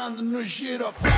Dançando 0.00 0.22
no 0.22 0.42
giroflão. 0.42 1.12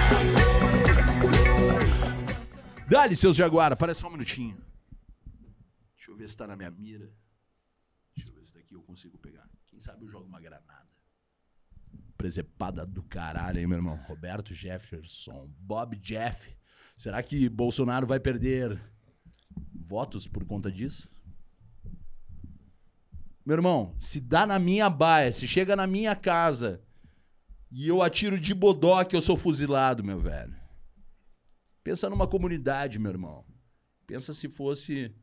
Dá-lhe, 2.89 3.15
seus 3.15 3.37
Jaguara, 3.37 3.77
parece 3.77 4.01
só 4.01 4.09
um 4.09 4.11
minutinho. 4.11 4.61
Deixa 5.95 6.11
eu 6.11 6.17
ver 6.17 6.29
se 6.29 6.37
tá 6.37 6.49
na 6.49 6.57
minha 6.57 6.69
mira. 6.69 7.09
Deixa 8.17 8.29
eu 8.29 8.35
ver 8.35 8.45
se 8.45 8.53
daqui 8.53 8.75
eu 8.75 8.83
consigo 8.83 9.17
pegar. 9.19 9.49
Quem 9.69 9.81
sabe 9.81 10.05
eu 10.05 10.11
jogo 10.11 10.27
uma 10.27 10.41
granada. 10.41 10.89
Presepada 12.17 12.85
do 12.85 13.05
caralho, 13.05 13.61
hein, 13.61 13.69
meu 13.69 13.79
irmão? 13.79 13.95
Roberto 14.09 14.53
Jefferson, 14.53 15.49
Bob 15.61 15.95
Jeff. 15.99 16.53
Será 16.97 17.23
que 17.23 17.49
Bolsonaro 17.49 18.05
vai 18.05 18.19
perder 18.19 18.83
votos 19.73 20.27
por 20.27 20.45
conta 20.45 20.73
disso? 20.73 21.09
Meu 23.47 23.55
irmão, 23.55 23.95
se 23.97 24.21
dá 24.21 24.45
na 24.45 24.59
minha 24.59 24.91
baia, 24.91 25.33
se 25.33 25.47
chega 25.47 25.77
na 25.77 25.87
minha 25.87 26.17
casa 26.17 26.83
e 27.75 27.89
eu 27.89 28.03
atiro 28.03 28.39
de 28.39 28.55
bodoque, 28.55 29.17
eu 29.17 29.23
sou 29.23 29.35
fuzilado, 29.35 30.05
meu 30.05 30.21
velho. 30.21 30.55
Pensa 31.83 32.11
numa 32.11 32.29
comunidade, 32.29 32.99
meu 32.99 33.11
irmão. 33.11 33.47
Pensa 34.07 34.35
se 34.35 34.47
fosse 34.47 35.15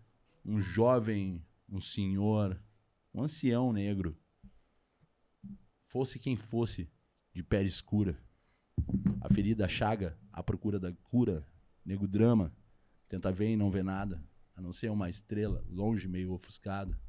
um 0.44 0.59
jovem, 0.59 1.45
um 1.70 1.80
senhor, 1.80 2.59
um 3.13 3.21
ancião 3.21 3.71
negro. 3.71 4.17
Fosse 5.85 6.17
quem 6.17 6.35
fosse, 6.35 6.90
de 7.31 7.43
pele 7.43 7.67
escura. 7.67 8.20
A 9.21 9.31
ferida, 9.31 9.66
a 9.66 9.70
chaga, 9.70 10.18
à 10.34 10.41
procura 10.41 10.79
da 10.79 10.91
cura. 11.04 11.45
Nego 11.85 12.07
drama. 12.07 12.52
Tenta 13.07 13.31
ver 13.31 13.52
e 13.52 13.57
não 13.57 13.70
vê 13.70 13.84
nada. 13.84 14.23
A 14.55 14.62
não 14.62 14.73
ser 14.73 14.90
uma 14.90 15.07
estrela, 15.07 15.63
longe, 15.70 16.07
meio 16.07 16.34
ofuscada. 16.34 16.99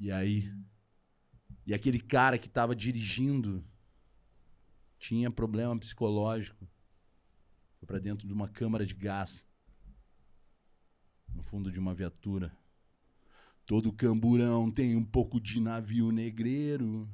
E 0.00 0.10
aí? 0.10 0.52
E 1.66 1.72
aquele 1.72 2.00
cara 2.00 2.38
que 2.38 2.46
estava 2.46 2.74
dirigindo 2.74 3.64
tinha 4.98 5.30
problema 5.30 5.78
psicológico. 5.78 6.68
Foi 7.78 7.86
para 7.86 7.98
dentro 7.98 8.26
de 8.26 8.32
uma 8.32 8.48
câmara 8.48 8.86
de 8.86 8.94
gás. 8.94 9.46
No 11.34 11.42
fundo 11.42 11.70
de 11.70 11.78
uma 11.78 11.94
viatura. 11.94 12.56
Todo 13.64 13.92
camburão 13.92 14.70
tem 14.70 14.96
um 14.96 15.04
pouco 15.04 15.40
de 15.40 15.60
navio 15.60 16.10
negreiro. 16.10 17.08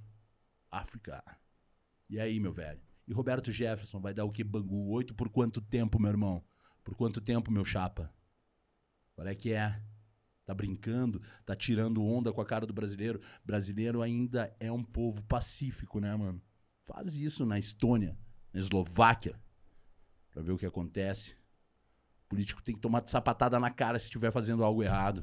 África. 0.71 1.23
E 2.09 2.19
aí, 2.19 2.41
meu 2.41 2.53
velho? 2.53 2.81
E 3.07 3.13
Roberto 3.13 3.53
Jefferson 3.53 4.01
vai 4.01 4.13
dar 4.13 4.25
o 4.25 4.33
que 4.33 4.45
Bangu? 4.45 4.91
Oito 4.91 5.15
por 5.15 5.29
quanto 5.29 5.61
tempo, 5.61 5.99
meu 5.99 6.11
irmão? 6.11 6.45
Por 6.85 6.95
quanto 6.95 7.21
tempo, 7.21 7.51
meu 7.51 7.65
chapa? 7.65 8.13
Qual 9.15 9.27
é 9.27 9.35
que 9.35 9.53
é? 9.53 9.83
Tá 10.49 10.55
brincando? 10.55 11.21
Tá 11.45 11.55
tirando 11.55 12.03
onda 12.03 12.33
com 12.33 12.41
a 12.41 12.47
cara 12.47 12.65
do 12.65 12.73
brasileiro? 12.73 13.21
Brasileiro 13.45 14.01
ainda 14.01 14.51
é 14.59 14.73
um 14.73 14.83
povo 14.83 15.23
pacífico, 15.25 16.01
né, 16.01 16.17
mano? 16.17 16.41
Faz 16.87 17.17
isso 17.19 17.45
na 17.45 17.59
Estônia, 17.59 18.17
na 18.51 18.59
Eslováquia, 18.59 19.39
pra 20.31 20.43
ver 20.43 20.53
o 20.53 20.57
que 20.57 20.65
acontece. 20.65 21.35
O 22.25 22.29
político 22.31 22.63
tem 22.63 22.75
que 22.75 22.81
tomar 22.81 23.07
sapatada 23.07 23.61
na 23.61 23.71
cara 23.71 23.99
se 23.99 24.07
estiver 24.07 24.33
fazendo 24.33 24.65
algo 24.65 24.83
errado. 24.83 25.23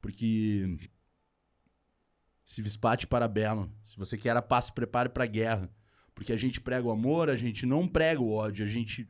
Porque 0.00 0.90
se 2.44 2.60
vispate 2.60 3.06
para 3.06 3.28
belo. 3.28 3.72
Se 3.84 3.96
você 3.96 4.18
quer 4.18 4.36
a 4.36 4.42
paz, 4.42 4.64
se 4.64 4.72
prepare 4.72 5.10
para 5.10 5.26
guerra. 5.26 5.70
Porque 6.12 6.32
a 6.32 6.36
gente 6.36 6.60
prega 6.60 6.84
o 6.84 6.90
amor, 6.90 7.30
a 7.30 7.36
gente 7.36 7.66
não 7.66 7.86
prega 7.86 8.20
o 8.20 8.32
ódio. 8.32 8.66
A 8.66 8.68
gente. 8.68 9.08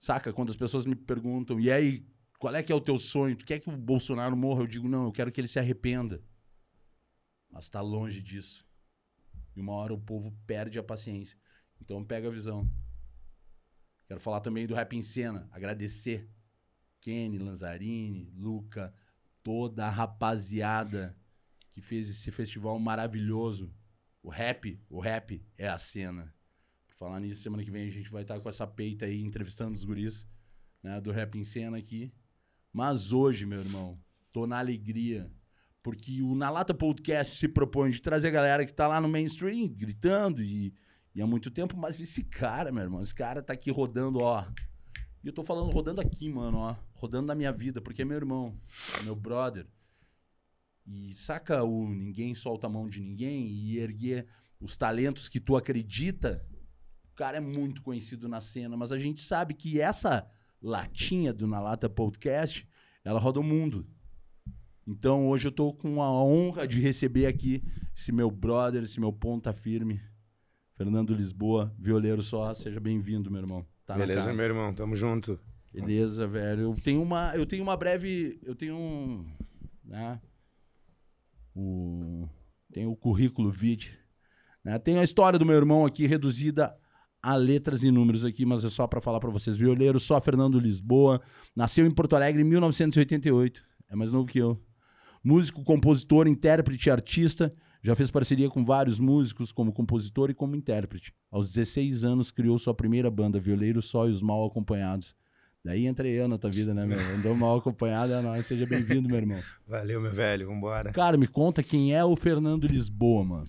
Saca? 0.00 0.32
Quando 0.32 0.48
as 0.48 0.56
pessoas 0.56 0.86
me 0.86 0.94
perguntam, 0.94 1.60
e 1.60 1.70
aí, 1.70 2.06
qual 2.42 2.56
é 2.56 2.60
que 2.60 2.72
é 2.72 2.74
o 2.74 2.80
teu 2.80 2.98
sonho? 2.98 3.36
Tu 3.36 3.46
quer 3.46 3.60
que 3.60 3.70
o 3.70 3.76
Bolsonaro 3.76 4.36
morra? 4.36 4.62
Eu 4.62 4.66
digo, 4.66 4.88
não, 4.88 5.04
eu 5.04 5.12
quero 5.12 5.30
que 5.30 5.40
ele 5.40 5.46
se 5.46 5.60
arrependa. 5.60 6.20
Mas 7.48 7.68
tá 7.68 7.80
longe 7.80 8.20
disso. 8.20 8.66
E 9.54 9.60
uma 9.60 9.74
hora 9.74 9.94
o 9.94 10.00
povo 10.00 10.36
perde 10.44 10.76
a 10.76 10.82
paciência. 10.82 11.38
Então 11.80 12.04
pega 12.04 12.26
a 12.26 12.32
visão. 12.32 12.68
Quero 14.08 14.18
falar 14.18 14.40
também 14.40 14.66
do 14.66 14.74
Rap 14.74 14.92
em 14.92 15.02
Cena. 15.02 15.48
Agradecer. 15.52 16.28
Kenny, 17.00 17.38
Lanzarini, 17.38 18.28
Luca, 18.34 18.92
toda 19.40 19.86
a 19.86 19.90
rapaziada 19.90 21.16
que 21.70 21.80
fez 21.80 22.08
esse 22.10 22.32
festival 22.32 22.76
maravilhoso. 22.80 23.72
O 24.20 24.28
rap, 24.28 24.82
o 24.90 24.98
rap 24.98 25.46
é 25.56 25.68
a 25.68 25.78
cena. 25.78 26.34
Por 26.88 26.96
falar 26.96 27.20
nisso, 27.20 27.40
semana 27.40 27.62
que 27.62 27.70
vem 27.70 27.86
a 27.86 27.90
gente 27.90 28.10
vai 28.10 28.22
estar 28.22 28.40
com 28.40 28.48
essa 28.48 28.66
peita 28.66 29.06
aí 29.06 29.22
entrevistando 29.22 29.76
os 29.76 29.84
guris, 29.84 30.26
né, 30.82 31.00
do 31.00 31.12
Rap 31.12 31.38
em 31.38 31.44
Cena 31.44 31.78
aqui. 31.78 32.12
Mas 32.72 33.12
hoje, 33.12 33.44
meu 33.44 33.60
irmão, 33.60 34.00
tô 34.32 34.46
na 34.46 34.58
alegria, 34.58 35.30
porque 35.82 36.22
o 36.22 36.34
Na 36.34 36.48
Lata 36.48 36.72
Podcast 36.72 37.36
se 37.36 37.46
propõe 37.46 37.90
de 37.90 38.00
trazer 38.00 38.28
a 38.28 38.30
galera 38.30 38.64
que 38.64 38.72
tá 38.72 38.88
lá 38.88 38.98
no 38.98 39.08
mainstream, 39.08 39.68
gritando 39.68 40.42
e, 40.42 40.74
e 41.14 41.20
há 41.20 41.26
muito 41.26 41.50
tempo, 41.50 41.76
mas 41.76 42.00
esse 42.00 42.24
cara, 42.24 42.72
meu 42.72 42.82
irmão, 42.82 43.02
esse 43.02 43.14
cara 43.14 43.42
tá 43.42 43.52
aqui 43.52 43.70
rodando, 43.70 44.20
ó. 44.20 44.46
E 45.22 45.26
eu 45.26 45.34
tô 45.34 45.44
falando 45.44 45.70
rodando 45.70 46.00
aqui, 46.00 46.30
mano, 46.30 46.58
ó. 46.58 46.76
Rodando 46.94 47.26
na 47.26 47.34
minha 47.34 47.52
vida, 47.52 47.80
porque 47.80 48.02
é 48.02 48.04
meu 48.06 48.16
irmão, 48.16 48.58
é 48.98 49.02
meu 49.02 49.14
brother. 49.14 49.66
E 50.86 51.12
saca 51.12 51.62
o 51.62 51.88
ninguém 51.88 52.34
solta 52.34 52.66
a 52.66 52.70
mão 52.70 52.88
de 52.88 53.00
ninguém 53.00 53.48
e 53.48 53.78
erguer 53.78 54.26
os 54.58 54.78
talentos 54.78 55.28
que 55.28 55.38
tu 55.38 55.56
acredita. 55.56 56.42
O 57.12 57.14
cara 57.14 57.36
é 57.36 57.40
muito 57.40 57.82
conhecido 57.82 58.28
na 58.28 58.40
cena, 58.40 58.78
mas 58.78 58.92
a 58.92 58.98
gente 58.98 59.20
sabe 59.20 59.52
que 59.52 59.78
essa 59.78 60.26
latinha 60.62 61.32
do 61.32 61.46
Na 61.46 61.60
Lata 61.60 61.88
Podcast, 61.88 62.66
ela 63.04 63.18
roda 63.18 63.40
o 63.40 63.42
mundo. 63.42 63.86
Então 64.86 65.28
hoje 65.28 65.48
eu 65.48 65.52
tô 65.52 65.72
com 65.72 66.02
a 66.02 66.10
honra 66.10 66.66
de 66.66 66.80
receber 66.80 67.26
aqui 67.26 67.62
esse 67.96 68.12
meu 68.12 68.30
brother, 68.30 68.82
esse 68.82 69.00
meu 69.00 69.12
ponta 69.12 69.52
firme, 69.52 70.00
Fernando 70.76 71.14
Lisboa, 71.14 71.74
violeiro 71.78 72.22
só. 72.22 72.52
Seja 72.54 72.80
bem-vindo, 72.80 73.30
meu 73.30 73.42
irmão. 73.42 73.66
Tá 73.86 73.96
Beleza, 73.96 74.32
meu 74.32 74.44
irmão, 74.44 74.72
tamo 74.72 74.96
junto. 74.96 75.38
Beleza, 75.72 76.26
velho. 76.26 76.62
Eu 76.62 76.76
tenho 76.82 77.02
uma, 77.02 77.34
eu 77.34 77.46
tenho 77.46 77.62
uma 77.62 77.76
breve, 77.76 78.38
eu 78.42 78.54
tenho 78.54 78.76
um, 78.76 79.26
né? 79.84 80.20
O 81.54 82.28
tem 82.72 82.86
o 82.86 82.96
currículo 82.96 83.50
vitae, 83.50 83.90
né? 84.64 84.78
Tem 84.78 84.98
a 84.98 85.04
história 85.04 85.38
do 85.38 85.44
meu 85.44 85.56
irmão 85.56 85.84
aqui 85.84 86.06
reduzida 86.06 86.74
a 87.22 87.36
letras 87.36 87.82
e 87.82 87.90
números 87.90 88.24
aqui, 88.24 88.44
mas 88.44 88.64
é 88.64 88.70
só 88.70 88.86
para 88.86 89.00
falar 89.00 89.20
para 89.20 89.30
vocês. 89.30 89.56
Violeiro, 89.56 90.00
só 90.00 90.20
Fernando 90.20 90.58
Lisboa, 90.58 91.20
nasceu 91.54 91.86
em 91.86 91.90
Porto 91.90 92.16
Alegre 92.16 92.42
em 92.42 92.44
1988. 92.44 93.62
É 93.88 93.94
mais 93.94 94.12
novo 94.12 94.26
que 94.26 94.38
eu. 94.38 94.60
Músico, 95.22 95.62
compositor, 95.62 96.26
intérprete, 96.26 96.88
e 96.88 96.90
artista. 96.90 97.54
Já 97.84 97.94
fez 97.94 98.10
parceria 98.10 98.48
com 98.48 98.64
vários 98.64 98.98
músicos 98.98 99.52
como 99.52 99.72
compositor 99.72 100.30
e 100.30 100.34
como 100.34 100.56
intérprete. 100.56 101.12
Aos 101.30 101.52
16 101.52 102.04
anos 102.04 102.30
criou 102.30 102.58
sua 102.58 102.74
primeira 102.74 103.10
banda, 103.10 103.38
Violeiro 103.40 103.80
Só 103.80 104.08
e 104.08 104.10
os 104.10 104.22
Mal 104.22 104.46
Acompanhados. 104.46 105.14
Daí 105.64 105.86
entrei 105.86 106.12
eu 106.20 106.26
na 106.26 106.38
tua 106.38 106.50
vida, 106.50 106.74
né, 106.74 106.84
meu? 106.84 106.98
Andou 106.98 107.36
mal 107.36 107.58
acompanhado, 107.58 108.12
é 108.12 108.20
nóis. 108.20 108.46
Seja 108.46 108.66
bem-vindo, 108.66 109.08
meu 109.08 109.18
irmão. 109.18 109.40
Valeu, 109.66 110.00
meu 110.00 110.10
velho, 110.10 110.48
vambora. 110.48 110.90
Cara, 110.92 111.16
me 111.16 111.28
conta 111.28 111.62
quem 111.62 111.94
é 111.94 112.04
o 112.04 112.16
Fernando 112.16 112.66
Lisboa, 112.66 113.24
mano. 113.24 113.46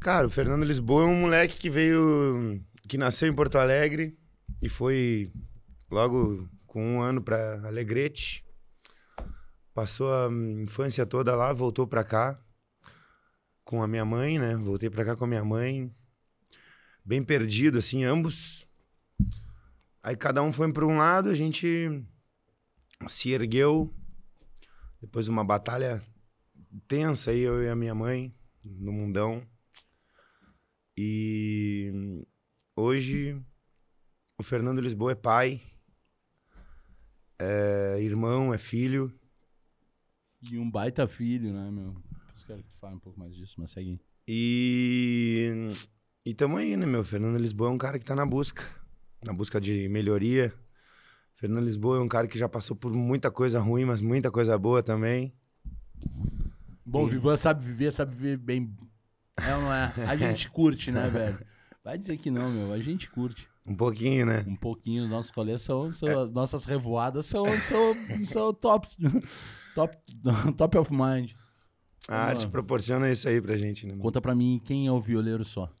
Cara, 0.00 0.26
o 0.26 0.30
Fernando 0.30 0.64
Lisboa 0.64 1.04
é 1.04 1.06
um 1.06 1.20
moleque 1.20 1.56
que 1.56 1.70
veio. 1.70 2.60
Que 2.90 2.98
nasceu 2.98 3.28
em 3.28 3.32
Porto 3.32 3.56
Alegre 3.56 4.18
e 4.60 4.68
foi 4.68 5.32
logo 5.88 6.50
com 6.66 6.96
um 6.96 7.00
ano 7.00 7.22
pra 7.22 7.64
Alegrete. 7.64 8.44
Passou 9.72 10.12
a 10.12 10.28
infância 10.28 11.06
toda 11.06 11.36
lá, 11.36 11.52
voltou 11.52 11.86
pra 11.86 12.02
cá 12.02 12.42
com 13.62 13.80
a 13.80 13.86
minha 13.86 14.04
mãe, 14.04 14.40
né? 14.40 14.56
Voltei 14.56 14.90
pra 14.90 15.04
cá 15.04 15.14
com 15.14 15.22
a 15.22 15.28
minha 15.28 15.44
mãe. 15.44 15.94
Bem 17.04 17.22
perdido, 17.22 17.78
assim, 17.78 18.02
ambos. 18.02 18.66
Aí 20.02 20.16
cada 20.16 20.42
um 20.42 20.52
foi 20.52 20.72
pra 20.72 20.84
um 20.84 20.96
lado, 20.96 21.28
a 21.28 21.34
gente 21.34 22.04
se 23.06 23.30
ergueu. 23.30 23.94
Depois 25.00 25.26
de 25.26 25.30
uma 25.30 25.44
batalha 25.44 26.02
tensa 26.88 27.30
aí, 27.30 27.38
eu 27.38 27.62
e 27.62 27.68
a 27.68 27.76
minha 27.76 27.94
mãe, 27.94 28.34
no 28.64 28.90
mundão. 28.90 29.46
E 30.96 32.26
hoje 32.76 33.40
o 34.38 34.42
Fernando 34.42 34.80
Lisboa 34.80 35.12
é 35.12 35.14
pai, 35.14 35.60
é 37.38 37.98
irmão, 38.00 38.52
é 38.52 38.58
filho. 38.58 39.12
E 40.50 40.58
um 40.58 40.70
baita 40.70 41.06
filho, 41.06 41.52
né, 41.52 41.70
meu? 41.70 41.94
Eu 41.94 42.46
quero 42.46 42.62
que 42.62 42.74
fale 42.76 42.96
um 42.96 42.98
pouco 42.98 43.18
mais 43.18 43.34
disso, 43.34 43.56
mas 43.58 43.70
segue. 43.70 44.00
E, 44.26 45.68
e 46.24 46.34
tamo 46.34 46.56
aí, 46.56 46.76
né, 46.76 46.86
meu? 46.86 47.04
Fernando 47.04 47.38
Lisboa 47.38 47.68
é 47.68 47.72
um 47.72 47.78
cara 47.78 47.98
que 47.98 48.04
tá 48.04 48.14
na 48.14 48.24
busca, 48.24 48.64
na 49.24 49.32
busca 49.32 49.60
de 49.60 49.88
melhoria. 49.88 50.52
Fernando 51.34 51.64
Lisboa 51.64 51.98
é 51.98 52.00
um 52.00 52.08
cara 52.08 52.26
que 52.26 52.38
já 52.38 52.48
passou 52.48 52.76
por 52.76 52.92
muita 52.92 53.30
coisa 53.30 53.60
ruim, 53.60 53.84
mas 53.84 54.00
muita 54.00 54.30
coisa 54.30 54.58
boa 54.58 54.82
também. 54.82 55.32
Bom, 56.84 57.04
o 57.04 57.06
Vivan 57.06 57.36
sabe 57.36 57.64
viver, 57.64 57.92
sabe 57.92 58.14
viver 58.14 58.36
bem. 58.36 58.76
É 59.36 59.54
ou 59.54 59.62
não 59.62 59.72
é? 59.72 59.92
A 60.06 60.16
gente 60.16 60.50
curte, 60.50 60.90
né, 60.90 61.08
velho? 61.08 61.49
Vai 61.82 61.96
dizer 61.96 62.18
que 62.18 62.30
não, 62.30 62.50
meu. 62.50 62.72
A 62.72 62.80
gente 62.80 63.10
curte. 63.10 63.48
Um 63.66 63.74
pouquinho, 63.74 64.26
né? 64.26 64.44
Um 64.46 64.56
pouquinho. 64.56 65.08
Nossos 65.08 65.30
rolês 65.30 65.62
são, 65.62 65.90
são 65.90 66.20
as 66.20 66.30
nossas 66.30 66.64
revoadas 66.64 67.26
são, 67.26 67.44
são, 67.60 67.94
são 68.26 68.54
tops. 68.54 68.96
Top, 69.74 69.96
top 70.56 70.78
of 70.78 70.92
mind. 70.92 71.32
A 72.08 72.16
arte 72.16 72.48
proporciona 72.48 73.10
isso 73.10 73.28
aí 73.28 73.40
pra 73.40 73.56
gente, 73.56 73.86
né? 73.86 73.92
mano? 73.92 74.02
Conta 74.02 74.20
pra 74.20 74.34
mim 74.34 74.60
quem 74.64 74.86
é 74.86 74.92
o 74.92 75.00
violeiro 75.00 75.44
só. 75.44 75.72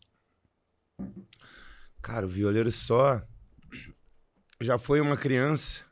Cara, 2.00 2.26
o 2.26 2.28
violeiro 2.28 2.70
só 2.70 3.22
já 4.60 4.78
foi 4.78 5.00
uma 5.00 5.16
criança. 5.16 5.84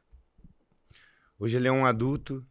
Hoje 1.39 1.57
ele 1.57 1.69
é 1.69 1.73
um 1.73 1.87
adulto. 1.87 2.47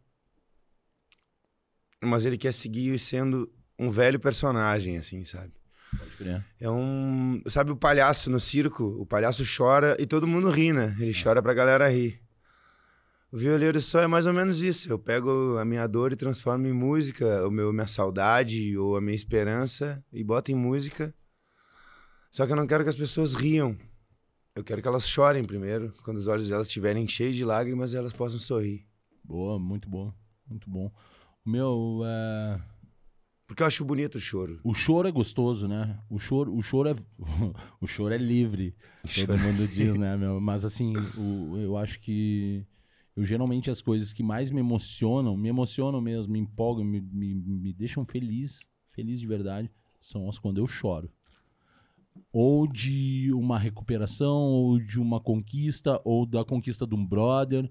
Mas 2.02 2.24
ele 2.24 2.38
quer 2.38 2.52
seguir 2.52 2.96
sendo 2.98 3.52
um 3.78 3.90
velho 3.90 4.20
personagem, 4.20 4.96
assim, 4.96 5.24
sabe? 5.24 5.57
Pode 5.96 6.10
crer. 6.16 6.44
É 6.60 6.70
um. 6.70 7.42
Sabe 7.46 7.70
o 7.70 7.76
palhaço 7.76 8.30
no 8.30 8.40
circo? 8.40 8.84
O 8.98 9.06
palhaço 9.06 9.44
chora 9.44 9.96
e 9.98 10.06
todo 10.06 10.26
mundo 10.26 10.50
ri, 10.50 10.72
né? 10.72 10.96
Ele 10.98 11.12
chora 11.14 11.42
pra 11.42 11.54
galera 11.54 11.88
rir. 11.88 12.20
O 13.30 13.36
violeiro 13.36 13.80
só 13.80 14.00
é 14.00 14.06
mais 14.06 14.26
ou 14.26 14.32
menos 14.32 14.62
isso. 14.62 14.90
Eu 14.90 14.98
pego 14.98 15.58
a 15.58 15.64
minha 15.64 15.86
dor 15.86 16.12
e 16.12 16.16
transformo 16.16 16.66
em 16.66 16.72
música, 16.72 17.46
o 17.46 17.50
meu 17.50 17.72
minha 17.72 17.86
saudade 17.86 18.76
ou 18.76 18.96
a 18.96 19.00
minha 19.00 19.14
esperança 19.14 20.02
e 20.12 20.24
boto 20.24 20.50
em 20.50 20.54
música. 20.54 21.14
Só 22.30 22.46
que 22.46 22.52
eu 22.52 22.56
não 22.56 22.66
quero 22.66 22.84
que 22.84 22.90
as 22.90 22.96
pessoas 22.96 23.34
riam. 23.34 23.76
Eu 24.54 24.64
quero 24.64 24.80
que 24.80 24.88
elas 24.88 25.06
chorem 25.06 25.44
primeiro. 25.44 25.92
Quando 26.04 26.16
os 26.16 26.26
olhos 26.26 26.48
delas 26.48 26.66
estiverem 26.66 27.06
cheios 27.06 27.36
de 27.36 27.44
lágrimas, 27.44 27.94
elas 27.94 28.12
possam 28.12 28.38
sorrir. 28.38 28.86
Boa, 29.22 29.58
muito 29.58 29.88
bom. 29.88 30.12
Muito 30.48 30.68
bom. 30.70 30.90
O 31.44 31.50
meu. 31.50 32.00
é, 32.04 32.60
Porque 33.48 33.62
eu 33.62 33.66
acho 33.66 33.82
bonito 33.82 34.16
o 34.16 34.20
choro. 34.20 34.60
O 34.62 34.74
choro 34.74 35.08
é 35.08 35.10
gostoso, 35.10 35.66
né? 35.66 35.98
O 36.10 36.18
choro, 36.18 36.54
o 36.54 36.60
choro 36.62 36.90
é 36.90 36.94
o 37.80 37.86
choro 37.86 38.12
é 38.12 38.18
livre. 38.18 38.76
Todo 39.14 39.38
mundo 39.38 39.66
diz, 39.66 39.96
né, 39.96 40.16
meu? 40.18 40.38
Mas 40.40 40.66
assim, 40.66 40.92
o- 41.16 41.56
eu 41.58 41.74
acho 41.76 41.98
que 41.98 42.64
eu 43.16 43.24
geralmente 43.24 43.70
as 43.70 43.80
coisas 43.80 44.12
que 44.12 44.22
mais 44.22 44.50
me 44.50 44.60
emocionam, 44.60 45.34
me 45.34 45.48
emocionam 45.48 45.98
mesmo, 46.00 46.34
me 46.34 46.38
empolgam, 46.38 46.84
me, 46.84 47.00
me, 47.00 47.34
me 47.34 47.72
deixam 47.72 48.04
feliz, 48.04 48.60
feliz 48.92 49.18
de 49.18 49.26
verdade, 49.26 49.70
são 49.98 50.28
as 50.28 50.38
quando 50.38 50.58
eu 50.58 50.66
choro. 50.66 51.10
Ou 52.30 52.66
de 52.70 53.32
uma 53.32 53.58
recuperação, 53.58 54.36
ou 54.36 54.78
de 54.78 55.00
uma 55.00 55.18
conquista, 55.20 55.98
ou 56.04 56.26
da 56.26 56.44
conquista 56.44 56.86
de 56.86 56.94
um 56.94 57.04
brother, 57.04 57.70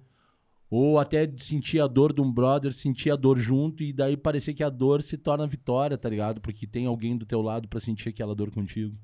ou 0.70 1.00
até 1.00 1.30
sentir 1.38 1.80
a 1.80 1.88
dor 1.88 2.14
de 2.14 2.22
um 2.22 2.32
brother, 2.32 2.74
sentir 2.74 3.10
a 3.10 3.16
dor 3.16 3.38
junto 3.38 3.84
e 3.84 3.94
daí 3.94 4.18
parecer 4.18 4.54
que 4.54 4.64
a 4.64 4.70
dor 4.70 5.02
se 5.02 5.18
torna 5.18 5.48
vitória, 5.48 5.98
tá 5.98 6.10
ligado? 6.10 6.42
Porque 6.42 6.68
tem 6.68 6.86
alguém 6.86 7.18
do 7.18 7.26
teu 7.26 7.42
lado 7.42 7.68
pra 7.68 7.80
sentir 7.80 8.10
aquela 8.10 8.36
dor 8.36 8.52
contigo. 8.52 8.98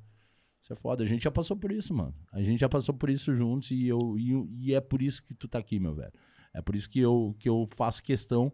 Isso 0.62 0.74
é 0.74 0.76
foda. 0.76 1.04
A 1.04 1.08
gente 1.08 1.24
já 1.24 1.32
passou 1.32 1.58
por 1.58 1.72
isso, 1.72 1.94
mano. 1.94 2.14
A 2.32 2.42
gente 2.42 2.60
já 2.60 2.70
passou 2.70 2.96
por 2.96 3.10
isso 3.10 3.36
juntos 3.36 3.72
e, 3.72 3.88
eu, 3.88 4.18
e, 4.18 4.68
e 4.68 4.74
é 4.74 4.82
por 4.82 5.02
isso 5.02 5.24
que 5.24 5.34
tu 5.34 5.48
tá 5.48 5.60
aqui, 5.60 5.80
meu 5.80 5.94
velho. 5.94 6.14
É 6.54 6.62
por 6.62 6.76
isso 6.76 6.90
que 6.90 7.00
eu, 7.00 7.36
que 7.40 7.50
eu 7.50 7.66
faço 7.68 8.04
questão 8.04 8.52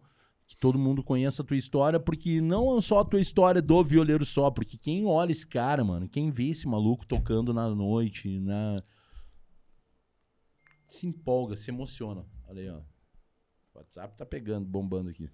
que 0.50 0.56
todo 0.56 0.76
mundo 0.76 1.04
conheça 1.04 1.42
a 1.42 1.44
tua 1.44 1.56
história, 1.56 2.00
porque 2.00 2.40
não 2.40 2.76
é 2.76 2.80
só 2.80 2.98
a 2.98 3.04
tua 3.04 3.20
história 3.20 3.62
do 3.62 3.84
violeiro 3.84 4.26
só, 4.26 4.50
porque 4.50 4.76
quem 4.76 5.06
olha 5.06 5.30
esse 5.30 5.46
cara, 5.46 5.84
mano, 5.84 6.08
quem 6.08 6.28
vê 6.28 6.48
esse 6.48 6.66
maluco 6.66 7.06
tocando 7.06 7.54
na 7.54 7.72
noite, 7.72 8.40
na... 8.40 8.82
se 10.88 11.06
empolga, 11.06 11.54
se 11.54 11.70
emociona. 11.70 12.26
Olha 12.48 12.62
aí, 12.62 12.68
ó. 12.68 12.80
WhatsApp 13.80 14.16
tá 14.16 14.26
pegando, 14.26 14.66
bombando 14.66 15.10
aqui. 15.10 15.30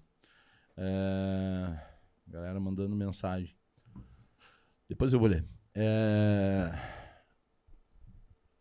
É... 0.77 1.79
Galera 2.29 2.59
mandando 2.61 2.95
mensagem. 2.95 3.55
Depois 4.89 5.13
eu 5.13 5.19
vou 5.19 5.29
ler. 5.29 5.45
É... 5.75 6.71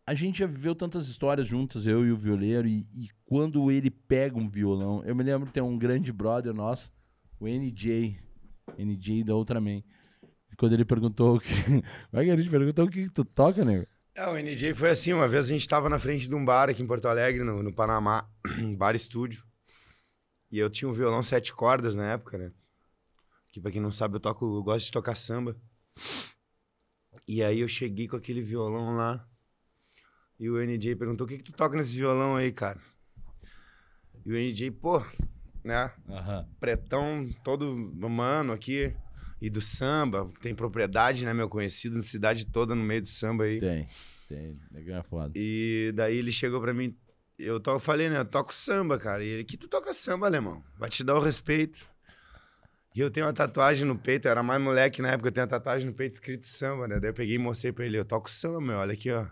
A 0.06 0.14
gente 0.14 0.38
já 0.38 0.46
viveu 0.46 0.74
tantas 0.74 1.08
histórias 1.08 1.48
juntas, 1.48 1.86
eu 1.86 2.06
e 2.06 2.12
o 2.12 2.16
violeiro, 2.16 2.68
e, 2.68 2.86
e 2.94 3.08
quando 3.24 3.70
ele 3.72 3.90
pega 3.90 4.38
um 4.38 4.48
violão, 4.48 5.02
eu 5.04 5.16
me 5.16 5.24
lembro 5.24 5.50
ter 5.50 5.60
um 5.60 5.76
grande 5.76 6.12
brother 6.12 6.54
nosso, 6.54 6.92
o 7.40 7.46
NJ, 7.48 8.16
NJ 8.78 9.24
da 9.24 9.34
Ultraman. 9.34 9.82
Quando 10.56 10.74
ele 10.74 10.84
perguntou 10.84 11.36
o 11.36 11.40
que. 11.40 11.48
Como 12.10 12.22
é 12.22 12.24
que 12.24 12.30
a 12.30 12.36
gente 12.36 12.50
perguntou 12.50 12.86
o 12.86 12.90
que, 12.90 13.10
tu 13.10 13.24
toca, 13.24 13.64
nego? 13.64 13.86
É, 14.14 14.26
o 14.28 14.34
NJ 14.34 14.74
foi 14.74 14.90
assim, 14.90 15.12
uma 15.12 15.28
vez 15.28 15.46
a 15.46 15.48
gente 15.48 15.68
tava 15.68 15.88
na 15.88 15.98
frente 15.98 16.28
de 16.28 16.34
um 16.34 16.44
bar 16.44 16.70
aqui 16.70 16.82
em 16.82 16.86
Porto 16.86 17.06
Alegre, 17.06 17.44
no, 17.44 17.62
no 17.62 17.74
Panamá, 17.74 18.26
um 18.58 18.74
bar 18.76 18.94
estúdio. 18.94 19.45
E 20.50 20.58
eu 20.58 20.70
tinha 20.70 20.88
um 20.88 20.92
violão 20.92 21.22
sete 21.22 21.52
cordas 21.52 21.94
na 21.94 22.12
época, 22.12 22.38
né? 22.38 22.52
Que 23.52 23.60
pra 23.60 23.70
quem 23.70 23.80
não 23.80 23.92
sabe, 23.92 24.16
eu 24.16 24.20
toco, 24.20 24.44
eu 24.44 24.62
gosto 24.62 24.86
de 24.86 24.92
tocar 24.92 25.14
samba. 25.14 25.56
E 27.26 27.42
aí 27.42 27.60
eu 27.60 27.68
cheguei 27.68 28.06
com 28.06 28.16
aquele 28.16 28.40
violão 28.40 28.96
lá. 28.96 29.26
E 30.38 30.48
o 30.50 30.60
NJ 30.60 30.94
perguntou: 30.96 31.26
o 31.26 31.28
que, 31.28 31.38
que 31.38 31.44
tu 31.44 31.52
toca 31.52 31.76
nesse 31.76 31.94
violão 31.94 32.36
aí, 32.36 32.52
cara? 32.52 32.80
E 34.24 34.32
o 34.32 34.36
NJ, 34.36 34.70
pô, 34.72 35.04
né? 35.64 35.92
Aham. 36.08 36.48
pretão 36.60 37.28
todo 37.42 37.74
mano 37.74 38.52
aqui 38.52 38.94
e 39.40 39.50
do 39.50 39.60
samba, 39.60 40.30
tem 40.40 40.54
propriedade, 40.54 41.24
né, 41.24 41.34
meu 41.34 41.48
conhecido 41.48 41.96
na 41.96 42.02
cidade 42.02 42.46
toda 42.46 42.74
no 42.74 42.82
meio 42.82 43.02
do 43.02 43.08
samba 43.08 43.44
aí. 43.44 43.60
Tem, 43.60 43.86
tem. 44.28 44.58
Negão 44.70 44.96
é 44.96 45.02
foda. 45.02 45.32
E 45.34 45.92
daí 45.94 46.16
ele 46.16 46.32
chegou 46.32 46.60
pra 46.60 46.72
mim, 46.72 46.96
eu 47.38 47.60
to, 47.60 47.78
falei, 47.78 48.08
né, 48.08 48.18
eu 48.18 48.24
toco 48.24 48.52
samba, 48.52 48.98
cara. 48.98 49.22
E 49.22 49.28
ele, 49.28 49.44
que 49.44 49.56
tu 49.56 49.68
toca 49.68 49.92
samba, 49.92 50.26
alemão? 50.26 50.64
Vai 50.78 50.88
te 50.88 51.04
dar 51.04 51.14
o 51.14 51.20
respeito. 51.20 51.86
E 52.94 53.00
eu 53.00 53.10
tenho 53.10 53.26
uma 53.26 53.32
tatuagem 53.32 53.84
no 53.84 53.98
peito, 53.98 54.26
eu 54.26 54.30
era 54.30 54.42
mais 54.42 54.60
moleque 54.60 55.02
na 55.02 55.10
época, 55.10 55.28
eu 55.28 55.32
tenho 55.32 55.44
uma 55.44 55.50
tatuagem 55.50 55.86
no 55.86 55.94
peito 55.94 56.14
escrito 56.14 56.46
samba, 56.46 56.88
né? 56.88 56.98
Daí 56.98 57.10
eu 57.10 57.14
peguei 57.14 57.34
e 57.34 57.38
mostrei 57.38 57.70
pra 57.70 57.84
ele, 57.84 57.98
eu 57.98 58.04
toco 58.06 58.30
samba, 58.30 58.60
meu, 58.60 58.78
olha 58.78 58.94
aqui, 58.94 59.10
ó. 59.10 59.26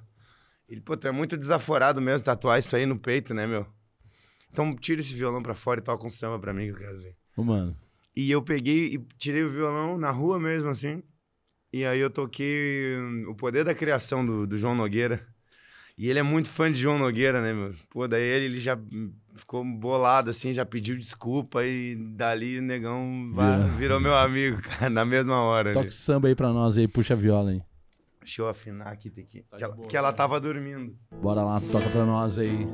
Ele, 0.68 0.80
pô, 0.80 0.96
tu 0.96 1.06
é 1.08 1.10
muito 1.10 1.36
desaforado 1.36 2.00
mesmo 2.00 2.24
tatuar 2.24 2.58
isso 2.58 2.76
aí 2.76 2.84
no 2.84 2.98
peito, 2.98 3.32
né, 3.32 3.46
meu? 3.46 3.66
Então 4.50 4.74
tira 4.76 5.00
esse 5.00 5.14
violão 5.14 5.42
pra 5.42 5.54
fora 5.54 5.80
e 5.80 5.82
toca 5.82 6.06
um 6.06 6.10
samba 6.10 6.38
pra 6.38 6.52
mim 6.52 6.66
que 6.66 6.72
eu 6.72 6.78
quero 6.78 6.98
ver. 7.00 7.16
Ô, 7.36 7.42
mano. 7.42 7.76
E 8.14 8.30
eu 8.30 8.42
peguei 8.42 8.94
e 8.94 8.98
tirei 9.18 9.42
o 9.42 9.50
violão 9.50 9.98
na 9.98 10.10
rua 10.10 10.38
mesmo, 10.38 10.68
assim. 10.68 11.02
E 11.72 11.84
aí 11.84 11.98
eu 11.98 12.08
toquei 12.08 12.96
hum, 12.96 13.30
O 13.30 13.34
Poder 13.34 13.64
da 13.64 13.74
Criação 13.74 14.24
do, 14.24 14.46
do 14.46 14.56
João 14.56 14.76
Nogueira. 14.76 15.26
E 15.96 16.10
ele 16.10 16.18
é 16.18 16.22
muito 16.22 16.48
fã 16.48 16.70
de 16.72 16.78
João 16.78 16.98
Nogueira, 16.98 17.40
né, 17.40 17.52
meu? 17.52 17.72
Pô, 17.88 18.08
daí 18.08 18.22
ele, 18.22 18.46
ele 18.46 18.58
já 18.58 18.76
ficou 19.36 19.64
bolado, 19.64 20.28
assim, 20.28 20.52
já 20.52 20.66
pediu 20.66 20.96
desculpa 20.96 21.64
e 21.64 21.94
dali 21.94 22.58
o 22.58 22.62
negão 22.62 23.30
Virou. 23.32 23.68
virou 23.76 24.00
meu 24.00 24.16
amigo, 24.16 24.60
cara, 24.62 24.90
na 24.90 25.04
mesma 25.04 25.40
hora. 25.42 25.72
Toca 25.72 25.88
o 25.88 25.92
samba 25.92 26.26
aí 26.26 26.34
pra 26.34 26.52
nós 26.52 26.76
aí, 26.76 26.88
puxa 26.88 27.14
a 27.14 27.16
viola 27.16 27.50
aí. 27.50 27.62
Deixa 28.20 28.42
eu 28.42 28.48
afinar 28.48 28.88
aqui, 28.88 29.08
tem 29.08 29.24
que... 29.24 29.42
Tá 29.42 29.56
que, 29.56 29.64
ela, 29.64 29.74
boa, 29.74 29.88
que 29.88 29.96
ela 29.96 30.10
né? 30.10 30.16
tava 30.16 30.40
dormindo. 30.40 30.96
Bora 31.22 31.42
lá, 31.42 31.60
toca 31.60 31.88
pra 31.90 32.04
nós 32.04 32.38
aí. 32.40 32.66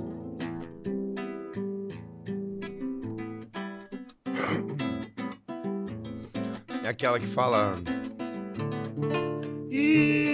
É 6.83 6.89
aquela 6.89 7.21
que 7.21 7.27
fala. 7.27 7.77
E 9.71 10.30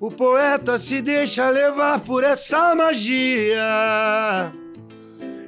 o 0.00 0.10
poeta 0.10 0.78
se 0.78 1.00
deixa 1.00 1.48
levar 1.48 2.00
por 2.00 2.22
essa 2.24 2.74
magia. 2.74 4.52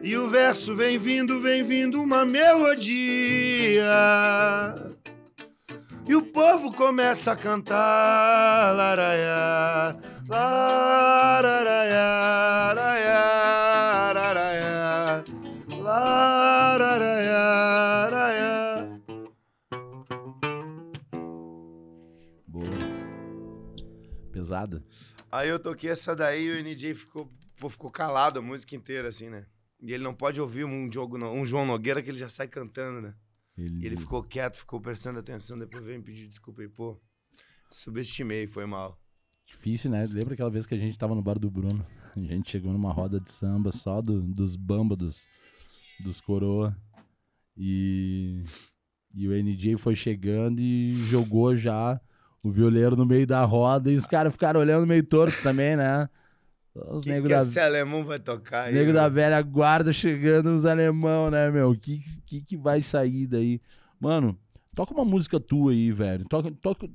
E 0.03 0.17
o 0.17 0.29
verso 0.29 0.75
vem 0.75 0.99
vindo, 0.99 1.41
vem 1.41 1.63
vindo 1.63 2.03
uma 2.03 2.25
melodia. 2.25 2.95
E 6.07 6.15
o 6.17 6.23
povo 6.23 6.73
começa 6.73 7.33
a 7.33 7.37
cantar. 7.37 8.75
Laraiá, 8.75 9.97
laraiá, 10.27 11.49
Aí 25.31 25.49
eu 25.49 25.59
toquei 25.59 25.91
essa 25.91 26.15
daí 26.17 26.45
e 26.47 26.51
o 26.51 26.59
NJ 26.65 26.95
ficou, 26.95 27.31
pô, 27.59 27.69
ficou 27.69 27.91
calado 27.91 28.39
a 28.39 28.43
música 28.43 28.75
inteira, 28.75 29.09
assim, 29.09 29.29
né? 29.29 29.47
E 29.81 29.93
ele 29.93 30.03
não 30.03 30.15
pode 30.15 30.41
ouvir 30.41 30.65
um, 30.65 30.89
Diogo, 30.89 31.17
um 31.19 31.45
João 31.45 31.67
Nogueira 31.67 32.03
que 32.03 32.11
ele 32.11 32.19
já 32.19 32.29
sai 32.29 32.49
cantando, 32.49 33.01
né? 33.01 33.15
Ele, 33.57 33.83
E 33.83 33.87
ele 33.87 33.97
ficou 33.97 34.23
quieto, 34.23 34.57
ficou 34.57 34.81
prestando 34.81 35.19
atenção, 35.19 35.59
depois 35.59 35.85
veio 35.85 35.99
me 35.99 36.05
pedir 36.05 36.27
desculpa 36.27 36.63
e, 36.63 36.69
pô, 36.69 36.99
subestimei, 37.71 38.47
foi 38.47 38.67
mal. 38.67 38.99
Difícil, 39.47 39.91
né? 39.91 40.07
Lembra 40.07 40.35
aquela 40.35 40.51
vez 40.51 40.67
que 40.67 40.75
a 40.75 40.79
gente 40.79 40.99
tava 40.99 41.15
no 41.15 41.23
bar 41.23 41.39
do 41.39 41.51
Bruno? 41.51 41.85
A 42.17 42.21
gente 42.21 42.51
chegou 42.51 42.73
numa 42.73 42.93
roda 42.93 43.21
de 43.21 43.31
samba 43.31 43.71
só 43.73 44.01
do- 44.01 44.23
dos 44.23 44.57
bamba, 44.57 44.97
dos, 44.97 45.27
dos 46.01 46.21
coroa. 46.21 46.77
E, 47.57 48.43
e 49.15 49.27
o 49.29 49.33
NJ 49.33 49.77
foi 49.79 49.95
chegando 49.97 50.61
e 50.61 50.95
jogou 51.09 51.57
já 51.57 52.01
o 52.43 52.51
violeiro 52.51 52.97
no 52.97 53.07
meio 53.07 53.27
da 53.27 53.45
roda. 53.45 53.91
E 53.91 53.97
os 53.97 54.07
caras 54.07 54.33
ficaram 54.33 54.61
olhando 54.61 54.87
meio 54.87 55.05
torto 55.05 55.41
também, 55.43 55.77
né? 55.77 56.09
Os 56.75 57.03
que, 57.05 57.11
negros 57.11 57.29
que 57.29 57.37
da, 57.37 57.43
esse 57.43 57.59
alemão 57.59 58.05
vai 58.05 58.19
tocar 58.19 58.69
os 58.69 58.75
né? 58.75 58.93
da 58.93 59.09
velha 59.09 59.41
guarda 59.43 59.93
chegando, 59.93 60.55
os 60.55 60.65
alemão, 60.65 61.31
né, 61.31 61.51
meu? 61.51 61.71
O 61.71 61.79
que, 61.79 62.01
que, 62.25 62.41
que 62.41 62.57
vai 62.57 62.81
sair 62.81 63.27
daí? 63.27 63.61
Mano, 63.99 64.39
toca 64.75 64.95
uma 64.95 65.05
música 65.05 65.41
tua 65.41 65.73
aí, 65.73 65.91
velho. 65.91 66.25
Toca. 66.29 66.51
toca 66.63 66.89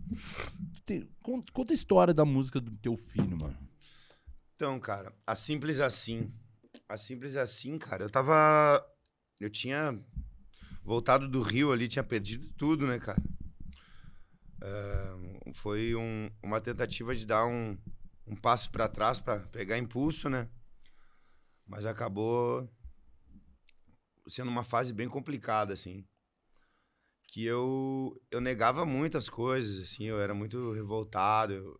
te- 0.86 1.08
conta, 1.22 1.52
conta 1.52 1.74
a 1.74 1.76
história 1.76 2.14
da 2.14 2.24
música 2.24 2.62
do 2.62 2.72
teu 2.78 2.96
filho, 2.96 3.38
mano. 3.38 3.58
Então, 4.56 4.80
cara, 4.80 5.12
a 5.28 5.36
Simples 5.36 5.80
Assim. 5.82 6.32
A 6.88 6.96
Simples 6.96 7.36
Assim, 7.36 7.78
cara, 7.78 8.04
eu 8.04 8.10
tava. 8.10 8.84
Eu 9.40 9.50
tinha 9.50 10.00
voltado 10.84 11.28
do 11.28 11.42
Rio 11.42 11.72
ali, 11.72 11.88
tinha 11.88 12.04
perdido 12.04 12.48
tudo, 12.56 12.88
né, 12.88 13.00
cara? 13.00 13.22
Foi 15.54 15.96
um, 15.96 16.30
uma 16.42 16.60
tentativa 16.62 17.14
de 17.14 17.26
dar 17.26 17.46
um, 17.46 17.78
um 18.26 18.36
passo 18.36 18.72
para 18.72 18.88
trás 18.88 19.20
para 19.20 19.40
pegar 19.48 19.78
impulso, 19.78 20.30
né? 20.30 20.50
Mas 21.68 21.86
acabou 21.86 22.70
sendo 24.28 24.50
uma 24.50 24.64
fase 24.64 24.94
bem 24.94 25.08
complicada, 25.08 25.74
assim. 25.74 26.06
Que 27.28 27.46
eu, 27.46 28.22
eu 28.32 28.40
negava 28.40 28.86
muitas 28.86 29.28
coisas, 29.28 29.82
assim, 29.82 30.06
eu 30.06 30.20
era 30.20 30.34
muito 30.34 30.72
revoltado, 30.72 31.54
eu 31.54 31.80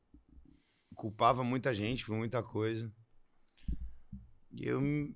culpava 0.96 1.44
muita 1.44 1.74
gente 1.74 2.06
por 2.06 2.16
muita 2.16 2.42
coisa. 2.42 2.92
E 4.52 4.68
eu 4.68 4.82
me, 4.82 5.16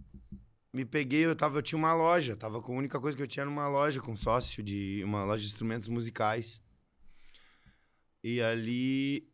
me 0.73 0.85
peguei, 0.85 1.25
eu, 1.25 1.35
tava, 1.35 1.57
eu 1.57 1.63
tinha 1.63 1.77
uma 1.77 1.93
loja, 1.93 2.35
tava 2.35 2.61
com 2.61 2.73
a 2.73 2.77
única 2.77 2.99
coisa 2.99 3.15
que 3.15 3.23
eu 3.23 3.27
tinha 3.27 3.43
era 3.43 3.49
uma 3.49 3.67
loja 3.67 4.01
com 4.01 4.15
sócio 4.15 4.63
de 4.63 5.01
uma 5.03 5.23
loja 5.23 5.43
de 5.43 5.49
instrumentos 5.49 5.87
musicais. 5.89 6.61
E 8.29 8.41
ali 8.41 9.25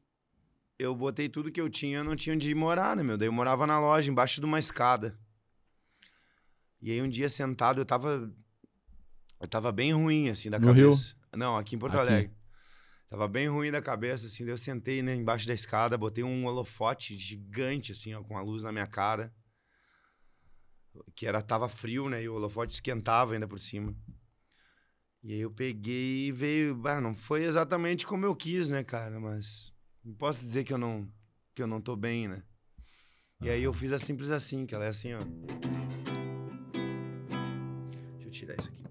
eu 0.77 0.95
botei 0.95 1.27
tudo 1.27 1.51
que 1.51 1.59
eu 1.59 1.67
tinha, 1.67 1.97
eu 1.97 2.03
não 2.03 2.15
tinha 2.15 2.35
onde 2.35 2.53
morar, 2.53 2.95
né, 2.95 3.01
meu? 3.01 3.17
Daí 3.17 3.27
eu 3.27 3.31
morava 3.33 3.65
na 3.65 3.79
loja, 3.79 4.11
embaixo 4.11 4.39
de 4.39 4.45
uma 4.45 4.59
escada. 4.59 5.19
E 6.79 6.91
aí 6.91 7.01
um 7.01 7.09
dia 7.09 7.27
sentado, 7.27 7.81
eu 7.81 7.85
tava. 7.85 8.31
Eu 9.39 9.47
tava 9.47 9.71
bem 9.71 9.93
ruim, 9.93 10.29
assim, 10.29 10.47
da 10.47 10.59
no 10.59 10.67
cabeça. 10.67 11.07
Rio? 11.07 11.39
Não, 11.39 11.57
aqui 11.57 11.75
em 11.75 11.79
Porto 11.79 11.97
Aqui. 11.97 12.07
Alegre. 12.07 12.37
Tava 13.09 13.27
bem 13.27 13.47
ruim 13.47 13.71
da 13.71 13.81
cabeça, 13.81 14.27
assim. 14.27 14.43
Daí 14.43 14.53
eu 14.53 14.57
sentei, 14.59 15.01
né, 15.01 15.15
embaixo 15.15 15.47
da 15.47 15.55
escada, 15.55 15.97
botei 15.97 16.23
um 16.23 16.45
holofote 16.45 17.17
gigante, 17.17 17.93
assim, 17.93 18.13
ó, 18.13 18.21
com 18.21 18.37
a 18.37 18.43
luz 18.43 18.61
na 18.61 18.71
minha 18.71 18.85
cara. 18.85 19.33
Que 21.15 21.25
era, 21.25 21.41
tava 21.41 21.67
frio, 21.67 22.09
né? 22.09 22.21
E 22.21 22.29
o 22.29 22.35
holofote 22.35 22.75
esquentava 22.75 23.33
ainda 23.33 23.47
por 23.47 23.59
cima. 23.59 23.95
E 25.23 25.31
aí 25.31 25.39
eu 25.39 25.49
peguei 25.49 26.27
e 26.27 26.31
veio. 26.31 26.79
Ah, 26.85 26.99
não 26.99 27.13
foi 27.13 27.45
exatamente 27.45 28.05
como 28.05 28.25
eu 28.25 28.35
quis, 28.35 28.69
né, 28.69 28.83
cara? 28.83 29.19
Mas 29.21 29.73
não 30.03 30.13
posso 30.13 30.45
dizer 30.45 30.65
que 30.65 30.73
eu 30.73 30.77
não, 30.77 31.09
que 31.55 31.63
eu 31.63 31.67
não 31.67 31.79
tô 31.79 31.95
bem, 31.95 32.27
né? 32.27 32.43
E 33.41 33.49
aí 33.49 33.63
eu 33.63 33.73
fiz 33.73 33.93
a 33.93 33.99
simples 33.99 34.31
assim, 34.31 34.65
que 34.65 34.75
ela 34.75 34.85
é 34.85 34.89
assim, 34.89 35.13
ó. 35.13 35.19
Deixa 38.15 38.27
eu 38.27 38.31
tirar 38.31 38.55
isso 38.59 38.69
aqui. 38.69 38.82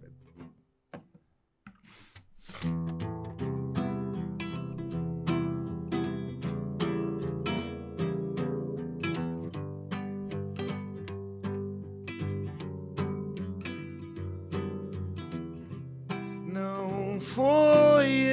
Foi 17.34 18.26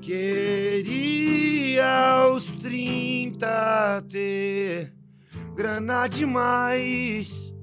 Queria 0.00 1.84
aos 2.22 2.54
30 2.54 4.04
ter 4.08 4.94
grana 5.54 6.06
demais. 6.08 7.54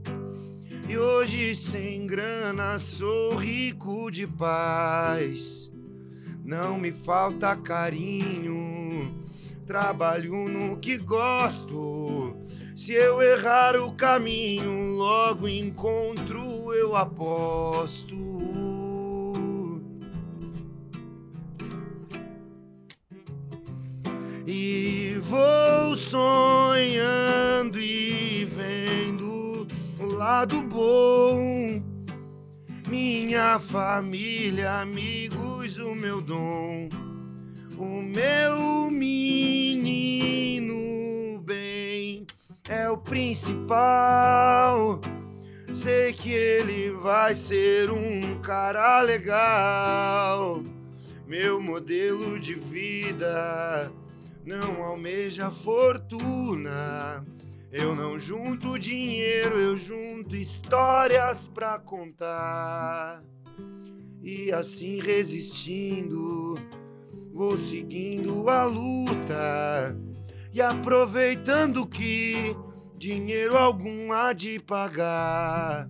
E 0.88 0.96
hoje 0.98 1.56
sem 1.56 2.06
grana 2.06 2.78
sou 2.78 3.36
rico 3.36 4.12
de 4.12 4.28
paz. 4.28 5.72
Não 6.46 6.78
me 6.78 6.92
falta 6.94 7.56
carinho, 7.58 9.27
trabalho 9.68 10.48
no 10.48 10.78
que 10.78 10.98
gosto. 10.98 12.36
Se 12.74 12.94
eu 12.94 13.22
errar 13.22 13.76
o 13.76 13.92
caminho, 13.92 14.96
logo 14.96 15.48
encontro, 15.48 16.74
eu 16.74 16.96
aposto. 16.96 18.16
E 24.48 25.20
vou 25.22 25.98
sonhando 25.98 27.78
e 27.78 28.46
vendo 28.46 29.68
o 30.00 30.06
lado 30.06 30.62
bom. 30.62 31.84
Minha 32.88 33.60
família, 33.60 34.80
amigos, 34.80 35.78
o 35.78 35.94
meu 35.94 36.22
dom. 36.22 36.88
O 37.78 38.02
meu 38.02 38.90
menino 38.90 40.74
bem 41.42 42.26
é 42.68 42.90
o 42.90 42.98
principal. 42.98 45.00
Sei 45.76 46.12
que 46.12 46.32
ele 46.32 46.90
vai 46.94 47.36
ser 47.36 47.92
um 47.92 48.42
cara 48.42 49.00
legal. 49.02 50.64
Meu 51.28 51.62
modelo 51.62 52.40
de 52.40 52.56
vida 52.56 53.92
não 54.44 54.82
almeja 54.82 55.52
fortuna. 55.52 57.24
Eu 57.72 57.96
não 57.96 58.18
junto 58.18 58.80
dinheiro, 58.80 59.60
eu 59.60 59.78
junto 59.78 60.36
histórias 60.36 61.46
pra 61.46 61.78
contar. 61.78 63.22
E 64.24 64.52
assim 64.52 65.00
resistindo, 65.00 66.58
vou 67.38 67.56
seguindo 67.56 68.50
a 68.50 68.64
luta 68.64 69.96
e 70.52 70.60
aproveitando 70.60 71.86
que 71.86 72.56
dinheiro 72.98 73.56
algum 73.56 74.12
há 74.12 74.34
de 74.34 74.60
pagar, 74.60 75.88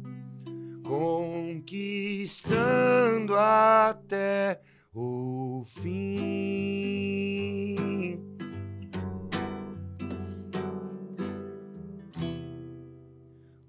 conquistando 0.84 3.34
até 3.34 4.60
o 4.94 5.63
fim. 5.82 6.18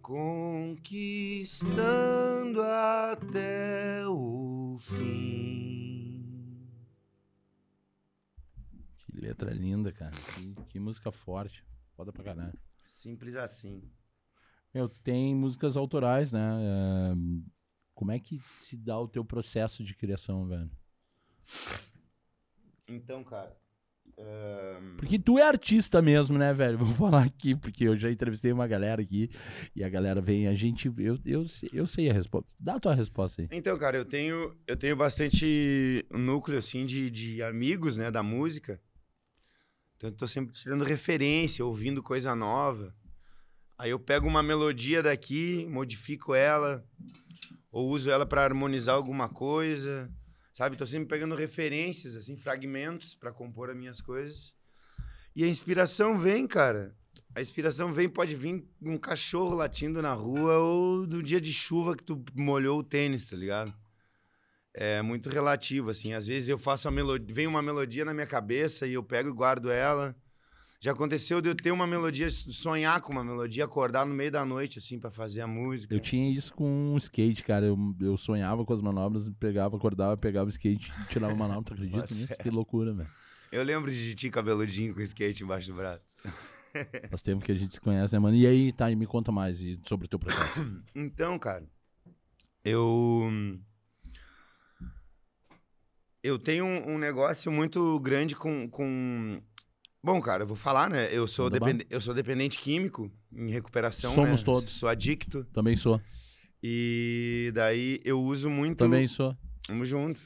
Conquistando 0.03 2.61
até 2.61 4.03
o 4.09 4.77
fim. 4.81 5.38
Letra 9.29 9.53
linda, 9.53 9.93
cara. 9.93 10.13
Que, 10.35 10.55
que 10.71 10.81
música 10.81 11.13
forte. 11.13 11.65
Foda 11.97 12.13
pra 12.13 12.25
caralho. 12.25 12.59
Simples 12.85 13.37
assim. 13.37 13.83
Meu, 14.75 14.89
tem 14.89 15.35
músicas 15.35 15.77
autorais, 15.77 16.33
né? 16.33 16.41
É, 16.61 17.15
Como 17.95 18.11
é 18.13 18.19
que 18.19 18.41
se 18.61 18.77
dá 18.77 18.99
o 18.99 19.09
teu 19.09 19.25
processo 19.25 19.83
de 19.85 19.95
criação, 19.95 20.47
velho? 20.47 20.71
Então, 22.87 23.23
cara. 23.25 23.57
Porque 24.97 25.19
tu 25.19 25.39
é 25.39 25.43
artista 25.43 26.03
mesmo, 26.03 26.37
né, 26.37 26.53
velho? 26.53 26.79
Vou 26.79 26.93
falar 26.95 27.23
aqui, 27.25 27.57
porque 27.57 27.85
eu 27.85 27.97
já 27.97 28.11
entrevistei 28.11 28.51
uma 28.51 28.67
galera 28.67 29.01
aqui 29.01 29.31
e 29.77 29.85
a 29.85 29.89
galera 29.89 30.21
vem, 30.21 30.49
a 30.49 30.55
gente. 30.55 30.93
Eu, 30.99 31.19
eu, 31.25 31.47
sei- 31.47 31.71
eu 31.73 31.87
sei 31.87 32.11
a 32.11 32.13
resposta. 32.13 32.49
Dá 32.59 32.75
a 32.75 32.81
tua 32.81 32.95
resposta 32.95 33.43
aí. 33.43 33.49
Então, 33.53 33.79
cara, 33.79 33.97
eu 33.97 34.05
tenho, 34.05 34.57
eu 34.67 34.77
tenho 34.77 34.97
bastante 34.97 36.05
núcleo, 36.11 36.59
assim, 36.59 36.85
de, 36.85 37.11
de 37.11 37.43
amigos, 37.43 37.97
né, 37.97 38.11
da 38.11 38.23
música. 38.23 38.81
Então, 39.99 40.11
eu 40.11 40.15
tô 40.15 40.29
sempre 40.29 40.55
tirando 40.55 40.85
referência, 40.85 41.65
ouvindo 41.65 42.01
coisa 42.01 42.33
nova. 42.33 42.95
Aí 43.77 43.91
eu 43.91 43.99
pego 43.99 44.29
uma 44.29 44.45
melodia 44.45 45.03
daqui, 45.03 45.67
modifico 45.67 46.37
ela, 46.37 46.85
ou 47.71 47.89
uso 47.89 48.09
ela 48.09 48.25
pra 48.25 48.45
harmonizar 48.45 48.95
alguma 48.95 49.29
coisa, 49.29 50.09
sabe? 50.55 50.77
Tô 50.77 50.87
sempre 50.87 51.09
pegando 51.09 51.35
referências, 51.35 52.15
assim, 52.15 52.37
fragmentos 52.37 53.17
pra 53.17 53.33
compor 53.33 53.71
as 53.71 53.77
minhas 53.77 54.01
coisas. 54.01 54.55
E 55.35 55.43
a 55.43 55.49
inspiração 55.49 56.17
vem, 56.17 56.47
cara. 56.47 56.95
A 57.35 57.41
inspiração 57.41 57.93
vem, 57.93 58.09
pode 58.09 58.37
vir 58.37 58.65
um 58.81 58.97
cachorro 58.97 59.57
latindo 59.57 60.01
na 60.01 60.15
rua 60.15 60.59
ou 60.59 61.09
do 61.09 61.21
dia 61.21 61.41
de 61.41 61.53
chuva 61.53 61.97
que 61.97 62.05
tu 62.05 62.25
molhou 62.37 62.79
o 62.79 62.85
tênis, 62.85 63.29
tá 63.29 63.37
ligado? 63.37 63.75
É 64.81 65.03
muito 65.03 65.29
relativo, 65.29 65.91
assim. 65.91 66.13
Às 66.13 66.29
vezes 66.29 66.49
eu 66.49 66.57
faço 66.57 66.87
a 66.87 66.91
melodia, 66.91 67.35
vem 67.35 67.49
uma 67.49 67.61
melodia 67.61 68.05
na 68.05 68.15
minha 68.15 68.29
cabeça 68.29 68.87
e 68.87 68.95
eu 68.95 69.03
pego 69.03 69.29
e 69.29 69.33
guardo 69.33 69.73
ela. 69.73 70.15
Já 70.81 70.93
aconteceu 70.93 71.41
de 71.41 71.49
eu 71.49 71.57
ter 71.57 71.73
uma 71.73 71.85
melodia, 71.85 72.31
sonhar 72.31 73.01
com 73.01 73.11
uma 73.13 73.25
melodia, 73.25 73.65
acordar 73.65 74.07
no 74.07 74.15
meio 74.15 74.31
da 74.31 74.45
noite, 74.45 74.79
assim, 74.79 74.97
pra 74.97 75.11
fazer 75.11 75.41
a 75.41 75.49
música. 75.49 75.93
Eu 75.93 75.99
tinha 75.99 76.31
isso 76.31 76.55
com 76.55 76.93
um 76.95 76.97
skate, 76.97 77.43
cara. 77.43 77.67
Eu, 77.67 77.77
eu 78.01 78.17
sonhava 78.17 78.65
com 78.65 78.73
as 78.73 78.81
manobras, 78.81 79.29
pegava, 79.41 79.77
acordava, 79.77 80.17
pegava 80.17 80.47
o 80.47 80.51
skate 80.51 80.93
e 81.03 81.09
tirava 81.09 81.33
a 81.33 81.37
manobra. 81.37 81.65
Tu 81.65 81.73
acredita 81.73 82.15
nisso? 82.15 82.39
Que 82.39 82.49
loucura, 82.49 82.95
velho. 82.95 83.11
Eu 83.51 83.65
lembro 83.65 83.91
de 83.91 84.15
ti 84.15 84.31
cabeludinho 84.31 84.95
com 84.95 85.01
skate 85.01 85.43
embaixo 85.43 85.67
do 85.67 85.75
braço. 85.75 86.17
Faz 87.11 87.23
tempo 87.23 87.45
que 87.45 87.51
a 87.51 87.57
gente 87.57 87.75
se 87.75 87.81
conhece, 87.81 88.15
né, 88.15 88.21
mano? 88.21 88.37
E 88.37 88.47
aí, 88.47 88.73
tá, 88.73 88.89
e 88.89 88.95
me 88.95 89.07
conta 89.09 89.33
mais 89.33 89.59
sobre 89.83 90.07
o 90.07 90.09
teu 90.09 90.21
processo. 90.21 90.61
Então, 90.95 91.37
cara, 91.41 91.65
eu. 92.65 93.29
Eu 96.23 96.39
tenho 96.39 96.65
um, 96.65 96.95
um 96.95 96.99
negócio 96.99 97.51
muito 97.51 97.99
grande 98.01 98.35
com. 98.35 98.69
com... 98.69 99.41
Bom, 100.03 100.21
cara, 100.21 100.43
eu 100.43 100.47
vou 100.47 100.57
falar, 100.57 100.89
né? 100.91 101.09
Eu 101.13 101.27
sou, 101.27 101.47
Manda 101.47 101.59
depende- 101.59 101.87
eu 101.91 102.01
sou 102.01 102.15
dependente 102.15 102.59
químico 102.59 103.11
em 103.33 103.51
recuperação. 103.51 104.15
Somos 104.15 104.41
né? 104.41 104.45
todos. 104.45 104.73
Sou 104.73 104.89
adicto. 104.89 105.45
Também 105.53 105.77
sou. 105.77 106.01
E 106.63 107.51
daí 107.55 108.01
eu 108.05 108.21
uso 108.21 108.51
muito. 108.51 108.79
Também 108.79 109.07
sou. 109.07 109.37
Tamo 109.67 109.85
junto. 109.85 110.21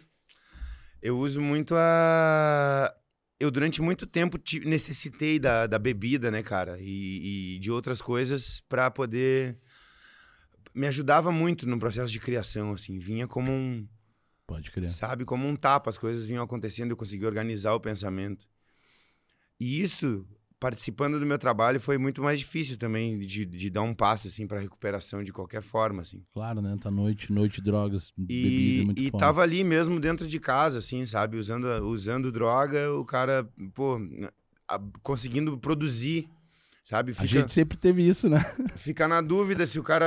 Eu 1.00 1.18
uso 1.18 1.40
muito 1.40 1.74
a. 1.76 2.94
Eu, 3.40 3.50
durante 3.50 3.82
muito 3.82 4.06
tempo, 4.06 4.38
necessitei 4.64 5.38
da, 5.38 5.66
da 5.66 5.78
bebida, 5.78 6.30
né, 6.30 6.42
cara? 6.44 6.78
E, 6.80 7.56
e 7.56 7.58
de 7.58 7.70
outras 7.70 8.00
coisas 8.00 8.62
pra 8.68 8.90
poder. 8.90 9.58
Me 10.74 10.86
ajudava 10.86 11.30
muito 11.32 11.66
no 11.68 11.78
processo 11.78 12.10
de 12.10 12.20
criação, 12.20 12.72
assim. 12.72 12.98
Vinha 12.98 13.26
como 13.26 13.50
um. 13.50 13.86
Pode 14.52 14.70
crer. 14.70 14.90
Sabe? 14.90 15.24
Como 15.24 15.46
um 15.48 15.56
tapa. 15.56 15.88
As 15.90 15.96
coisas 15.96 16.26
vinham 16.26 16.42
acontecendo, 16.44 16.90
eu 16.90 16.96
conseguia 16.96 17.26
organizar 17.26 17.72
o 17.74 17.80
pensamento. 17.80 18.46
E 19.58 19.80
isso, 19.80 20.26
participando 20.60 21.18
do 21.18 21.24
meu 21.26 21.38
trabalho, 21.38 21.80
foi 21.80 21.96
muito 21.96 22.22
mais 22.22 22.38
difícil 22.38 22.76
também 22.76 23.18
de, 23.18 23.46
de 23.46 23.70
dar 23.70 23.82
um 23.82 23.94
passo, 23.94 24.26
assim, 24.28 24.46
pra 24.46 24.58
recuperação 24.60 25.22
de 25.22 25.32
qualquer 25.32 25.62
forma, 25.62 26.02
assim. 26.02 26.22
Claro, 26.32 26.60
né? 26.60 26.76
Tá 26.80 26.90
noite, 26.90 27.32
noite, 27.32 27.62
drogas, 27.62 28.12
bebida, 28.16 28.82
E, 28.82 28.84
muito 28.84 29.00
e 29.00 29.10
foda. 29.10 29.24
tava 29.26 29.42
ali 29.42 29.62
mesmo 29.64 29.98
dentro 30.00 30.26
de 30.26 30.38
casa, 30.40 30.80
assim, 30.80 31.06
sabe? 31.06 31.36
Usando, 31.36 31.66
usando 31.88 32.30
droga, 32.32 32.92
o 32.92 33.04
cara, 33.04 33.48
pô, 33.74 33.98
a- 34.68 34.80
conseguindo 35.02 35.56
produzir, 35.58 36.28
sabe? 36.84 37.12
A 37.12 37.14
Fica, 37.14 37.26
gente 37.28 37.52
sempre 37.52 37.78
teve 37.78 38.06
isso, 38.06 38.28
né? 38.28 38.44
fica 38.76 39.06
na 39.06 39.20
dúvida 39.20 39.64
se 39.66 39.78
o 39.78 39.82
cara, 39.82 40.06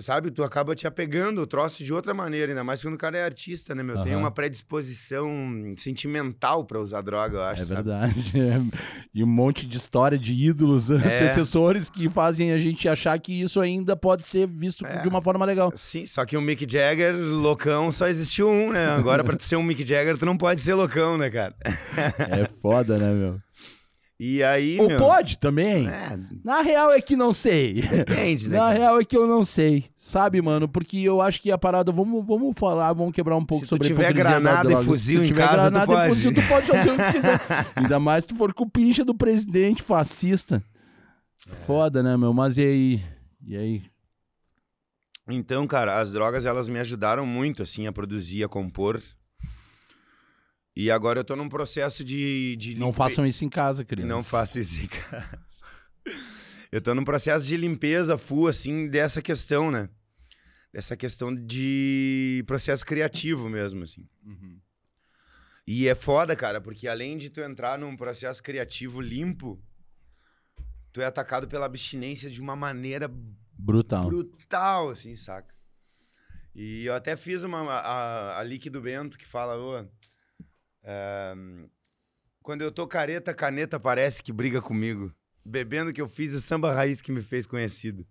sabe? 0.00 0.30
Tu 0.30 0.42
acaba 0.42 0.74
te 0.74 0.86
apegando 0.86 1.40
o 1.40 1.46
troço 1.46 1.82
de 1.82 1.92
outra 1.92 2.12
maneira, 2.14 2.52
ainda 2.52 2.62
mais 2.62 2.82
quando 2.82 2.94
o 2.94 2.98
cara 2.98 3.16
é 3.18 3.24
artista, 3.24 3.74
né, 3.74 3.82
meu? 3.82 4.02
Tem 4.02 4.12
Aham. 4.12 4.20
uma 4.22 4.30
predisposição 4.30 5.28
sentimental 5.76 6.64
pra 6.64 6.78
usar 6.80 7.00
droga, 7.02 7.36
eu 7.38 7.42
acho, 7.42 7.62
É 7.62 7.66
sabe? 7.66 7.82
verdade. 7.82 8.14
E 9.12 9.24
um 9.24 9.26
monte 9.26 9.66
de 9.66 9.76
história 9.76 10.16
de 10.16 10.32
ídolos, 10.32 10.88
É. 10.90 10.94
antecessores 10.94 11.90
que 11.90 12.08
fazem 12.08 12.52
a 12.52 12.58
gente 12.60 12.88
achar 12.88 13.18
que 13.18 13.32
isso 13.40 13.60
ainda 13.60 13.96
pode 13.96 14.26
ser 14.26 14.46
visto 14.46 14.86
É. 14.86 15.02
de 15.02 15.08
uma 15.08 15.20
forma 15.20 15.44
legal. 15.44 15.72
Sim, 15.74 16.06
só 16.06 16.24
que 16.24 16.36
o 16.36 16.40
Mick 16.40 16.64
Jagger, 16.70 17.14
loucão, 17.16 17.90
só 17.90 18.06
existiu 18.06 18.48
um, 18.48 18.70
né? 18.72 18.86
Agora, 18.90 19.24
pra 19.24 19.36
tu 19.36 19.42
ser 19.44 19.56
um 19.56 19.62
Mick 19.64 19.84
Jagger, 19.84 20.16
tu 20.16 20.24
não 20.26 20.36
pode 20.36 20.60
ser 20.60 20.74
loucão, 20.74 21.18
né, 21.18 21.28
cara? 21.28 21.54
É 22.18 22.48
foda, 22.62 22.98
né, 22.98 23.12
meu? 23.12 23.40
E 24.22 24.44
aí, 24.44 24.78
Ou 24.78 24.86
meu... 24.86 24.98
pode 24.98 25.38
também. 25.38 25.88
É, 25.88 26.18
Na 26.44 26.60
real 26.60 26.92
é 26.92 27.00
que 27.00 27.16
não 27.16 27.32
sei. 27.32 27.80
depende, 27.80 28.50
né? 28.50 28.58
Na 28.58 28.64
cara? 28.64 28.78
real 28.78 29.00
é 29.00 29.04
que 29.06 29.16
eu 29.16 29.26
não 29.26 29.46
sei. 29.46 29.86
Sabe, 29.96 30.42
mano? 30.42 30.68
Porque 30.68 30.98
eu 30.98 31.22
acho 31.22 31.40
que 31.40 31.50
a 31.50 31.56
parada. 31.56 31.90
Vamos, 31.90 32.26
vamos 32.26 32.52
falar, 32.54 32.92
vamos 32.92 33.14
quebrar 33.14 33.34
um 33.36 33.44
pouco 33.46 33.64
Se 33.64 33.68
tu 33.70 33.76
sobre 33.76 33.86
a 33.86 33.90
tiver 33.90 34.12
granada 34.12 34.70
e 34.74 34.84
fuzil 34.84 35.22
Se 35.22 35.22
tu 35.22 35.24
em 35.24 35.28
tiver 35.28 35.48
casa, 35.48 35.56
tu 35.56 35.72
granada 35.72 35.92
e 35.92 35.96
pode. 35.96 36.08
fuzil, 36.10 36.34
tu 36.34 36.42
pode 36.48 36.66
fazer 36.66 36.90
o 36.90 36.96
que 36.98 37.12
quiser. 37.12 37.40
Ainda 37.74 37.98
mais 37.98 38.24
se 38.24 38.28
tu 38.28 38.36
for 38.36 38.52
com 38.52 38.64
o 38.64 38.70
pincha 38.70 39.06
do 39.06 39.14
presidente 39.14 39.82
fascista. 39.82 40.62
É. 41.48 41.54
Foda, 41.64 42.02
né, 42.02 42.14
meu? 42.14 42.34
Mas 42.34 42.58
e 42.58 42.62
aí? 42.62 43.04
E 43.46 43.56
aí? 43.56 43.82
Então, 45.30 45.66
cara, 45.66 45.98
as 45.98 46.12
drogas 46.12 46.44
elas 46.44 46.68
me 46.68 46.78
ajudaram 46.78 47.24
muito 47.24 47.62
assim 47.62 47.86
a 47.86 47.92
produzir, 47.92 48.44
a 48.44 48.48
compor. 48.50 49.00
E 50.82 50.90
agora 50.90 51.20
eu 51.20 51.24
tô 51.24 51.36
num 51.36 51.48
processo 51.48 52.02
de, 52.04 52.56
de 52.56 52.74
Não 52.74 52.86
limpe- 52.86 52.96
façam 52.98 53.26
isso 53.26 53.44
em 53.44 53.48
casa, 53.50 53.84
criança. 53.84 54.08
não 54.08 54.22
faço 54.22 54.58
isso 54.58 54.82
em 54.82 54.86
casa. 54.86 55.64
Eu 56.72 56.80
tô 56.80 56.94
num 56.94 57.04
processo 57.04 57.44
de 57.44 57.56
limpeza 57.56 58.16
full 58.16 58.48
assim 58.48 58.88
dessa 58.88 59.20
questão, 59.20 59.70
né? 59.70 59.90
Dessa 60.72 60.96
questão 60.96 61.34
de 61.34 62.42
processo 62.46 62.86
criativo 62.86 63.48
mesmo 63.48 63.82
assim. 63.82 64.08
Uhum. 64.24 64.58
E 65.66 65.86
é 65.86 65.94
foda, 65.94 66.34
cara, 66.34 66.60
porque 66.60 66.88
além 66.88 67.18
de 67.18 67.28
tu 67.28 67.40
entrar 67.40 67.78
num 67.78 67.96
processo 67.96 68.42
criativo 68.42 69.00
limpo, 69.00 69.60
tu 70.92 71.00
é 71.00 71.04
atacado 71.04 71.46
pela 71.46 71.66
abstinência 71.66 72.30
de 72.30 72.40
uma 72.40 72.56
maneira 72.56 73.10
Brutal. 73.52 74.06
brutal, 74.06 74.88
assim, 74.90 75.14
saca? 75.16 75.54
E 76.54 76.86
eu 76.86 76.94
até 76.94 77.16
fiz 77.16 77.42
uma. 77.42 77.60
A, 77.70 78.38
a 78.40 78.42
Líquido 78.44 78.80
Bento 78.80 79.18
que 79.18 79.26
fala, 79.26 79.56
ô. 79.58 79.86
Quando 82.42 82.62
eu 82.62 82.72
tô 82.72 82.86
careta, 82.86 83.34
caneta 83.34 83.78
parece 83.78 84.22
que 84.22 84.32
briga 84.32 84.60
comigo. 84.60 85.12
Bebendo 85.44 85.92
que 85.92 86.00
eu 86.00 86.08
fiz 86.08 86.32
o 86.34 86.40
samba 86.40 86.72
raiz 86.72 87.00
que 87.00 87.12
me 87.12 87.20
fez 87.22 87.46
conhecido. 87.46 88.06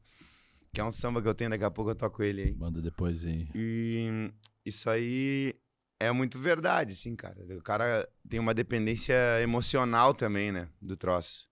Que 0.73 0.81
é 0.81 0.83
um 0.83 0.91
samba 0.91 1.21
que 1.21 1.27
eu 1.27 1.33
tenho, 1.33 1.49
daqui 1.49 1.63
a 1.63 1.71
pouco 1.71 1.91
eu 1.91 1.95
toco 1.95 2.21
ele 2.23 2.41
aí. 2.43 2.55
Manda 2.55 2.81
depois 2.81 3.23
aí. 3.25 3.47
E 3.55 4.31
isso 4.65 4.89
aí 4.89 5.55
é 5.99 6.11
muito 6.11 6.37
verdade, 6.37 6.95
sim, 6.95 7.15
cara. 7.15 7.37
O 7.57 7.61
cara 7.61 8.07
tem 8.27 8.39
uma 8.39 8.53
dependência 8.53 9.15
emocional 9.41 10.13
também, 10.13 10.51
né? 10.51 10.69
Do 10.81 10.95
troço. 10.95 11.47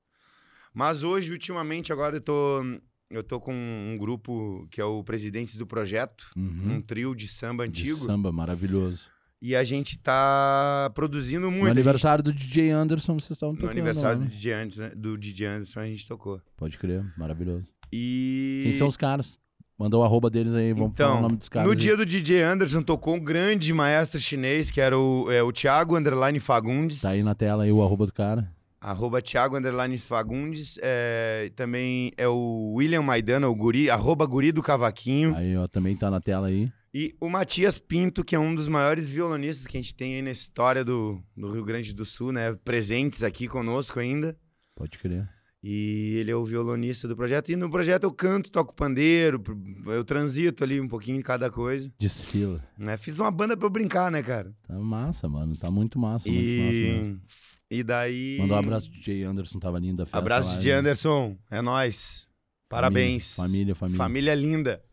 Mas 0.73 1.03
hoje, 1.03 1.31
ultimamente, 1.31 1.91
agora 1.91 2.17
eu 2.17 2.21
tô, 2.21 2.61
eu 3.09 3.23
tô 3.23 3.39
com 3.39 3.53
um 3.53 3.97
grupo 3.97 4.67
que 4.69 4.79
é 4.79 4.85
o 4.85 5.03
Presidentes 5.03 5.55
do 5.55 5.65
Projeto, 5.65 6.31
um 6.35 6.41
Uhum. 6.75 6.81
trio 6.81 7.15
de 7.15 7.27
samba 7.27 7.67
De 7.67 7.81
antigo. 7.81 8.05
samba, 8.05 8.31
maravilhoso. 8.31 9.09
E 9.41 9.55
a 9.55 9.63
gente 9.63 9.97
tá 9.99 10.89
produzindo 10.95 11.49
muito. 11.51 11.59
No 11.59 11.65
A 11.65 11.67
gente- 11.69 11.77
aniversário 11.77 12.23
do 12.23 12.33
DJ 12.33 12.71
Anderson, 12.71 13.13
vocês 13.19 13.31
estavam 13.31 13.53
tocando. 13.55 13.67
no 13.67 13.71
aniversário 13.71 14.17
lá, 14.19 14.23
do 14.25 14.29
né? 14.29 14.35
DJ, 14.35 14.53
Anderson, 14.53 14.89
do 14.95 15.17
DJ 15.17 15.45
Anderson, 15.47 15.79
a 15.79 15.85
gente 15.85 16.07
tocou. 16.07 16.41
Pode 16.55 16.77
crer, 16.77 17.03
maravilhoso. 17.17 17.65
E. 17.93 18.61
Quem 18.63 18.73
são 18.73 18.87
os 18.87 18.97
caras? 18.97 19.37
Manda 19.77 19.95
o 19.95 20.03
arroba 20.03 20.27
deles 20.27 20.55
aí, 20.55 20.73
vamos 20.73 20.97
falar 20.97 21.09
o 21.09 21.11
Então, 21.13 21.21
nome 21.21 21.35
dos 21.37 21.49
caras. 21.49 21.67
no 21.67 21.73
aí. 21.73 21.77
dia 21.79 21.95
do 21.95 22.03
DJ 22.03 22.41
Anderson 22.41 22.81
tocou 22.81 23.13
um 23.15 23.19
grande 23.19 23.71
maestro 23.71 24.19
chinês, 24.19 24.71
que 24.71 24.81
era 24.81 24.97
o, 24.97 25.31
é, 25.31 25.43
o 25.43 25.51
Thiago 25.51 25.95
Underline 25.95 26.39
Fagundes. 26.39 27.01
Tá 27.01 27.09
aí 27.09 27.21
na 27.21 27.35
tela 27.35 27.63
aí 27.63 27.71
o 27.71 27.83
arroba 27.83 28.07
do 28.07 28.11
cara. 28.13 28.51
Arroba 28.81 29.21
Thiago 29.21 29.55
Underline 29.55 29.97
Fagundes. 29.99 30.79
É, 30.81 31.51
também 31.55 32.11
é 32.17 32.27
o 32.27 32.73
William 32.75 33.03
Maidana, 33.03 33.47
o 33.47 33.53
guri, 33.55 33.87
arroba 33.87 34.25
guri 34.25 34.51
do 34.51 34.63
cavaquinho. 34.63 35.35
Aí, 35.35 35.55
ó, 35.55 35.67
também 35.67 35.95
tá 35.95 36.09
na 36.09 36.19
tela 36.19 36.47
aí. 36.47 36.71
E 36.93 37.15
o 37.19 37.29
Matias 37.29 37.77
Pinto, 37.77 38.23
que 38.23 38.35
é 38.35 38.39
um 38.39 38.55
dos 38.55 38.67
maiores 38.67 39.09
violonistas 39.09 39.67
que 39.67 39.77
a 39.77 39.81
gente 39.81 39.93
tem 39.93 40.15
aí 40.15 40.21
na 40.21 40.31
história 40.31 40.83
do, 40.83 41.21
do 41.35 41.51
Rio 41.51 41.63
Grande 41.63 41.93
do 41.93 42.05
Sul, 42.05 42.31
né? 42.31 42.53
Presentes 42.63 43.23
aqui 43.23 43.47
conosco 43.47 43.99
ainda. 43.99 44.37
Pode 44.75 44.97
crer. 44.97 45.27
E 45.61 46.17
ele 46.19 46.31
é 46.31 46.35
o 46.35 46.45
violonista 46.45 47.07
do 47.07 47.15
projeto. 47.15 47.49
E 47.49 47.55
no 47.55 47.69
projeto 47.69 48.03
eu 48.03 48.13
canto, 48.13 48.51
toco 48.51 48.73
pandeiro, 48.73 49.43
eu 49.87 50.03
transito 50.05 50.63
ali 50.63 50.79
um 50.79 50.87
pouquinho 50.87 51.17
em 51.17 51.21
cada 51.21 51.49
coisa. 51.49 51.91
Desfila. 51.99 52.63
Né? 52.77 52.95
Fiz 52.95 53.19
uma 53.19 53.31
banda 53.31 53.57
pra 53.57 53.65
eu 53.65 53.69
brincar, 53.69 54.11
né, 54.11 54.21
cara? 54.21 54.53
Tá 54.63 54.75
massa, 54.75 55.27
mano. 55.27 55.57
Tá 55.57 55.69
muito 55.71 55.99
massa, 55.99 56.29
muito 56.29 56.61
massa 56.61 56.79
mesmo. 56.79 57.21
E, 57.69 57.79
e 57.79 57.83
daí. 57.83 58.37
Mandar 58.39 58.55
um 58.55 58.59
abraço 58.59 58.89
pro 58.89 58.99
DJ 58.99 59.23
Anderson, 59.23 59.59
tava 59.59 59.79
linda 59.79 60.03
a 60.03 60.05
festa 60.05 60.17
Abraço 60.17 60.49
lá, 60.49 60.55
DJ 60.55 60.73
né? 60.73 60.79
Anderson. 60.79 61.37
É 61.49 61.61
nóis. 61.61 62.27
Parabéns. 62.69 63.35
Família, 63.35 63.73
família. 63.75 63.97
Família 63.97 64.35
linda. 64.35 64.83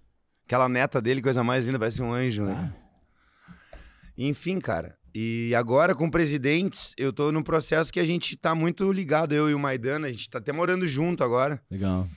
Aquela 0.46 0.68
neta 0.68 1.00
dele, 1.00 1.22
coisa 1.22 1.42
mais 1.42 1.64
linda, 1.66 1.78
parece 1.78 2.02
um 2.02 2.12
anjo, 2.12 2.44
né? 2.44 2.74
Ah, 2.74 3.78
Enfim, 4.16 4.61
cara. 4.61 4.96
E 5.14 5.54
agora 5.54 5.94
com 5.94 6.11
presidentes, 6.11 6.92
eu 6.98 7.12
tô 7.12 7.30
num 7.30 7.42
processo 7.42 7.92
que 7.92 8.00
a 8.00 8.04
gente 8.04 8.37
tá 8.37 8.54
muito 8.54 8.90
ligado, 8.92 9.33
eu 9.33 9.48
e 9.48 9.54
o 9.54 9.59
Maidana, 9.59 10.09
a 10.09 10.12
gente 10.12 10.28
tá 10.28 10.38
até 10.38 10.52
morando 10.52 10.87
junto 10.87 11.22
agora, 11.22 11.62
legal. 11.70 12.09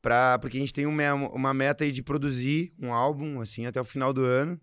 pra, 0.00 0.38
porque 0.38 0.56
a 0.56 0.60
gente 0.60 0.72
tem 0.72 0.86
um 0.86 0.92
me- 0.92 1.10
uma 1.32 1.52
meta 1.52 1.82
aí 1.84 1.90
de 1.90 2.02
produzir 2.02 2.72
um 2.78 2.92
álbum, 2.92 3.40
assim, 3.40 3.66
até 3.66 3.80
o 3.80 3.84
final 3.84 4.12
do 4.12 4.24
ano. 4.24 4.58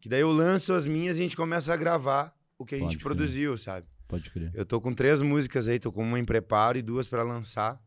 Que 0.00 0.08
daí 0.08 0.20
eu 0.20 0.32
lanço 0.32 0.72
as 0.72 0.86
minhas 0.86 1.16
e 1.18 1.20
a 1.20 1.22
gente 1.24 1.36
começa 1.36 1.72
a 1.72 1.76
gravar 1.76 2.34
o 2.58 2.64
que 2.64 2.74
a 2.74 2.78
Pode 2.78 2.90
gente 2.92 2.98
crer. 3.00 3.04
produziu, 3.04 3.56
sabe? 3.56 3.86
Pode 4.08 4.28
crer, 4.30 4.50
Eu 4.54 4.64
tô 4.66 4.80
com 4.80 4.92
três 4.92 5.22
músicas 5.22 5.68
aí, 5.68 5.78
tô 5.78 5.92
com 5.92 6.02
uma 6.02 6.18
em 6.18 6.24
preparo 6.24 6.76
e 6.76 6.82
duas 6.82 7.06
pra 7.06 7.22
lançar. 7.22 7.80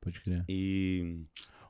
pode 0.00 0.20
crer. 0.20 0.44
E 0.48 1.24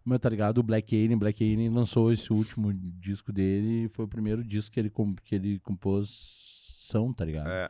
O 0.09 0.11
meu, 0.11 0.18
tá 0.18 0.31
ligado? 0.31 0.57
O 0.59 0.62
Black 0.62 0.97
Alien. 0.97 1.18
Black 1.18 1.44
Alien 1.44 1.68
lançou 1.68 2.11
esse 2.11 2.33
último 2.33 2.73
disco 2.73 3.31
dele. 3.31 3.85
e 3.85 3.88
Foi 3.90 4.07
o 4.07 4.09
primeiro 4.09 4.42
disco 4.42 4.73
que 4.73 4.81
ele, 4.81 4.90
que 5.23 5.35
ele 5.35 5.59
compôs 5.59 6.09
são, 6.79 7.12
tá 7.12 7.27
ligado? 7.27 7.51
É. 7.51 7.68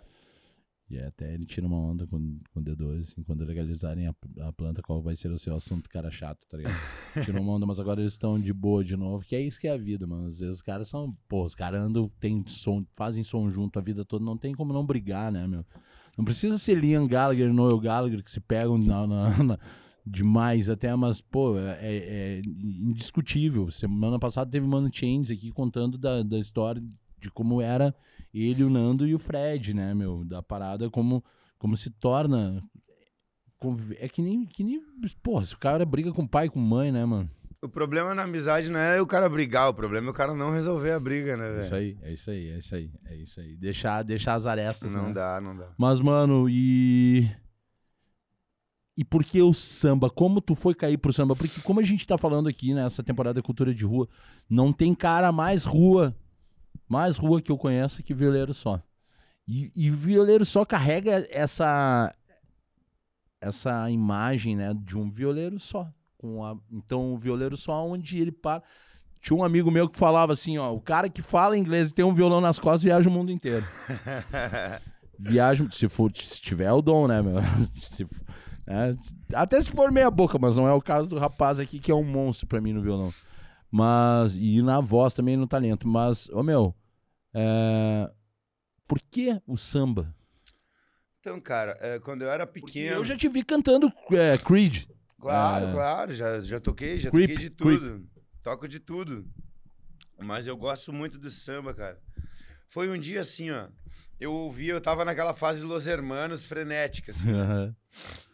E 0.89 0.97
até 1.01 1.35
ele 1.35 1.45
tira 1.45 1.67
uma 1.67 1.77
onda 1.77 2.07
com, 2.07 2.39
com 2.53 2.61
o 2.61 2.63
D2, 2.63 3.01
assim, 3.01 3.23
quando 3.25 3.45
legalizarem 3.45 4.07
a, 4.07 4.15
a 4.47 4.53
planta, 4.53 4.81
qual 4.81 5.03
vai 5.03 5.17
ser 5.17 5.31
o 5.33 5.39
seu 5.39 5.55
assunto, 5.57 5.91
cara 5.91 6.11
chato, 6.13 6.47
tá 6.49 6.57
ligado? 6.57 6.73
Tira 7.27 7.41
uma 7.43 7.53
onda, 7.53 7.67
mas 7.67 7.79
agora 7.81 8.01
eles 8.01 8.15
estão 8.15 8.39
de 8.41 8.53
boa 8.55 8.83
de 8.85 8.97
novo, 8.97 9.23
que 9.25 9.35
é 9.37 9.41
isso 9.43 9.61
que 9.61 9.67
é 9.69 9.73
a 9.73 9.77
vida, 9.77 10.07
mano. 10.07 10.29
Às 10.29 10.39
vezes 10.39 10.57
os 10.57 10.63
caras 10.63 10.89
são, 10.89 11.15
pô, 11.29 11.45
os 11.45 11.55
caras 11.57 11.83
andam, 11.83 12.09
tem 12.21 12.43
som, 12.47 12.87
fazem 12.95 13.23
som 13.25 13.51
junto 13.51 13.79
a 13.79 13.83
vida 13.83 14.03
toda, 14.05 14.25
não 14.25 14.39
tem 14.39 14.55
como 14.55 14.73
não 14.73 14.87
brigar, 14.87 15.31
né, 15.33 15.47
meu? 15.47 15.63
Não 16.17 16.25
precisa 16.25 16.57
ser 16.59 16.77
Liam 16.79 17.07
Gallagher 17.07 17.51
e 17.51 17.53
Noel 17.53 17.79
Gallagher 17.81 18.23
que 18.25 18.31
se 18.31 18.41
pegam 18.41 18.79
na, 18.79 19.07
na- 19.07 19.43
na- 19.43 19.59
demais 20.11 20.69
até, 20.71 20.95
mas, 20.97 21.21
pô, 21.21 21.59
é, 21.59 21.79
é 21.81 22.43
indiscutível. 22.47 23.71
Semana 23.71 24.19
passada 24.19 24.51
teve 24.51 24.67
Mano 24.67 24.89
Chains 24.93 25.31
aqui 25.31 25.51
contando 25.51 25.97
da, 25.99 26.23
da 26.23 26.39
história 26.39 26.83
de 27.21 27.31
como 27.31 27.61
era 27.61 27.95
ele, 28.33 28.63
o 28.65 28.71
Nando 28.71 29.07
e 29.07 29.15
o 29.15 29.19
Fred, 29.19 29.75
né, 29.75 29.95
meu? 29.95 30.25
Da 30.25 30.43
parada, 30.43 30.89
como, 30.91 31.23
como 31.59 31.77
se 31.77 31.91
torna. 31.91 32.63
É 33.99 34.09
que 34.09 34.23
nem, 34.23 34.47
que 34.47 34.63
nem. 34.63 34.81
Porra, 35.23 35.45
se 35.45 35.55
o 35.55 35.59
cara 35.59 35.85
briga 35.85 36.13
com 36.13 36.27
pai 36.27 36.47
e 36.47 36.51
com 36.51 36.61
mãe, 36.61 36.93
né, 36.93 37.05
mano? 37.05 37.29
o 37.61 37.69
problema 37.69 38.15
na 38.15 38.23
amizade 38.23 38.71
não 38.71 38.79
é 38.79 39.03
o 39.03 39.07
cara 39.07 39.29
brigar, 39.29 39.69
o 39.69 39.75
problema 39.75 40.07
é 40.07 40.11
o 40.11 40.15
cara 40.15 40.33
não 40.33 40.53
resolver 40.53 40.93
a 40.93 41.01
briga, 41.01 41.37
né, 41.37 41.49
É 41.49 41.51
velho? 41.55 41.61
isso 41.65 41.75
aí, 41.75 41.99
é 42.03 42.13
isso 42.13 42.31
aí, 42.31 42.49
é 42.51 42.57
isso 42.59 42.75
aí, 42.77 42.91
é 43.07 43.17
isso 43.17 43.41
aí. 43.41 43.57
Deixar, 43.57 44.03
deixar 44.05 44.35
as 44.35 44.47
arestas, 44.47 44.95
Não 44.95 45.09
né? 45.09 45.13
dá, 45.15 45.41
não 45.41 45.57
dá. 45.57 45.67
Mas, 45.77 45.99
mano, 46.01 46.49
e. 46.49 47.29
e 48.99 49.05
por 49.05 49.23
que 49.23 49.41
o 49.41 49.55
samba? 49.55 50.11
Como 50.11 50.41
tu 50.41 50.57
foi 50.57 50.75
cair 50.75 50.99
pro 50.99 51.13
samba? 51.13 51.37
Porque 51.37 51.61
como 51.61 51.79
a 51.79 51.85
gente 51.85 52.05
tá 52.05 52.19
falando 52.19 52.49
aqui 52.49 52.75
nessa 52.75 53.01
temporada 53.01 53.41
Cultura 53.41 53.73
de 53.73 53.85
Rua, 53.85 54.09
não 54.51 54.73
tem 54.73 54.93
cara 54.93 55.31
mais 55.31 55.65
rua, 55.65 56.17
mais 56.89 57.17
rua 57.17 57.41
que 57.41 57.53
eu 57.53 57.57
conheço 57.57 58.03
que 58.03 58.13
violeiro 58.13 58.53
só. 58.53 58.83
E, 59.47 59.71
e 59.77 59.89
violeiro 59.89 60.45
só 60.45 60.65
carrega 60.65 61.25
essa 61.31 62.13
essa 63.41 63.89
imagem, 63.89 64.57
né, 64.57 64.75
de 64.75 64.99
um 64.99 65.09
violeiro 65.09 65.61
só. 65.61 65.89
Com 66.17 66.45
a, 66.45 66.57
então, 66.69 67.15
o 67.15 67.17
violeiro 67.17 67.57
só 67.57 67.87
onde 67.87 68.19
ele 68.19 68.33
para. 68.33 68.65
Tinha 69.21 69.39
um 69.39 69.45
amigo 69.45 69.71
meu 69.71 69.89
que 69.89 69.97
falava 69.97 70.33
assim, 70.33 70.59
ó, 70.59 70.73
o 70.75 70.81
cara 70.81 71.09
que 71.09 71.23
fala 71.23 71.57
inglês 71.57 71.91
e 71.91 71.95
tem 71.95 72.05
um 72.05 72.13
violão 72.15 72.41
nas 72.41 72.59
costas 72.59 72.83
viaja 72.83 73.09
o 73.09 73.13
mundo 73.13 73.31
inteiro. 73.31 73.65
viaja, 75.17 75.65
se 75.71 75.89
for, 75.89 76.11
se 76.17 76.41
tiver 76.41 76.73
o 76.73 76.83
dom, 76.83 77.07
né, 77.07 77.23
meu? 77.23 77.37
Se, 77.81 78.05
é, 78.69 78.91
até 79.35 79.61
se 79.63 79.71
for 79.71 79.91
meia 79.91 80.11
boca, 80.11 80.39
mas 80.39 80.55
não 80.57 80.69
é 80.69 80.73
o 80.73 80.81
caso 80.83 81.09
do 81.09 81.19
rapaz 81.19 81.59
aqui 81.59 81.79
que 81.81 81.91
é 81.91 81.95
um 81.95 82.05
monstro 82.05 82.47
pra 82.47 82.61
mim 82.61 82.73
no 82.73 82.83
violão. 82.83 83.13
Mas, 83.71 84.35
e 84.37 84.63
na 84.63 84.81
voz 84.81 85.15
também 85.15 85.37
no 85.37 85.47
talento. 85.47 85.87
Mas, 85.89 86.29
ô 86.31 86.43
meu, 86.43 86.75
é, 87.35 88.11
por 88.87 89.01
que 89.11 89.41
o 89.47 89.57
samba? 89.57 90.15
Então, 91.21 91.41
cara, 91.41 91.77
é, 91.81 91.99
quando 91.99 92.23
eu 92.23 92.31
era 92.31 92.47
Porque 92.47 92.67
pequeno. 92.67 92.97
eu 92.97 93.05
já 93.05 93.17
te 93.17 93.29
vi 93.29 93.43
cantando 93.43 93.93
é, 94.13 94.39
Creed. 94.39 94.85
Claro, 95.21 95.67
É. 95.67 95.73
claro, 95.73 96.15
já, 96.15 96.41
já 96.41 96.61
toquei, 96.61 97.01
já 97.01 97.11
Creep, 97.11 97.31
toquei 97.33 97.49
de 97.49 97.55
creep. 97.55 97.79
tudo. 97.81 98.09
Toco 98.43 98.69
de 98.69 98.79
tudo. 98.81 99.27
Mas 100.21 100.47
eu 100.47 100.57
gosto 100.57 100.93
muito 100.93 101.19
do 101.19 101.29
samba, 101.31 101.75
cara. 101.75 101.99
Foi 102.69 102.89
um 102.89 102.99
dia 102.99 103.21
assim, 103.21 103.51
ó. 103.51 103.69
Eu 104.21 104.33
ouvi, 104.33 104.69
eu 104.69 104.81
tava 104.81 105.05
naquela 105.05 105.35
fase 105.35 105.63
Los 105.65 105.87
Hermanos 105.87 106.45
frenética, 106.45 107.11
assim. 107.13 107.29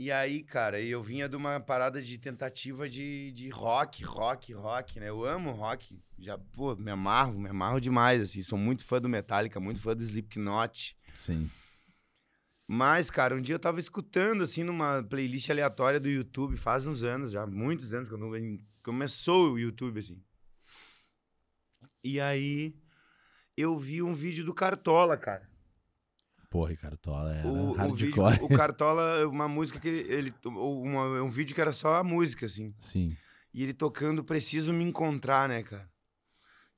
E 0.00 0.12
aí, 0.12 0.44
cara, 0.44 0.80
eu 0.80 1.02
vinha 1.02 1.28
de 1.28 1.34
uma 1.34 1.58
parada 1.58 2.00
de 2.00 2.18
tentativa 2.18 2.88
de, 2.88 3.32
de 3.32 3.48
rock, 3.48 4.04
rock, 4.04 4.52
rock, 4.52 5.00
né? 5.00 5.08
Eu 5.08 5.24
amo 5.24 5.50
rock. 5.50 6.00
Já, 6.16 6.38
pô, 6.38 6.76
me 6.76 6.92
amarro, 6.92 7.36
me 7.36 7.48
amarro 7.48 7.80
demais, 7.80 8.22
assim. 8.22 8.40
Sou 8.40 8.56
muito 8.56 8.84
fã 8.84 9.00
do 9.00 9.08
Metallica, 9.08 9.58
muito 9.58 9.80
fã 9.80 9.96
do 9.96 10.02
Slipknot. 10.02 10.96
Sim. 11.12 11.50
Mas, 12.64 13.10
cara, 13.10 13.34
um 13.34 13.40
dia 13.40 13.56
eu 13.56 13.58
tava 13.58 13.80
escutando, 13.80 14.44
assim, 14.44 14.62
numa 14.62 15.02
playlist 15.02 15.50
aleatória 15.50 15.98
do 15.98 16.08
YouTube, 16.08 16.54
faz 16.54 16.86
uns 16.86 17.02
anos 17.02 17.32
já, 17.32 17.44
muitos 17.44 17.92
anos, 17.92 18.08
quando 18.08 18.30
começou 18.84 19.54
o 19.54 19.58
YouTube, 19.58 19.98
assim. 19.98 20.22
E 22.04 22.20
aí, 22.20 22.76
eu 23.56 23.76
vi 23.76 24.00
um 24.00 24.14
vídeo 24.14 24.44
do 24.44 24.54
Cartola, 24.54 25.16
cara. 25.16 25.47
Porra, 26.50 26.74
Cartola 26.76 27.34
era 27.34 27.46
O, 27.46 27.70
o, 27.70 27.74
vídeo, 27.74 28.10
hardcore. 28.22 28.38
o 28.44 28.48
Cartola, 28.56 29.26
uma 29.28 29.46
música 29.48 29.78
que 29.78 29.86
ele... 29.88 30.12
ele 30.12 30.34
uma- 30.46 31.22
um 31.22 31.28
vídeo 31.28 31.54
que 31.54 31.60
era 31.60 31.72
só 31.72 31.96
a 31.96 32.02
música, 32.04 32.46
assim. 32.46 32.74
Sim. 32.80 33.14
E 33.52 33.62
ele 33.62 33.74
tocando 33.74 34.24
Preciso 34.24 34.72
Me 34.72 34.84
Encontrar, 34.84 35.48
né, 35.48 35.62
cara? 35.62 35.88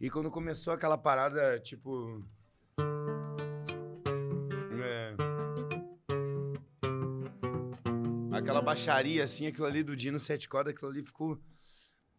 E 0.01 0.09
quando 0.11 0.31
começou 0.31 0.73
aquela 0.73 0.97
parada, 0.99 1.61
tipo. 1.61 2.25
É... 4.83 5.15
Aquela 8.33 8.63
baixaria, 8.63 9.23
assim, 9.23 9.47
aquilo 9.47 9.67
ali 9.67 9.83
do 9.83 9.95
Dino 9.95 10.19
Sete 10.19 10.49
Cordas, 10.49 10.75
aquilo 10.75 10.91
ali 10.91 11.03
ficou. 11.05 11.39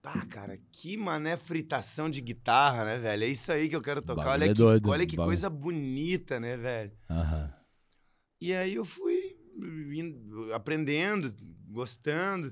Pá, 0.02 0.26
cara, 0.26 0.58
que 0.72 0.98
mané 0.98 1.38
fritação 1.38 2.10
de 2.10 2.22
guitarra, 2.22 2.84
né, 2.86 2.98
velho? 2.98 3.24
É 3.24 3.28
isso 3.28 3.52
aí 3.52 3.70
que 3.70 3.76
eu 3.76 3.82
quero 3.82 4.02
tocar. 4.02 4.32
Olha 4.32 4.46
é 4.46 4.48
que, 4.48 4.54
doido, 4.56 4.90
olha 4.90 5.06
que 5.06 5.16
bagulho. 5.16 5.28
coisa 5.36 5.50
bonita, 5.50 6.40
né, 6.40 6.58
velho? 6.58 6.92
Aham. 7.10 7.54
E 8.40 8.54
aí 8.54 8.74
eu 8.74 8.84
fui 8.84 9.38
aprendendo, 10.56 11.36
gostando. 11.68 12.52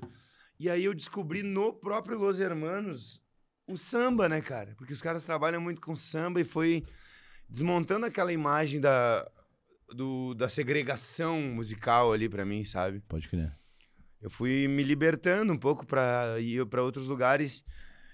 E 0.60 0.70
aí 0.70 0.84
eu 0.84 0.94
descobri 0.94 1.42
no 1.42 1.72
próprio 1.72 2.16
Los 2.18 2.38
Hermanos 2.38 3.20
o 3.66 3.76
samba, 3.76 4.28
né, 4.28 4.40
cara? 4.40 4.74
Porque 4.76 4.92
os 4.92 5.02
caras 5.02 5.24
trabalham 5.24 5.60
muito 5.60 5.80
com 5.80 5.96
samba 5.96 6.40
e 6.40 6.44
foi 6.44 6.84
desmontando 7.48 8.06
aquela 8.06 8.32
imagem 8.32 8.80
da, 8.80 9.28
do- 9.92 10.34
da 10.34 10.48
segregação 10.48 11.40
musical 11.40 12.12
ali 12.12 12.28
pra 12.28 12.44
mim, 12.44 12.64
sabe? 12.64 13.00
Pode 13.08 13.28
crer. 13.28 13.52
Eu 14.20 14.28
fui 14.30 14.68
me 14.68 14.82
libertando 14.82 15.52
um 15.52 15.58
pouco 15.58 15.86
pra 15.86 16.38
ir 16.38 16.64
pra 16.66 16.82
outros 16.82 17.06
lugares. 17.06 17.64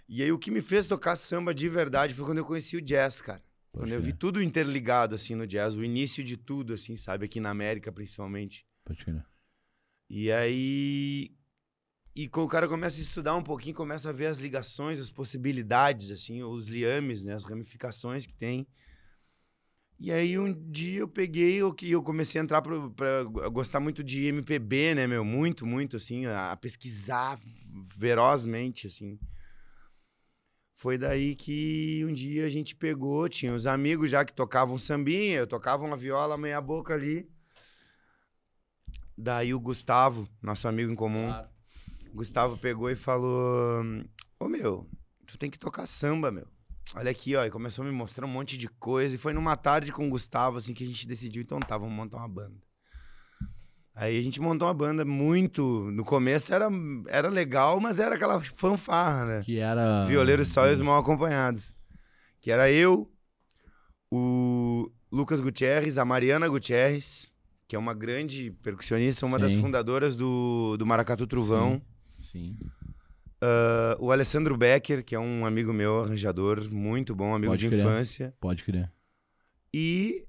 E 0.09 0.23
aí 0.23 0.31
o 0.31 0.39
que 0.39 0.51
me 0.51 0.63
fez 0.63 0.87
tocar 0.87 1.17
samba 1.17 1.53
de 1.53 1.69
verdade 1.69 2.15
foi 2.15 2.25
quando 2.25 2.39
eu 2.39 2.45
conheci 2.45 2.77
o 2.77 2.81
jazz, 2.83 3.21
cara. 3.21 3.43
Pode 3.73 3.85
Quando 3.85 3.93
eu 3.93 4.01
vi 4.01 4.11
crer. 4.11 4.19
tudo 4.19 4.43
interligado, 4.43 5.15
assim, 5.15 5.35
no 5.35 5.47
jazz, 5.47 5.75
o 5.75 5.85
início 5.85 6.23
de 6.23 6.37
tudo, 6.37 6.73
assim, 6.73 6.97
sabe? 6.97 7.27
Aqui 7.27 7.41
na 7.41 7.51
América, 7.51 7.91
principalmente. 7.91 8.65
Pode 8.85 9.05
crer. 9.05 9.25
E 10.09 10.31
aí. 10.31 11.33
E 12.15 12.31
o 12.33 12.49
cara 12.49 12.67
começa 12.67 12.99
a 12.99 13.03
estudar 13.03 13.37
um 13.37 13.43
pouquinho, 13.43 13.75
começa 13.75 14.09
a 14.09 14.13
ver 14.13 14.27
as 14.27 14.39
ligações, 14.39 14.99
as 14.99 15.11
possibilidades, 15.11 16.11
assim, 16.11 16.43
os 16.43 16.69
liames, 16.69 17.23
né? 17.23 17.35
As 17.35 17.45
ramificações 17.45 18.27
que 18.27 18.33
tem. 18.33 18.67
E 19.99 20.13
aí 20.13 20.39
um 20.39 20.53
dia 20.71 21.01
eu 21.01 21.09
peguei, 21.09 21.57
eu, 21.57 21.73
que 21.73 21.91
eu 21.91 22.03
comecei 22.03 22.41
a 22.41 22.45
entrar 22.45 22.61
pro, 22.61 22.91
pra 22.91 23.25
gostar 23.51 23.81
muito 23.81 24.05
de 24.05 24.27
MPB, 24.27 24.95
né, 24.95 25.07
meu? 25.07 25.25
Muito, 25.25 25.67
muito, 25.67 25.97
assim, 25.97 26.27
a, 26.27 26.53
a 26.53 26.57
pesquisar 26.57 27.39
ferozmente, 27.99 28.87
assim. 28.87 29.19
Foi 30.79 30.99
daí 30.99 31.35
que 31.35 32.05
um 32.07 32.13
dia 32.13 32.45
a 32.45 32.51
gente 32.51 32.77
pegou, 32.77 33.27
tinha 33.29 33.55
os 33.55 33.67
amigos 33.67 34.11
já 34.11 34.23
que 34.23 34.35
tocavam 34.35 34.77
sambinha, 34.77 35.39
eu 35.39 35.47
tocava 35.47 35.85
uma 35.85 35.97
viola 35.97 36.37
meia 36.37 36.61
boca 36.61 36.93
ali. 36.93 37.27
Daí 39.17 39.55
o 39.55 39.61
Gustavo, 39.61 40.29
nosso 40.43 40.69
amigo 40.69 40.93
em 40.93 40.95
comum, 40.95 41.33
Gustavo 42.13 42.59
pegou 42.59 42.91
e 42.91 42.97
falou: 42.97 43.83
Ô 44.39 44.47
meu, 44.47 44.87
tu 45.27 45.39
tem 45.39 45.51
que 45.51 45.59
tocar 45.59 45.87
samba, 45.87 46.31
meu. 46.31 46.47
Olha 46.95 47.11
aqui, 47.11 47.35
ó. 47.35 47.45
E 47.45 47.51
começou 47.51 47.85
a 47.85 47.89
me 47.89 47.93
mostrar 47.93 48.27
um 48.27 48.31
monte 48.31 48.57
de 48.57 48.69
coisa. 48.69 49.15
E 49.15 49.19
foi 49.19 49.33
numa 49.33 49.57
tarde 49.57 49.93
com 49.93 50.07
o 50.07 50.11
Gustavo, 50.11 50.59
assim, 50.59 50.73
que 50.73 50.85
a 50.85 50.87
gente 50.87 51.07
decidiu, 51.07 51.43
então 51.43 51.59
tá, 51.59 51.77
vamos 51.77 51.95
montar 51.95 52.19
uma 52.19 52.29
banda. 52.29 52.67
Aí 53.95 54.19
a 54.19 54.23
gente 54.23 54.41
montou 54.41 54.69
uma 54.69 54.75
banda 54.75 55.05
muito. 55.07 55.91
No 55.91 56.05
começo 56.05 56.53
era, 56.53 56.69
era 57.09 57.31
legal, 57.31 57.81
mas 57.81 57.99
era 57.99 58.15
aquela 58.15 58.39
fanfarra, 58.41 59.25
né? 59.25 59.43
Que 59.43 59.59
era. 59.59 60.05
Violeiros 60.05 60.49
só 60.49 60.69
e 60.69 60.73
os 60.73 60.81
mal 60.83 60.99
acompanhados. 60.99 61.75
Que 62.41 62.51
era 62.51 62.71
eu, 62.71 63.11
o 64.11 64.93
Lucas 65.11 65.41
Gutierrez, 65.41 65.97
a 65.97 66.05
Mariana 66.05 66.47
Gutierrez, 66.47 67.27
que 67.67 67.75
é 67.75 67.79
uma 67.79 67.95
grande 67.95 68.51
percussionista, 68.63 69.25
uma 69.25 69.39
das 69.39 69.53
Sim. 69.53 69.63
fundadoras 69.63 70.15
do, 70.15 70.77
do 70.77 70.85
Maracatu 70.85 71.27
Truvão. 71.27 71.81
Sim. 72.21 72.57
Ah, 73.41 73.97
o 74.01 74.11
Alessandro 74.11 74.57
Becker, 74.57 75.05
que 75.05 75.15
é 75.15 75.19
um 75.19 75.45
amigo 75.45 75.73
meu, 75.73 76.03
arranjador, 76.03 76.71
muito 76.71 77.15
bom, 77.15 77.35
amigo 77.35 77.53
Pode 77.53 77.63
de 77.63 77.69
crer. 77.69 77.81
infância. 77.81 78.35
Pode 78.41 78.65
crer. 78.65 78.91
E 79.73 80.25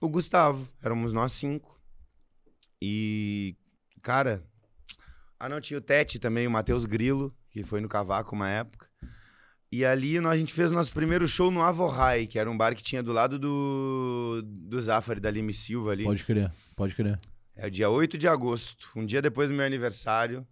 o 0.00 0.08
Gustavo. 0.08 0.68
Éramos 0.82 1.12
nós 1.12 1.32
cinco. 1.32 1.80
E, 2.80 3.56
cara. 4.02 4.42
Ah, 5.38 5.48
não, 5.48 5.60
tinha 5.60 5.78
o 5.78 5.82
Tete 5.82 6.18
também, 6.18 6.46
o 6.46 6.50
Matheus 6.50 6.86
Grilo, 6.86 7.34
que 7.50 7.62
foi 7.62 7.80
no 7.80 7.88
Cavaco 7.88 8.34
uma 8.34 8.48
época. 8.48 8.88
E 9.70 9.84
ali 9.84 10.20
nós, 10.20 10.32
a 10.34 10.36
gente 10.36 10.54
fez 10.54 10.70
nosso 10.70 10.92
primeiro 10.92 11.26
show 11.26 11.50
no 11.50 11.60
Avorrai, 11.60 12.26
que 12.26 12.38
era 12.38 12.48
um 12.48 12.56
bar 12.56 12.74
que 12.74 12.82
tinha 12.82 13.02
do 13.02 13.12
lado 13.12 13.38
do, 13.38 14.40
do 14.44 14.80
Zafari, 14.80 15.18
da 15.20 15.30
Lime 15.30 15.52
Silva 15.52 15.90
ali. 15.90 16.04
Pode 16.04 16.24
crer. 16.24 16.52
Pode 16.76 16.94
crer. 16.94 17.18
É 17.56 17.66
o 17.66 17.70
dia 17.70 17.90
8 17.90 18.16
de 18.16 18.28
agosto, 18.28 18.88
um 18.96 19.04
dia 19.04 19.20
depois 19.20 19.48
do 19.48 19.54
meu 19.54 19.66
aniversário, 19.66 20.46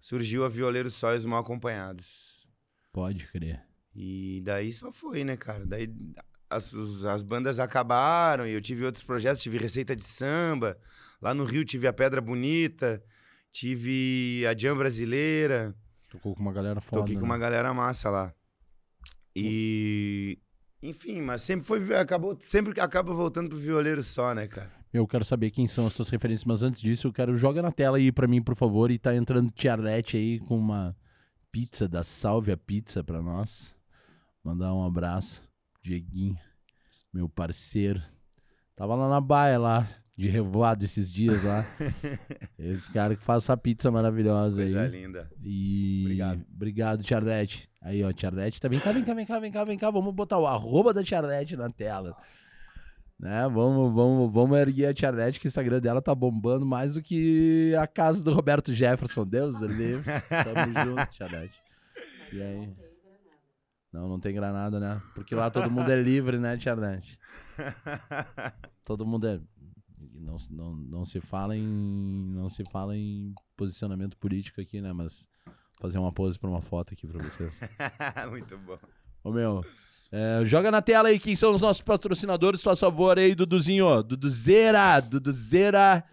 surgiu 0.00 0.44
a 0.44 0.48
Violeiros 0.48 0.94
Sóis 0.94 1.24
Mal 1.24 1.40
Acompanhados. 1.40 2.46
Pode 2.92 3.26
crer. 3.26 3.62
E 3.94 4.40
daí 4.44 4.72
só 4.72 4.90
foi, 4.92 5.24
né, 5.24 5.36
cara? 5.36 5.64
Daí 5.66 5.92
as, 6.48 6.72
os- 6.72 7.04
as 7.04 7.22
bandas 7.22 7.58
acabaram 7.60 8.46
e 8.46 8.52
eu 8.52 8.60
tive 8.60 8.84
outros 8.84 9.04
projetos, 9.04 9.42
tive 9.42 9.58
Receita 9.58 9.94
de 9.94 10.04
Samba, 10.04 10.78
lá 11.20 11.32
no 11.34 11.44
Rio 11.44 11.64
tive 11.64 11.86
a 11.86 11.92
Pedra 11.92 12.20
Bonita, 12.20 13.02
tive 13.52 14.44
a 14.46 14.56
Jam 14.56 14.76
Brasileira, 14.76 15.74
Tocou 16.08 16.34
com 16.34 16.40
uma 16.42 16.52
galera 16.52 16.80
foda. 16.80 17.02
toquei 17.02 17.14
com 17.14 17.20
né? 17.22 17.26
uma 17.26 17.38
galera 17.38 17.72
massa 17.72 18.10
lá. 18.10 18.34
E... 19.34 20.38
Enfim, 20.82 21.20
mas 21.20 21.42
sempre 21.42 21.64
foi... 21.64 21.94
Acabou, 21.94 22.36
sempre 22.42 22.80
acaba 22.80 23.12
voltando 23.12 23.48
pro 23.50 23.58
violeiro 23.58 24.02
só, 24.02 24.34
né, 24.34 24.48
cara? 24.48 24.72
Eu 24.92 25.06
quero 25.06 25.24
saber 25.24 25.50
quem 25.50 25.68
são 25.68 25.86
as 25.86 25.94
tuas 25.94 26.08
referências, 26.10 26.44
mas 26.44 26.62
antes 26.62 26.80
disso, 26.80 27.06
eu 27.06 27.12
quero 27.12 27.36
joga 27.36 27.62
na 27.62 27.70
tela 27.70 27.96
aí 27.96 28.10
pra 28.10 28.26
mim, 28.26 28.42
por 28.42 28.56
favor, 28.56 28.90
e 28.90 28.98
tá 28.98 29.14
entrando 29.14 29.50
Tiarlete 29.50 30.16
aí 30.16 30.40
com 30.40 30.58
uma 30.58 30.96
pizza 31.52 31.86
da 31.88 32.02
Salve 32.02 32.50
a 32.50 32.56
Pizza 32.56 33.02
pra 33.04 33.22
nós. 33.22 33.74
Mandar 34.42 34.74
um 34.74 34.84
abraço, 34.84 35.42
Dieguinho, 35.82 36.36
meu 37.12 37.28
parceiro. 37.28 38.02
Tava 38.74 38.94
lá 38.96 39.08
na 39.08 39.20
baia 39.20 39.58
lá, 39.58 39.86
de 40.16 40.28
revoado 40.28 40.84
esses 40.84 41.12
dias 41.12 41.44
lá. 41.44 41.64
Esses 42.58 42.88
caras 42.88 43.16
que 43.18 43.24
fazem 43.24 43.44
essa 43.44 43.56
pizza 43.56 43.90
maravilhosa 43.90 44.62
Coisa 44.62 44.82
aí. 44.82 44.90
linda. 44.90 45.30
E 45.42 46.00
Obrigado. 46.04 46.46
obrigado, 46.54 47.02
Tiarlete. 47.02 47.70
Aí, 47.80 48.02
ó, 48.04 48.12
Tiarlete, 48.12 48.60
tá 48.60 48.68
vem 48.68 48.78
cá, 48.78 48.92
vem 48.92 49.02
cá, 49.04 49.14
vem 49.14 49.24
cá, 49.26 49.38
vem 49.40 49.52
cá, 49.52 49.64
vem 49.64 49.78
cá. 49.78 49.90
Vamos 49.90 50.14
botar 50.14 50.38
o 50.38 50.46
arroba 50.46 50.92
da 50.92 51.02
Tiarlete 51.02 51.56
na 51.56 51.70
tela. 51.70 52.14
Né? 53.20 53.42
Vamos, 53.48 53.94
vamos, 53.94 54.32
vamos 54.32 54.58
erguer 54.58 54.86
a 54.86 54.94
Tia 54.94 55.12
Net, 55.12 55.38
que 55.38 55.46
o 55.46 55.48
Instagram 55.48 55.78
dela 55.78 56.00
tá 56.00 56.14
bombando 56.14 56.64
mais 56.64 56.94
do 56.94 57.02
que 57.02 57.74
a 57.78 57.86
casa 57.86 58.24
do 58.24 58.32
Roberto 58.32 58.72
Jefferson. 58.72 59.26
Deus 59.26 59.60
livre. 59.60 60.04
Tamo 60.30 60.84
junto, 60.84 61.12
Tia 61.12 61.28
Net. 61.28 61.52
E 62.32 62.40
aí? 62.40 62.74
Não, 63.92 64.08
não 64.08 64.18
tem 64.18 64.32
granada, 64.32 64.80
né? 64.80 65.02
Porque 65.14 65.34
lá 65.34 65.50
todo 65.50 65.70
mundo 65.70 65.92
é 65.92 66.00
livre, 66.00 66.38
né, 66.38 66.56
Tia 66.56 66.74
Net? 66.74 67.18
Todo 68.86 69.04
mundo 69.04 69.26
é. 69.26 69.38
Não, 70.14 70.36
não, 70.50 70.74
não 70.74 71.04
se 71.04 71.20
fala 71.20 71.54
em. 71.54 71.66
Não 72.32 72.48
se 72.48 72.64
fala 72.70 72.96
em 72.96 73.34
posicionamento 73.54 74.16
político 74.16 74.62
aqui, 74.62 74.80
né? 74.80 74.94
Mas 74.94 75.28
fazer 75.78 75.98
uma 75.98 76.10
pose 76.10 76.38
pra 76.38 76.48
uma 76.48 76.62
foto 76.62 76.94
aqui 76.94 77.06
pra 77.06 77.22
vocês. 77.22 77.60
Muito 78.30 78.56
bom. 78.56 78.78
Ô 79.22 79.30
meu. 79.30 79.62
É, 80.12 80.42
joga 80.44 80.70
na 80.70 80.82
tela 80.82 81.08
aí 81.08 81.18
quem 81.18 81.36
são 81.36 81.54
os 81.54 81.62
nossos 81.62 81.82
patrocinadores, 81.82 82.62
faz 82.62 82.80
favor 82.80 83.18
aí, 83.18 83.34
Duduzinho. 83.34 84.02
Duduzeira, 84.02 85.00
Duduzeira. 85.00 86.04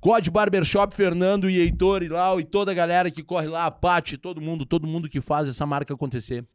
Code 0.00 0.30
Barbershop, 0.30 0.94
Fernando 0.94 1.48
e 1.48 1.58
Heitor 1.58 2.02
e 2.02 2.08
Lau 2.08 2.38
e 2.38 2.44
toda 2.44 2.70
a 2.70 2.74
galera 2.74 3.10
que 3.10 3.22
corre 3.22 3.48
lá, 3.48 3.64
a 3.64 3.70
Paty, 3.70 4.18
todo 4.18 4.38
mundo, 4.38 4.66
todo 4.66 4.86
mundo 4.86 5.08
que 5.08 5.18
faz 5.18 5.48
essa 5.48 5.64
marca 5.64 5.94
acontecer. 5.94 6.46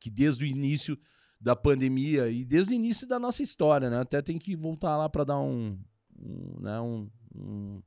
Que 0.00 0.10
desde 0.10 0.44
o 0.44 0.46
início 0.46 0.98
da 1.40 1.54
pandemia 1.54 2.28
e 2.28 2.44
desde 2.44 2.74
o 2.74 2.76
início 2.76 3.06
da 3.06 3.18
nossa 3.18 3.42
história, 3.42 3.88
né? 3.88 4.00
Até 4.00 4.20
tem 4.20 4.38
que 4.38 4.56
voltar 4.56 4.96
lá 4.96 5.08
para 5.08 5.22
dar 5.22 5.38
um, 5.38 5.78
um, 6.18 6.60
né, 6.60 6.80
um, 6.80 7.08
um, 7.34 7.82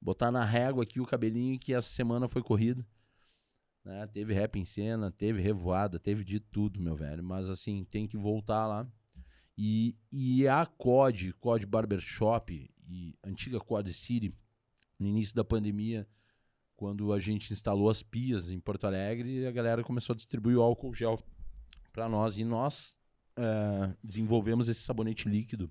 botar 0.00 0.32
na 0.32 0.44
régua 0.44 0.82
aqui 0.82 1.00
o 1.00 1.06
cabelinho 1.06 1.58
que 1.58 1.74
essa 1.74 1.88
semana 1.88 2.26
foi 2.26 2.42
corrida. 2.42 2.84
Né? 3.84 4.06
Teve 4.06 4.34
rap 4.34 4.58
em 4.58 4.64
cena, 4.64 5.10
teve 5.10 5.40
revoada, 5.40 5.98
teve 5.98 6.24
de 6.24 6.40
tudo, 6.40 6.80
meu 6.80 6.94
velho. 6.94 7.22
Mas 7.22 7.48
assim, 7.48 7.84
tem 7.84 8.06
que 8.06 8.16
voltar 8.16 8.66
lá. 8.66 8.86
E, 9.56 9.96
e 10.10 10.48
a 10.48 10.64
COD, 10.64 11.32
COD 11.34 11.66
Barbershop 11.66 12.70
e 12.88 13.14
antiga 13.22 13.60
COD 13.60 13.92
City, 13.92 14.34
no 14.98 15.06
início 15.06 15.34
da 15.34 15.44
pandemia, 15.44 16.08
quando 16.76 17.12
a 17.12 17.20
gente 17.20 17.52
instalou 17.52 17.90
as 17.90 18.02
pias 18.02 18.50
em 18.50 18.58
Porto 18.58 18.86
Alegre, 18.86 19.46
a 19.46 19.50
galera 19.50 19.84
começou 19.84 20.14
a 20.14 20.16
distribuir 20.16 20.56
o 20.56 20.62
álcool 20.62 20.94
gel 20.94 21.22
para 21.92 22.08
nós. 22.08 22.38
E 22.38 22.44
nós 22.44 22.96
uh, 23.38 23.94
desenvolvemos 24.02 24.68
esse 24.68 24.80
sabonete 24.80 25.28
líquido 25.28 25.70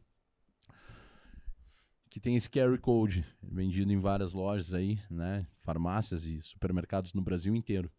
que 2.10 2.20
tem 2.20 2.36
esse 2.36 2.50
QR 2.50 2.78
Code 2.80 3.26
vendido 3.42 3.92
em 3.92 4.00
várias 4.00 4.34
lojas 4.34 4.74
aí, 4.74 5.00
né? 5.10 5.48
Farmácias 5.62 6.26
e 6.26 6.42
supermercados 6.42 7.14
no 7.14 7.22
Brasil 7.22 7.56
inteiro. 7.56 7.92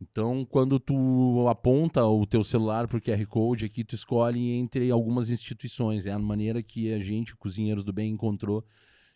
Então, 0.00 0.44
quando 0.44 0.78
tu 0.78 1.46
aponta 1.48 2.04
o 2.04 2.26
teu 2.26 2.44
celular 2.44 2.86
para 2.86 2.98
o 2.98 3.00
QR 3.00 3.26
Code, 3.26 3.64
aqui 3.64 3.82
tu 3.82 3.94
escolhe 3.94 4.52
entre 4.52 4.90
algumas 4.90 5.30
instituições. 5.30 6.04
É 6.04 6.12
a 6.12 6.18
maneira 6.18 6.62
que 6.62 6.92
a 6.92 6.98
gente, 6.98 7.34
Cozinheiros 7.34 7.82
do 7.82 7.92
Bem, 7.92 8.12
encontrou 8.12 8.64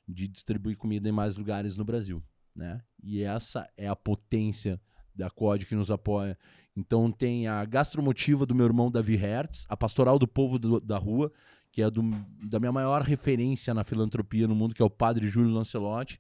de 0.08 0.26
distribuir 0.26 0.76
comida 0.76 1.08
em 1.08 1.12
mais 1.12 1.36
lugares 1.36 1.76
no 1.76 1.84
Brasil. 1.84 2.22
Né? 2.56 2.80
E 3.02 3.22
essa 3.22 3.68
é 3.76 3.88
a 3.88 3.96
potência 3.96 4.80
da 5.14 5.28
COD 5.28 5.66
que 5.66 5.74
nos 5.74 5.90
apoia. 5.90 6.38
Então 6.74 7.12
tem 7.12 7.46
a 7.46 7.62
Gastromotiva 7.64 8.46
do 8.46 8.54
meu 8.54 8.64
irmão 8.64 8.90
Davi 8.90 9.16
Hertz, 9.16 9.66
a 9.68 9.76
Pastoral 9.76 10.18
do 10.18 10.26
Povo 10.26 10.58
do, 10.58 10.80
da 10.80 10.96
Rua, 10.96 11.30
que 11.70 11.82
é 11.82 11.90
do, 11.90 12.02
da 12.48 12.58
minha 12.58 12.72
maior 12.72 13.02
referência 13.02 13.74
na 13.74 13.84
filantropia 13.84 14.48
no 14.48 14.54
mundo, 14.54 14.74
que 14.74 14.80
é 14.80 14.84
o 14.84 14.90
Padre 14.90 15.28
Júlio 15.28 15.52
Lancelotti, 15.52 16.18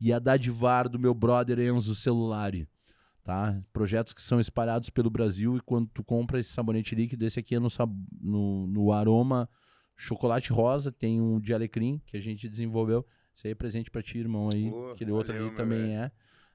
e 0.00 0.12
a 0.12 0.18
Dadivar 0.18 0.88
do 0.88 0.98
meu 0.98 1.14
brother 1.14 1.60
Enzo 1.60 1.94
Celulari 1.94 2.66
tá? 3.22 3.60
Projetos 3.72 4.12
que 4.12 4.22
são 4.22 4.40
espalhados 4.40 4.90
pelo 4.90 5.10
Brasil 5.10 5.56
e 5.56 5.60
quando 5.60 5.88
tu 5.88 6.02
compra 6.02 6.40
esse 6.40 6.50
sabonete 6.50 6.94
líquido, 6.94 7.24
esse 7.24 7.40
aqui 7.40 7.54
é 7.54 7.58
no, 7.58 7.68
no, 8.20 8.66
no 8.66 8.92
aroma 8.92 9.48
chocolate 9.96 10.52
rosa, 10.52 10.90
tem 10.90 11.20
um 11.20 11.38
de 11.38 11.52
alecrim 11.52 12.00
que 12.06 12.16
a 12.16 12.20
gente 12.20 12.48
desenvolveu. 12.48 13.06
Esse 13.36 13.46
aí 13.48 13.52
é 13.52 13.54
presente 13.54 13.90
para 13.90 14.02
ti, 14.02 14.18
irmão, 14.18 14.48
aí. 14.52 14.70
Oh, 14.70 14.90
Aquele 14.92 15.10
valeu, 15.10 15.16
outro 15.16 15.36
ali 15.36 15.54
também 15.54 15.78
velho. 15.78 15.92
é, 15.92 16.12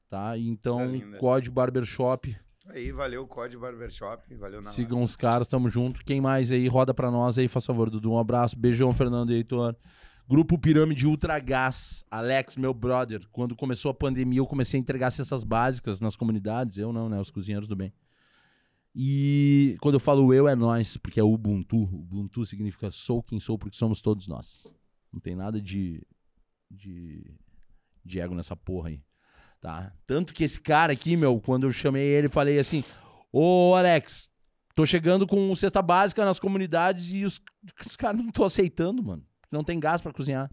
tá? 0.09 0.37
Então, 0.37 0.79
Código 1.19 1.53
Barbershop. 1.53 2.35
Aí, 2.67 2.91
valeu, 2.91 3.25
Código 3.27 3.61
Barbershop, 3.61 4.33
valeu 4.35 4.61
na 4.61 4.71
Sigam 4.71 5.03
os 5.03 5.15
caras, 5.15 5.47
tamo 5.47 5.69
junto. 5.69 6.03
Quem 6.03 6.19
mais 6.19 6.51
aí, 6.51 6.67
roda 6.67 6.93
pra 6.93 7.11
nós 7.11 7.37
aí, 7.37 7.47
faz 7.47 7.65
favor, 7.65 7.89
Dudu, 7.91 8.11
um 8.11 8.17
abraço. 8.17 8.57
Beijão, 8.57 8.91
Fernando 8.91 9.31
e 9.31 9.35
Heitor. 9.35 9.75
Grupo 10.27 10.57
Pirâmide 10.57 11.05
Ultra 11.05 11.37
Gás. 11.37 12.03
Alex, 12.09 12.55
meu 12.55 12.73
brother. 12.73 13.21
Quando 13.31 13.55
começou 13.55 13.91
a 13.91 13.93
pandemia, 13.93 14.39
eu 14.39 14.47
comecei 14.47 14.79
a 14.79 14.81
entregar 14.81 15.11
cestas 15.11 15.43
básicas 15.43 16.01
nas 16.01 16.15
comunidades. 16.15 16.77
Eu 16.77 16.91
não, 16.91 17.07
né? 17.07 17.19
Os 17.19 17.29
cozinheiros 17.29 17.67
do 17.67 17.75
bem. 17.75 17.93
E 18.95 19.77
quando 19.81 19.95
eu 19.95 19.99
falo 19.99 20.33
eu, 20.33 20.47
é 20.47 20.55
nós, 20.55 20.97
porque 20.97 21.19
é 21.19 21.23
Ubuntu. 21.23 21.83
Ubuntu 21.83 22.43
significa 22.45 22.89
sou 22.89 23.21
quem 23.21 23.39
sou, 23.39 23.57
porque 23.57 23.77
somos 23.77 24.01
todos 24.01 24.27
nós. 24.27 24.63
Não 25.13 25.19
tem 25.19 25.35
nada 25.35 25.61
de, 25.61 26.01
de, 26.71 27.35
de 28.03 28.19
ego 28.19 28.33
nessa 28.33 28.55
porra 28.55 28.89
aí. 28.89 29.03
Tá? 29.61 29.93
Tanto 30.07 30.33
que 30.33 30.43
esse 30.43 30.59
cara 30.59 30.93
aqui, 30.93 31.15
meu, 31.15 31.39
quando 31.39 31.67
eu 31.67 31.71
chamei 31.71 32.03
ele, 32.03 32.29
falei 32.29 32.57
assim: 32.57 32.83
Ô 33.31 33.75
Alex, 33.75 34.31
tô 34.73 34.87
chegando 34.87 35.27
com 35.27 35.55
cesta 35.55 35.83
básica 35.83 36.25
nas 36.25 36.39
comunidades 36.39 37.09
e 37.11 37.25
os, 37.25 37.39
os 37.85 37.95
caras 37.95 38.19
não 38.19 38.29
estão 38.29 38.45
aceitando, 38.45 39.03
mano 39.03 39.23
não 39.55 39.63
tem 39.63 39.79
gás 39.79 40.01
para 40.01 40.13
cozinhar. 40.13 40.51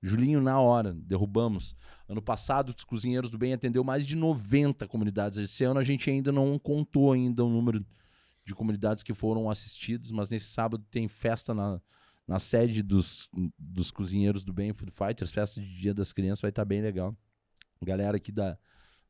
Julinho, 0.00 0.40
na 0.40 0.60
hora, 0.60 0.92
derrubamos. 0.94 1.76
Ano 2.08 2.22
passado, 2.22 2.74
os 2.76 2.84
cozinheiros 2.84 3.30
do 3.30 3.38
bem 3.38 3.52
atendeu 3.52 3.82
mais 3.82 4.06
de 4.06 4.16
90 4.16 4.86
comunidades. 4.86 5.38
Esse 5.38 5.64
ano 5.64 5.80
a 5.80 5.84
gente 5.84 6.08
ainda 6.08 6.30
não 6.30 6.58
contou 6.58 7.12
ainda 7.12 7.44
o 7.44 7.48
número 7.48 7.84
de 8.44 8.54
comunidades 8.54 9.02
que 9.02 9.12
foram 9.12 9.50
assistidas, 9.50 10.10
mas 10.10 10.30
nesse 10.30 10.46
sábado 10.46 10.84
tem 10.90 11.08
festa 11.08 11.52
na, 11.52 11.80
na 12.26 12.38
sede 12.38 12.82
dos, 12.82 13.28
dos 13.58 13.90
cozinheiros 13.90 14.44
do 14.44 14.52
bem, 14.52 14.72
Food 14.72 14.92
Fighters, 14.92 15.30
festa 15.30 15.60
de 15.60 15.76
Dia 15.76 15.92
das 15.92 16.12
Crianças, 16.12 16.40
vai 16.40 16.50
estar 16.50 16.62
tá 16.62 16.66
bem 16.66 16.80
legal. 16.80 17.16
Galera 17.82 18.16
aqui 18.16 18.32
da, 18.32 18.58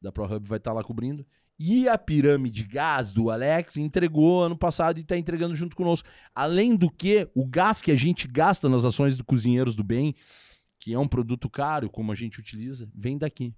da 0.01 0.13
ProHub 0.13 0.47
vai 0.47 0.59
estar 0.59 0.71
tá 0.71 0.75
lá 0.75 0.85
cobrindo. 0.85 1.27
E 1.59 1.89
a 1.89 1.99
pirâmide 1.99 2.63
gás 2.63 3.13
do 3.13 3.31
Alex 3.31 3.77
entregou 3.77 4.45
ano 4.45 4.57
passado 4.57 4.99
e 4.99 5.01
está 5.01 5.17
entregando 5.17 5.57
junto 5.57 5.75
conosco. 5.75 6.09
Além 6.33 6.77
do 6.77 6.89
que, 6.89 7.29
o 7.35 7.45
gás 7.45 7.83
que 7.83 7.91
a 7.91 7.97
gente 7.97 8.29
gasta 8.29 8.69
nas 8.69 8.85
ações 8.85 9.17
do 9.17 9.25
Cozinheiros 9.25 9.75
do 9.75 9.83
Bem, 9.83 10.15
que 10.79 10.95
é 10.95 10.99
um 10.99 11.09
produto 11.09 11.51
caro, 11.51 11.91
como 11.91 12.13
a 12.13 12.15
gente 12.15 12.39
utiliza, 12.39 12.89
vem 12.95 13.19
daqui. 13.19 13.53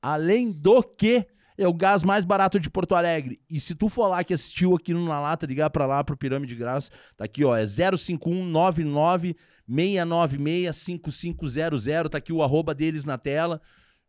Além 0.00 0.52
do 0.52 0.82
que, 0.84 1.26
é 1.58 1.66
o 1.66 1.74
gás 1.74 2.02
mais 2.02 2.24
barato 2.24 2.60
de 2.60 2.70
Porto 2.70 2.94
Alegre. 2.94 3.40
E 3.50 3.60
se 3.60 3.74
tu 3.74 3.88
for 3.88 4.06
lá 4.08 4.22
que 4.22 4.34
assistiu 4.34 4.74
aqui 4.74 4.94
no 4.94 5.04
Na 5.04 5.20
Lata, 5.20 5.46
ligar 5.46 5.70
para 5.70 5.86
lá 5.86 6.02
pro 6.04 6.16
Pirâmide 6.16 6.54
Gás, 6.54 6.90
tá 7.16 7.24
aqui, 7.24 7.44
ó, 7.44 7.56
é 7.56 7.66
05199 7.66 9.36
696 9.68 10.76
5500, 10.76 12.10
tá 12.10 12.18
aqui 12.18 12.32
o 12.32 12.42
arroba 12.42 12.74
deles 12.74 13.04
na 13.04 13.18
tela. 13.18 13.60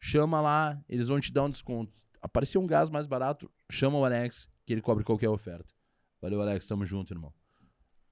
Chama 0.05 0.41
lá, 0.41 0.83
eles 0.89 1.07
vão 1.07 1.19
te 1.19 1.31
dar 1.31 1.43
um 1.43 1.49
desconto 1.49 2.03
aparecer 2.23 2.57
um 2.57 2.65
gás 2.65 2.89
mais 2.89 3.05
barato, 3.05 3.51
chama 3.69 3.97
o 3.97 4.05
Alex, 4.05 4.49
que 4.65 4.71
ele 4.71 4.81
cobre 4.81 5.03
qualquer 5.03 5.27
oferta. 5.27 5.69
Valeu, 6.21 6.41
Alex, 6.41 6.65
tamo 6.65 6.85
junto, 6.85 7.13
irmão. 7.13 7.33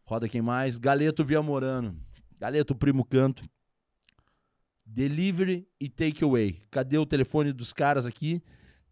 Roda 0.03 0.27
quem 0.27 0.41
mais? 0.41 0.77
Galeto 0.77 1.23
Viamorano. 1.23 1.97
Galeto 2.37 2.75
Primo 2.75 3.05
Canto. 3.05 3.49
Delivery 4.85 5.65
e 5.79 5.87
Takeaway. 5.87 6.61
Cadê 6.69 6.97
o 6.97 7.05
telefone 7.05 7.53
dos 7.53 7.71
caras 7.71 8.05
aqui? 8.05 8.43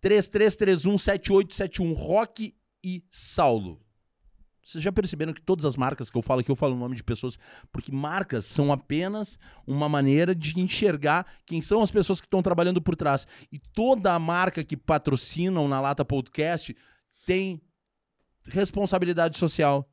33317871. 0.02 1.94
Rock 1.94 2.56
e 2.82 3.04
Saulo. 3.10 3.82
Vocês 4.70 4.84
já 4.84 4.92
perceberam 4.92 5.34
que 5.34 5.42
todas 5.42 5.66
as 5.66 5.76
marcas 5.76 6.12
que 6.12 6.18
eu 6.18 6.22
falo 6.22 6.42
aqui, 6.42 6.52
eu 6.52 6.56
falo 6.56 6.76
o 6.76 6.78
nome 6.78 6.96
de 6.96 7.04
pessoas, 7.04 7.40
porque 7.72 7.92
marcas 7.92 8.46
são 8.46 8.72
apenas 8.72 9.40
uma 9.66 9.90
maneira 9.90 10.36
de 10.36 10.60
enxergar 10.60 11.26
quem 11.44 11.60
são 11.60 11.82
as 11.82 11.90
pessoas 11.90 12.22
que 12.22 12.28
estão 12.28 12.40
trabalhando 12.44 12.80
por 12.80 12.96
trás. 12.96 13.26
E 13.52 13.58
toda 13.58 14.14
a 14.14 14.20
marca 14.20 14.64
que 14.64 14.78
patrocinam 14.78 15.68
na 15.68 15.82
Lata 15.82 16.06
Podcast 16.06 16.78
tem 17.26 17.60
responsabilidade 18.44 19.40
social. 19.40 19.90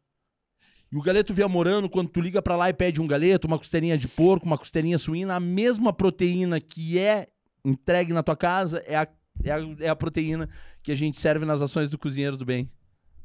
E 0.92 0.96
o 0.98 1.00
galeto 1.00 1.32
Viamorano, 1.32 1.88
quando 1.88 2.10
tu 2.10 2.20
liga 2.20 2.42
para 2.42 2.54
lá 2.54 2.68
e 2.68 2.74
pede 2.74 3.00
um 3.00 3.06
galeto, 3.06 3.46
uma 3.46 3.56
costelinha 3.56 3.96
de 3.96 4.06
porco, 4.06 4.44
uma 4.44 4.58
costelinha 4.58 4.98
suína, 4.98 5.36
a 5.36 5.40
mesma 5.40 5.90
proteína 5.90 6.60
que 6.60 6.98
é 6.98 7.28
entregue 7.64 8.12
na 8.12 8.22
tua 8.22 8.36
casa 8.36 8.84
é 8.86 8.94
a, 8.94 9.08
é 9.42 9.52
a, 9.52 9.58
é 9.80 9.88
a 9.88 9.96
proteína 9.96 10.50
que 10.82 10.92
a 10.92 10.96
gente 10.96 11.18
serve 11.18 11.46
nas 11.46 11.62
ações 11.62 11.88
do 11.88 11.96
Cozinheiros 11.96 12.38
do 12.38 12.44
Bem. 12.44 12.70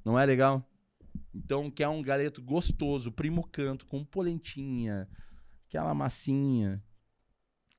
Não 0.05 0.17
é 0.17 0.25
legal? 0.25 0.65
Então, 1.33 1.71
quer 1.71 1.87
um 1.87 2.01
galeto 2.01 2.41
gostoso, 2.41 3.11
primo 3.11 3.47
canto, 3.47 3.85
com 3.85 4.03
polentinha, 4.03 5.09
aquela 5.67 5.93
massinha. 5.93 6.83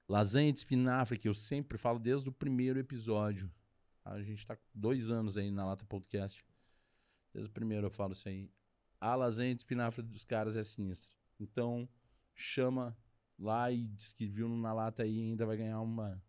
Lasanha 0.09 0.53
de 0.53 0.59
espinafre, 0.59 1.19
que 1.19 1.29
eu 1.29 1.35
sempre 1.35 1.79
falo 1.79 1.99
desde 1.99 2.29
o 2.29 2.33
primeiro 2.33 2.79
episódio. 2.79 3.51
A 4.05 4.21
gente 4.23 4.47
tá 4.47 4.59
dois 4.75 5.11
anos 5.11 5.37
aí 5.37 5.51
na 5.51 5.65
Lata 5.65 5.85
Podcast. 5.85 6.45
Desde 7.33 7.51
o 7.51 7.53
primeiro 7.53 7.87
eu 7.87 7.91
falo 7.91 8.13
isso 8.13 8.29
aí. 8.29 8.51
A 9.01 9.15
lasanha 9.15 9.55
de 9.55 9.61
espinafre 9.61 10.03
dos 10.03 10.25
caras 10.25 10.57
é 10.57 10.65
sinistra. 10.65 11.17
Então, 11.39 11.89
chama 12.35 12.97
lá 13.39 13.71
e 13.71 13.87
diz 13.89 14.13
que 14.13 14.27
viu 14.27 14.49
na 14.49 14.73
lata 14.73 15.03
aí 15.03 15.19
ainda 15.19 15.45
vai 15.45 15.57
ganhar 15.57 15.81
uma, 15.81 16.23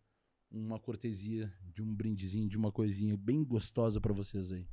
uma 0.51 0.79
cortesia 0.79 1.53
de 1.73 1.81
um 1.81 1.93
brindezinho, 1.93 2.49
de 2.49 2.57
uma 2.57 2.71
coisinha 2.71 3.15
bem 3.17 3.43
gostosa 3.43 3.99
para 3.99 4.13
vocês 4.13 4.51
aí. 4.51 4.67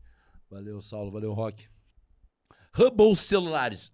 Valeu, 0.49 0.81
Saulo. 0.81 1.11
Valeu, 1.11 1.33
Rock. 1.33 1.69
Hubble 2.77 3.17
Celulares. 3.17 3.93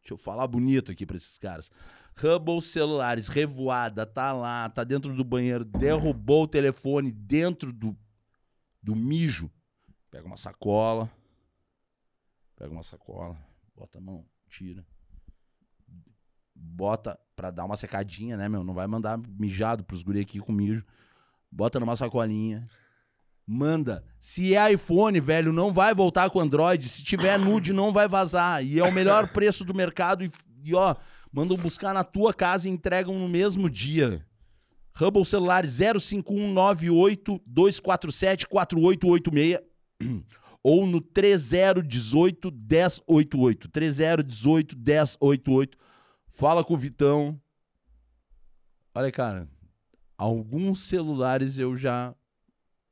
Deixa 0.00 0.12
eu 0.12 0.16
falar 0.16 0.46
bonito 0.46 0.90
aqui 0.92 1.06
pra 1.06 1.16
esses 1.16 1.38
caras. 1.38 1.70
Hubble 2.16 2.60
Celulares, 2.62 3.28
revoada, 3.28 4.06
tá 4.06 4.32
lá, 4.32 4.68
tá 4.68 4.84
dentro 4.84 5.14
do 5.14 5.24
banheiro, 5.24 5.64
derrubou 5.64 6.44
o 6.44 6.48
telefone 6.48 7.10
dentro 7.10 7.72
do, 7.72 7.96
do 8.82 8.94
mijo. 8.94 9.50
Pega 10.10 10.26
uma 10.26 10.36
sacola, 10.36 11.10
pega 12.54 12.70
uma 12.70 12.84
sacola, 12.84 13.36
bota 13.74 13.98
a 13.98 14.00
mão, 14.00 14.24
tira. 14.48 14.86
Bota 16.54 17.18
pra 17.34 17.50
dar 17.50 17.64
uma 17.64 17.76
secadinha, 17.76 18.36
né, 18.36 18.48
meu? 18.48 18.62
Não 18.62 18.74
vai 18.74 18.86
mandar 18.86 19.18
mijado 19.18 19.82
pros 19.82 20.04
guri 20.04 20.20
aqui 20.20 20.38
com 20.38 20.52
mijo. 20.52 20.84
Bota 21.50 21.80
numa 21.80 21.96
sacolinha. 21.96 22.68
Manda. 23.46 24.02
Se 24.18 24.54
é 24.54 24.72
iPhone, 24.72 25.20
velho, 25.20 25.52
não 25.52 25.72
vai 25.72 25.94
voltar 25.94 26.30
com 26.30 26.40
Android. 26.40 26.88
Se 26.88 27.02
tiver 27.02 27.38
nude, 27.38 27.72
não 27.72 27.92
vai 27.92 28.08
vazar. 28.08 28.64
E 28.64 28.78
é 28.78 28.82
o 28.82 28.92
melhor 28.92 29.28
preço 29.32 29.64
do 29.64 29.74
mercado. 29.74 30.24
E, 30.24 30.30
e 30.62 30.74
ó, 30.74 30.96
mandam 31.30 31.56
buscar 31.56 31.92
na 31.92 32.02
tua 32.02 32.32
casa 32.32 32.68
e 32.68 32.70
entregam 32.70 33.18
no 33.18 33.28
mesmo 33.28 33.68
dia. 33.68 34.24
Hubble 34.96 35.24
celular 35.24 35.66
05198 35.66 37.40
247 37.44 38.46
4886 38.46 39.60
ou 40.62 40.86
no 40.86 41.00
3018 41.00 42.50
1088. 42.50 43.68
3018 43.68 44.76
1088. 44.78 45.78
Fala 46.28 46.64
com 46.64 46.74
o 46.74 46.78
Vitão. 46.78 47.38
Olha, 48.94 49.10
cara, 49.12 49.48
alguns 50.16 50.80
celulares 50.80 51.58
eu 51.58 51.76
já 51.76 52.14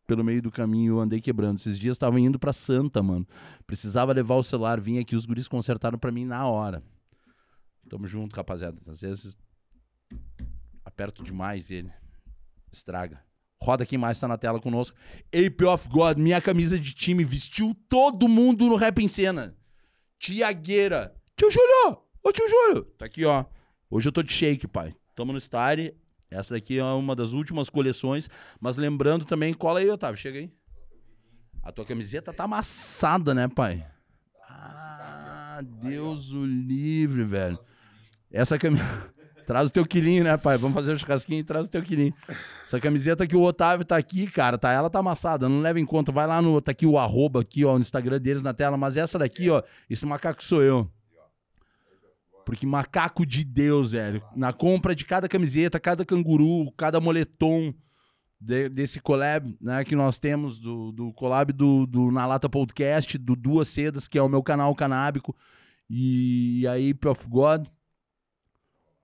pelo 0.06 0.24
meio 0.24 0.42
do 0.42 0.50
caminho 0.50 0.98
andei 0.98 1.20
quebrando. 1.20 1.58
Esses 1.58 1.78
dias 1.78 1.94
estavam 1.94 2.18
indo 2.18 2.38
para 2.38 2.52
Santa, 2.52 3.02
mano. 3.02 3.26
Precisava 3.66 4.12
levar 4.12 4.36
o 4.36 4.42
celular, 4.42 4.80
vim 4.80 4.98
aqui, 4.98 5.16
os 5.16 5.26
guris 5.26 5.48
consertaram 5.48 5.98
para 5.98 6.12
mim 6.12 6.24
na 6.24 6.46
hora. 6.46 6.82
Tamo 7.88 8.06
junto, 8.06 8.34
rapaziada. 8.34 8.80
Às 8.86 9.00
vezes 9.00 9.36
aperto 10.84 11.22
demais 11.22 11.70
ele. 11.70 11.90
Estraga. 12.70 13.22
Roda 13.62 13.86
quem 13.86 13.98
mais 13.98 14.18
tá 14.18 14.26
na 14.26 14.36
tela 14.36 14.60
conosco. 14.60 14.96
Ape 15.28 15.64
of 15.64 15.88
God, 15.88 16.18
minha 16.18 16.40
camisa 16.40 16.78
de 16.78 16.92
time, 16.92 17.22
vestiu 17.22 17.76
todo 17.88 18.28
mundo 18.28 18.66
no 18.66 18.76
Rap 18.76 18.98
em 18.98 19.06
Cena. 19.06 19.56
Tiagueira. 20.18 21.14
Tio 21.36 21.50
Júlio! 21.50 22.02
Ô 22.24 22.32
tio 22.32 22.48
Júlio! 22.48 22.84
Tá 22.98 23.06
aqui, 23.06 23.24
ó. 23.24 23.44
Hoje 23.88 24.08
eu 24.08 24.12
tô 24.12 24.22
de 24.22 24.32
shake, 24.32 24.66
pai. 24.66 24.94
Tamo 25.14 25.32
no 25.32 25.40
Style. 25.40 25.94
Essa 26.32 26.54
daqui 26.54 26.78
é 26.78 26.84
uma 26.84 27.14
das 27.14 27.32
últimas 27.32 27.68
coleções. 27.68 28.28
Mas 28.60 28.76
lembrando 28.76 29.24
também, 29.24 29.52
cola 29.52 29.80
aí, 29.80 29.88
Otávio. 29.90 30.16
Chega 30.16 30.38
aí. 30.38 30.52
A 31.62 31.70
tua 31.70 31.84
camiseta 31.84 32.32
tá 32.32 32.44
amassada, 32.44 33.32
né, 33.34 33.46
pai? 33.48 33.86
Ah, 34.48 35.60
Deus 35.62 36.32
o 36.32 36.44
livre, 36.44 37.24
velho. 37.24 37.58
Essa 38.30 38.58
camiseta. 38.58 39.12
Traz 39.46 39.70
o 39.70 39.72
teu 39.72 39.84
quilinho, 39.84 40.24
né, 40.24 40.36
pai? 40.36 40.56
Vamos 40.56 40.74
fazer 40.74 40.92
um 40.92 40.98
churrasquinho 40.98 41.40
e 41.40 41.44
traz 41.44 41.66
o 41.66 41.68
teu 41.68 41.82
quilinho. 41.82 42.14
Essa 42.64 42.78
camiseta 42.78 43.26
que 43.26 43.34
o 43.34 43.42
Otávio 43.42 43.84
tá 43.84 43.96
aqui, 43.96 44.28
cara, 44.28 44.56
tá? 44.56 44.72
Ela 44.72 44.88
tá 44.88 45.00
amassada, 45.00 45.48
não 45.48 45.60
leva 45.60 45.80
em 45.80 45.84
conta. 45.84 46.12
Vai 46.12 46.28
lá 46.28 46.40
no. 46.40 46.60
Tá 46.60 46.70
aqui 46.70 46.86
o 46.86 46.96
arroba 46.96 47.40
aqui, 47.40 47.64
ó, 47.64 47.74
no 47.74 47.80
Instagram 47.80 48.20
deles 48.20 48.42
na 48.44 48.54
tela. 48.54 48.76
Mas 48.76 48.96
essa 48.96 49.18
daqui, 49.18 49.50
ó, 49.50 49.60
esse 49.90 50.06
macaco 50.06 50.44
sou 50.44 50.62
eu. 50.62 50.88
Porque 52.44 52.66
macaco 52.66 53.24
de 53.24 53.44
Deus, 53.44 53.92
velho. 53.92 54.22
Na 54.34 54.52
compra 54.52 54.94
de 54.94 55.04
cada 55.04 55.28
camiseta, 55.28 55.78
cada 55.78 56.04
canguru, 56.04 56.70
cada 56.72 57.00
moletom 57.00 57.72
de, 58.40 58.68
desse 58.68 59.00
collab, 59.00 59.56
né, 59.60 59.84
que 59.84 59.94
nós 59.94 60.18
temos, 60.18 60.58
do, 60.58 60.90
do 60.92 61.12
collab 61.12 61.52
do, 61.52 61.86
do 61.86 62.10
Na 62.10 62.26
Lata 62.26 62.48
Podcast, 62.48 63.16
do 63.16 63.36
Duas 63.36 63.68
Sedas, 63.68 64.08
que 64.08 64.18
é 64.18 64.22
o 64.22 64.28
meu 64.28 64.42
canal 64.42 64.74
canábico. 64.74 65.36
E 65.88 66.66
aí, 66.66 66.92
Prof 66.92 67.28
God 67.28 67.66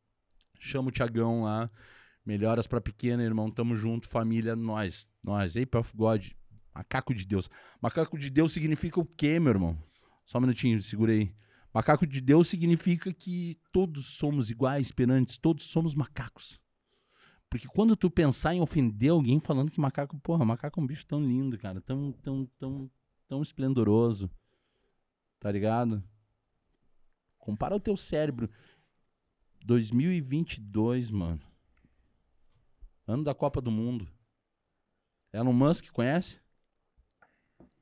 Chama 0.59 0.89
o 0.89 0.91
Tiagão 0.91 1.43
lá. 1.43 1.71
Melhoras 2.25 2.67
pra 2.67 2.79
pequena, 2.79 3.23
irmão. 3.23 3.49
Tamo 3.49 3.75
junto, 3.75 4.07
família, 4.07 4.55
nós. 4.55 5.07
Nós. 5.23 5.57
Ape 5.57 5.77
of 5.77 5.91
God. 5.95 6.27
Macaco 6.73 7.13
de 7.13 7.25
Deus. 7.25 7.49
Macaco 7.81 8.17
de 8.17 8.29
Deus 8.29 8.53
significa 8.53 8.99
o 8.99 9.05
quê, 9.05 9.39
meu 9.39 9.51
irmão? 9.51 9.77
Só 10.25 10.37
um 10.37 10.41
minutinho, 10.41 10.81
segura 10.81 11.11
aí. 11.11 11.33
Macaco 11.73 12.05
de 12.05 12.21
Deus 12.21 12.47
significa 12.47 13.13
que 13.13 13.57
todos 13.71 14.05
somos 14.05 14.49
iguais, 14.49 14.91
perantes, 14.91 15.37
todos 15.37 15.65
somos 15.65 15.95
macacos. 15.95 16.59
Porque 17.49 17.67
quando 17.67 17.95
tu 17.95 18.09
pensar 18.09 18.53
em 18.53 18.61
ofender 18.61 19.11
alguém 19.11 19.39
falando 19.39 19.71
que 19.71 19.79
macaco, 19.79 20.17
porra, 20.19 20.45
macaco 20.45 20.79
é 20.79 20.83
um 20.83 20.87
bicho 20.87 21.05
tão 21.05 21.21
lindo, 21.21 21.57
cara, 21.57 21.81
tão, 21.81 22.11
tão, 22.13 22.45
tão, 22.57 22.91
tão 23.27 23.41
esplendoroso, 23.41 24.29
tá 25.39 25.51
ligado? 25.51 26.03
Compara 27.37 27.75
o 27.75 27.79
teu 27.79 27.97
cérebro. 27.97 28.49
2022, 29.65 31.11
mano. 31.11 31.41
Ano 33.11 33.23
da 33.23 33.35
Copa 33.35 33.61
do 33.61 33.69
Mundo. 33.69 34.07
Elon 35.33 35.53
Musk, 35.53 35.91
conhece? 35.91 36.39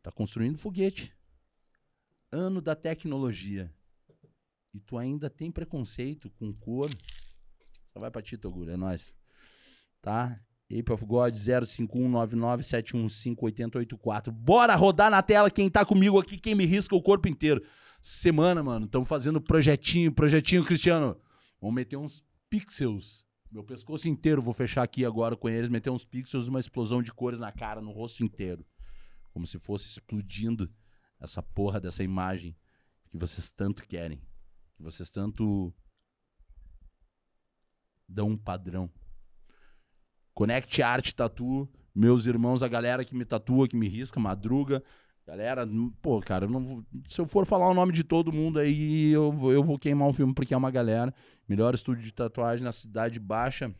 Tá 0.02 0.12
construindo 0.12 0.58
foguete. 0.58 1.14
Ano 2.32 2.62
da 2.62 2.76
tecnologia. 2.76 3.72
E 4.74 4.80
tu 4.80 4.98
ainda 4.98 5.30
tem 5.30 5.52
preconceito 5.52 6.30
com 6.32 6.54
cor. 6.54 6.90
Só 7.94 8.00
vai 8.00 8.10
pra 8.10 8.22
ti, 8.22 8.38
Toguro, 8.38 8.72
é 8.72 8.78
nóis 8.78 9.14
tá? 10.02 10.40
Ape 10.72 10.92
of 10.92 11.04
God 11.06 11.34
05199715884. 11.34 14.32
Bora 14.32 14.76
rodar 14.76 15.10
na 15.10 15.22
tela 15.22 15.50
quem 15.50 15.70
tá 15.70 15.86
comigo 15.86 16.20
aqui, 16.20 16.38
quem 16.38 16.54
me 16.56 16.66
risca 16.66 16.96
o 16.96 17.02
corpo 17.02 17.28
inteiro. 17.28 17.62
Semana, 18.02 18.64
mano, 18.64 18.86
estamos 18.86 19.10
fazendo 19.10 19.42
projetinho, 19.42 20.10
projetinho, 20.12 20.64
Cristiano. 20.64 21.18
Vamos 21.60 21.76
meter 21.76 21.98
uns 21.98 22.24
pixels. 22.50 23.28
Meu 23.52 23.64
pescoço 23.64 24.08
inteiro, 24.08 24.44
vou 24.44 24.54
fechar 24.54 24.84
aqui 24.84 25.04
agora 25.04 25.36
com 25.36 25.50
eles, 25.50 25.70
meter 25.70 25.90
uns 25.90 26.06
pixels, 26.06 26.48
uma 26.48 26.60
explosão 26.60 27.02
de 27.02 27.12
cores 27.12 27.40
na 27.40 27.52
cara, 27.52 27.82
no 27.82 27.92
rosto 27.92 28.24
inteiro. 28.24 28.64
Como 29.32 29.48
se 29.48 29.58
fosse 29.58 29.88
explodindo 29.88 30.72
essa 31.20 31.42
porra 31.42 31.80
dessa 31.80 32.04
imagem 32.04 32.56
que 33.10 33.18
vocês 33.18 33.50
tanto 33.50 33.88
querem. 33.88 34.20
Que 34.76 34.84
vocês 34.84 35.10
tanto 35.10 35.74
dão 38.08 38.30
um 38.30 38.38
padrão. 38.38 38.92
Connect 40.36 40.82
Art 40.84 41.12
Tatu, 41.14 41.68
meus 41.94 42.28
irmãos, 42.28 42.62
a 42.62 42.68
galera 42.68 43.04
que 43.04 43.16
me 43.16 43.26
tatua, 43.26 43.68
que 43.68 43.76
me 43.76 43.88
risca, 43.88 44.20
madruga. 44.20 44.84
Galera, 45.30 45.70
pô, 46.02 46.20
cara, 46.20 46.48
se 47.08 47.22
eu 47.22 47.28
for 47.28 47.46
falar 47.46 47.70
o 47.70 47.74
nome 47.76 47.94
de 47.94 48.04
todo 48.04 48.34
mundo 48.34 48.58
aí, 48.58 49.12
eu, 49.12 49.32
eu 49.52 49.64
vou 49.64 49.78
queimar 49.78 50.08
um 50.08 50.14
filme 50.14 50.34
porque 50.34 50.56
é 50.56 50.58
uma 50.58 50.72
galera. 50.72 51.14
Melhor 51.48 51.76
estúdio 51.76 52.04
de 52.04 52.12
tatuagem 52.12 52.64
na 52.64 52.72
Cidade 52.72 53.20
Baixa. 53.20 53.72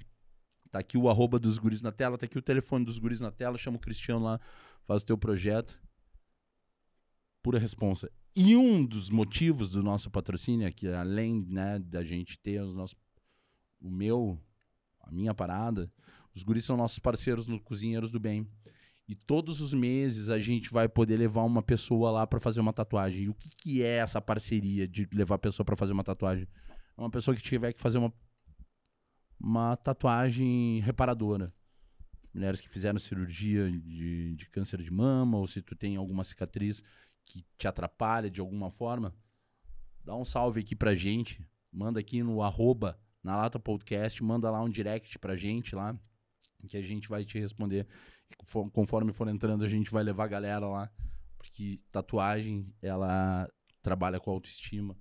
Tá 0.70 0.78
aqui 0.78 0.96
o 0.96 1.10
arroba 1.10 1.40
dos 1.40 1.58
guris 1.58 1.82
na 1.82 1.92
tela, 1.92 2.20
tá 2.20 2.28
aqui 2.28 2.38
o 2.38 2.42
telefone 2.42 2.86
dos 2.86 3.00
guris 3.00 3.20
na 3.20 3.32
tela. 3.32 3.58
Chama 3.58 3.78
o 3.78 3.80
Cristiano 3.80 4.26
lá, 4.26 4.40
faz 4.86 5.02
o 5.02 5.06
teu 5.08 5.18
projeto. 5.18 5.82
Pura 7.42 7.58
responsa. 7.58 8.12
E 8.36 8.56
um 8.56 8.86
dos 8.86 9.10
motivos 9.10 9.72
do 9.72 9.82
nosso 9.82 10.12
patrocínio 10.12 10.68
é 10.68 10.72
que, 10.72 10.88
além 10.88 11.48
né, 11.50 11.80
da 11.80 12.04
gente 12.04 12.40
ter 12.40 12.62
os 12.62 12.76
nossos, 12.76 12.96
o 13.82 13.90
meu, 13.90 14.40
a 15.02 15.12
minha 15.12 15.34
parada, 15.34 15.92
os 16.32 16.44
guris 16.44 16.64
são 16.64 16.78
nossos 16.78 17.00
parceiros 17.00 17.48
no 17.48 17.60
Cozinheiros 17.60 18.12
do 18.12 18.20
Bem. 18.20 18.48
E 19.10 19.16
todos 19.16 19.60
os 19.60 19.74
meses 19.74 20.30
a 20.30 20.38
gente 20.38 20.70
vai 20.70 20.88
poder 20.88 21.18
levar 21.18 21.44
uma 21.44 21.64
pessoa 21.64 22.12
lá 22.12 22.28
para 22.28 22.40
fazer 22.40 22.60
uma 22.60 22.72
tatuagem. 22.72 23.24
E 23.24 23.30
o 23.30 23.34
que, 23.34 23.50
que 23.50 23.82
é 23.82 23.96
essa 23.96 24.22
parceria 24.22 24.88
de 24.88 25.10
levar 25.12 25.34
a 25.34 25.40
pessoa 25.40 25.66
para 25.66 25.76
fazer 25.76 25.94
uma 25.94 26.04
tatuagem? 26.04 26.48
É 26.96 27.02
uma 27.02 27.10
pessoa 27.10 27.36
que 27.36 27.42
tiver 27.42 27.74
que 27.74 27.82
fazer 27.82 27.98
uma, 27.98 28.14
uma 29.40 29.76
tatuagem 29.78 30.80
reparadora. 30.82 31.52
Mulheres 32.32 32.62
que 32.62 32.70
fizeram 32.70 33.00
cirurgia 33.00 33.72
de, 33.72 34.36
de 34.36 34.50
câncer 34.52 34.80
de 34.84 34.92
mama, 34.92 35.40
ou 35.40 35.48
se 35.48 35.60
tu 35.60 35.76
tem 35.76 35.96
alguma 35.96 36.24
cicatriz 36.24 36.84
que 37.26 37.44
te 37.58 37.68
atrapalha 37.68 38.30
de 38.30 38.40
alguma 38.40 38.70
forma, 38.70 39.12
dá 40.06 40.16
um 40.16 40.24
salve 40.24 40.60
aqui 40.60 40.76
pra 40.76 40.94
gente. 40.94 41.44
Manda 41.74 42.00
aqui 42.00 42.22
no 42.22 42.44
arroba 42.44 43.02
na 43.24 43.36
Lata 43.36 43.58
Podcast, 43.58 44.24
manda 44.24 44.52
lá 44.52 44.62
um 44.62 44.70
direct 44.70 45.18
pra 45.18 45.36
gente 45.36 45.74
lá 45.74 46.00
que 46.68 46.78
a 46.78 46.82
gente 46.84 47.10
vai 47.10 47.26
te 47.26 47.40
responder. 47.40 47.88
Conforme 48.74 49.14
for 49.14 49.28
entrando, 49.28 49.64
a 49.64 49.68
gente 49.68 49.92
vai 49.92 50.04
levar 50.04 50.26
a 50.26 50.28
galera 50.28 50.68
lá, 50.68 50.92
porque 51.38 51.80
tatuagem, 51.92 52.74
ela 52.82 53.48
trabalha 53.82 54.20
com 54.20 54.32
autoestima, 54.32 54.98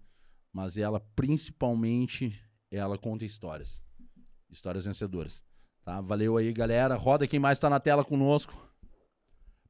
mas 0.53 0.77
ela 0.77 1.01
principalmente 1.01 2.39
ela 2.71 2.99
conta 2.99 3.25
histórias. 3.25 3.81
Histórias 4.51 4.85
vencedoras. 4.85 5.43
Tá? 5.85 6.01
Valeu 6.01 6.37
aí, 6.37 6.53
galera. 6.53 6.95
Roda 6.97 7.27
quem 7.27 7.39
mais 7.39 7.57
está 7.57 7.71
na 7.71 7.81
tela 7.81 8.05
conosco. 8.05 8.68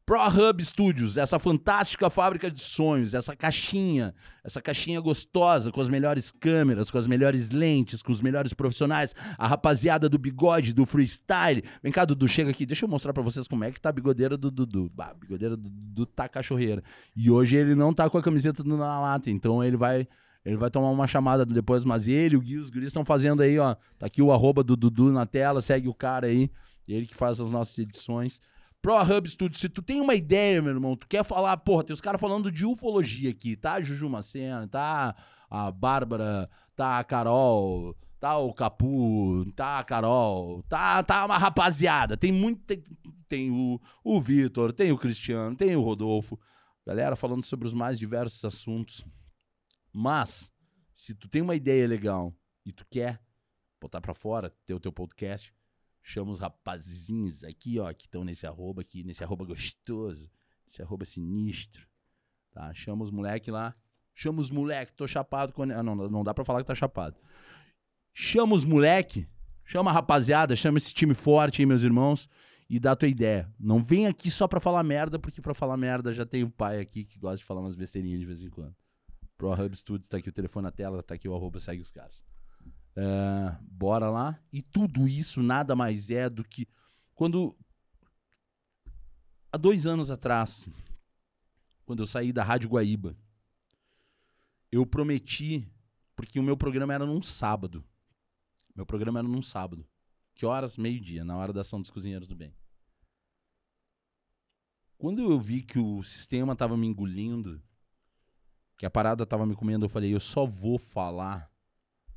ProHub 0.09 0.65
Studios, 0.65 1.19
essa 1.19 1.39
fantástica 1.39 2.09
fábrica 2.09 2.51
de 2.51 2.63
sonhos, 2.63 3.13
essa 3.13 3.37
caixinha, 3.37 4.15
essa 4.43 4.59
caixinha 4.59 4.99
gostosa, 5.03 5.71
com 5.71 5.83
as 5.83 5.91
melhores 5.91 6.31
câmeras, 6.31 6.91
com 6.91 6.97
as 6.97 7.07
melhores 7.07 7.51
lentes, 7.51 8.03
com 8.03 8.11
os 8.11 8.23
melhores 8.23 8.55
profissionais, 8.55 9.15
a 9.37 9.47
rapaziada 9.47 10.09
do 10.09 10.19
bigode, 10.19 10.73
do 10.73 10.87
freestyle. 10.87 11.63
Vem 11.83 11.93
cá, 11.93 12.07
Dudu, 12.07 12.27
chega 12.27 12.51
aqui, 12.51 12.65
deixa 12.65 12.87
eu 12.87 12.89
mostrar 12.89 13.13
pra 13.13 13.23
vocês 13.23 13.47
como 13.47 13.65
é 13.65 13.71
que 13.71 13.79
tá 13.79 13.91
a 13.91 13.93
bigodeira 13.93 14.35
do 14.39 14.51
Dudu. 14.51 14.89
Bah, 14.95 15.13
bigodeira 15.13 15.55
do 15.55 15.69
Dudu 15.69 16.07
tá 16.07 16.27
cachorreira. 16.27 16.83
E 17.15 17.31
hoje 17.31 17.57
ele 17.57 17.75
não 17.75 17.93
tá 17.93 18.09
com 18.09 18.17
a 18.17 18.23
camiseta 18.23 18.63
do 18.63 18.79
Na 18.79 18.99
Lata, 18.99 19.31
então 19.31 19.63
ele 19.63 19.77
vai... 19.77 20.09
Ele 20.43 20.57
vai 20.57 20.71
tomar 20.71 20.89
uma 20.89 21.07
chamada 21.07 21.45
depois, 21.45 21.85
mas 21.85 22.09
ele, 22.09 22.35
o 22.35 22.41
Gui, 22.41 22.57
os 22.57 22.71
guris 22.71 22.87
estão 22.87 23.05
fazendo 23.05 23.43
aí, 23.43 23.59
ó. 23.59 23.77
Tá 23.99 24.07
aqui 24.07 24.23
o 24.23 24.33
arroba 24.33 24.65
do 24.65 24.75
Dudu 24.75 25.13
na 25.13 25.27
tela, 25.27 25.61
segue 25.61 25.87
o 25.87 25.93
cara 25.93 26.29
aí. 26.29 26.51
Ele 26.87 27.05
que 27.05 27.15
faz 27.15 27.39
as 27.39 27.51
nossas 27.51 27.77
edições. 27.79 28.41
ProHub 28.81 29.29
Studio, 29.29 29.59
se 29.59 29.69
tu 29.69 29.83
tem 29.83 30.01
uma 30.01 30.15
ideia, 30.15 30.63
meu 30.63 30.73
irmão, 30.73 30.97
tu 30.97 31.07
quer 31.07 31.25
falar, 31.25 31.57
porra, 31.59 31.85
tem 31.85 31.95
os 31.95 32.01
caras 32.01 32.21
falando 32.21 32.51
de 32.51 32.65
ufologia 32.65 33.31
aqui, 33.31 33.57
tá? 33.57 33.81
Juju 33.81 34.09
Macena, 34.09 34.69
tá? 34.69 35.17
A 35.51 35.71
Bárbara, 35.73 36.49
tá? 36.77 36.99
A 36.99 37.05
Carol, 37.05 37.97
tá? 38.21 38.39
O 38.39 38.55
Capu, 38.55 39.45
tá? 39.57 39.81
A 39.81 39.85
Carol, 39.85 40.63
tá, 40.69 41.03
tá 41.03 41.25
uma 41.27 41.39
rapaziada, 41.39 42.17
tem 42.17 42.31
muito, 42.31 42.63
tem, 42.63 42.85
tem 43.29 43.51
o, 43.51 43.81
o 44.05 44.21
Vitor, 44.21 44.73
tem 44.73 44.93
o 44.93 44.99
Cristiano, 44.99 45.57
tem 45.57 45.75
o 45.75 45.83
Rodolfo, 45.83 46.39
galera 46.87 47.17
falando 47.17 47.45
sobre 47.45 47.67
os 47.67 47.75
mais 47.75 47.99
diversos 47.99 48.45
assuntos. 48.45 49.05
Mas, 49.93 50.51
se 50.95 51.15
tu 51.15 51.29
tem 51.29 51.43
uma 51.43 51.57
ideia 51.57 51.87
legal 51.87 52.33
e 52.65 52.73
tu 52.73 52.87
quer 52.89 53.21
botar 53.81 54.01
pra 54.01 54.15
fora, 54.15 54.53
ter 54.65 54.75
o 54.75 54.81
teu 54.81 54.93
podcast, 54.93 55.53
chama 56.09 56.33
os 56.33 56.39
rapazinhos 56.39 57.45
aqui, 57.45 57.79
ó, 57.79 57.93
que 57.93 58.07
estão 58.07 58.25
nesse 58.25 58.47
arroba 58.47 58.81
aqui, 58.81 59.05
nesse 59.05 59.23
arroba 59.23 59.45
gostoso, 59.45 60.31
esse 60.67 60.81
arroba 60.81 61.05
sinistro, 61.05 61.87
tá? 62.51 62.73
Chama 62.73 63.05
os 63.05 63.11
moleque 63.11 63.51
lá, 63.51 63.75
chama 64.15 64.41
os 64.41 64.51
moleque, 64.51 64.95
tô 64.95 65.07
chapado 65.07 65.53
com... 65.53 65.65
Ah, 65.65 65.83
não, 65.83 65.95
não 65.95 66.25
dá 66.25 66.33
pra 66.33 66.47
falar 66.47 66.61
que 66.61 66.67
tá 66.67 66.75
chapado. 66.75 67.15
Chama 68.15 68.55
os 68.55 68.65
moleque, 68.65 69.29
chama 69.67 69.91
a 69.91 69.93
rapaziada, 69.93 70.57
chama 70.57 70.79
esse 70.79 70.95
time 70.95 71.13
forte 71.13 71.61
aí, 71.61 71.67
meus 71.67 71.83
irmãos, 71.83 72.27
e 72.71 72.81
dá 72.81 72.97
tua 72.97 73.09
ideia. 73.09 73.53
Não 73.61 73.83
vem 73.83 74.07
aqui 74.07 74.31
só 74.31 74.49
pra 74.49 74.61
falar 74.61 74.83
merda, 74.83 75.19
porque 75.19 75.43
pra 75.43 75.53
falar 75.53 75.77
merda 75.77 76.15
já 76.15 76.25
tem 76.25 76.43
o 76.43 76.51
pai 76.51 76.81
aqui 76.81 77.05
que 77.05 77.19
gosta 77.19 77.37
de 77.37 77.45
falar 77.45 77.61
umas 77.61 77.77
besteirinhas 77.77 78.19
de 78.19 78.25
vez 78.25 78.43
em 78.43 78.49
quando. 78.49 78.75
ProHub 79.37 79.77
Studios, 79.77 80.09
tá 80.09 80.17
aqui 80.17 80.31
o 80.31 80.33
telefone 80.33 80.65
na 80.65 80.73
tela, 80.73 81.03
tá 81.03 81.15
aqui 81.15 81.29
o 81.29 81.35
arroba, 81.35 81.61
segue 81.61 81.83
os 81.83 81.91
caras. 81.91 82.28
É, 83.01 83.57
bora 83.63 84.11
lá. 84.11 84.43
E 84.53 84.61
tudo 84.61 85.07
isso 85.07 85.41
nada 85.41 85.77
mais 85.77 86.11
é 86.11 86.29
do 86.29 86.43
que 86.43 86.67
quando. 87.15 87.57
Há 89.53 89.57
dois 89.57 89.87
anos 89.87 90.11
atrás, 90.11 90.69
quando 91.87 92.03
eu 92.03 92.09
saí 92.09 92.33
da 92.33 92.43
Rádio 92.43 92.69
Guaíba, 92.71 93.17
eu 94.71 94.85
prometi, 94.85 95.71
porque 96.17 96.41
o 96.41 96.43
meu 96.43 96.57
programa 96.57 96.93
era 96.93 97.07
num 97.07 97.23
sábado. 97.23 97.85
Meu 98.75 98.85
programa 98.85 99.21
era 99.21 99.29
num 99.29 99.43
sábado. 99.43 99.87
Que 100.35 100.45
horas? 100.45 100.77
Meio-dia, 100.77 101.25
na 101.25 101.37
hora 101.37 101.53
da 101.53 101.61
ação 101.61 101.81
dos 101.81 101.91
cozinheiros 101.91 102.27
do 102.27 102.35
bem. 102.35 102.53
Quando 104.99 105.23
eu 105.23 105.39
vi 105.39 105.63
que 105.63 105.79
o 105.79 106.03
sistema 106.03 106.57
tava 106.57 106.77
me 106.77 106.87
engolindo, 106.89 107.63
que 108.77 108.85
a 108.85 108.91
parada 108.91 109.25
tava 109.25 109.47
me 109.47 109.55
comendo, 109.55 109.85
eu 109.85 109.89
falei, 109.89 110.13
eu 110.13 110.21
só 110.21 110.45
vou 110.45 110.79
falar 110.81 111.49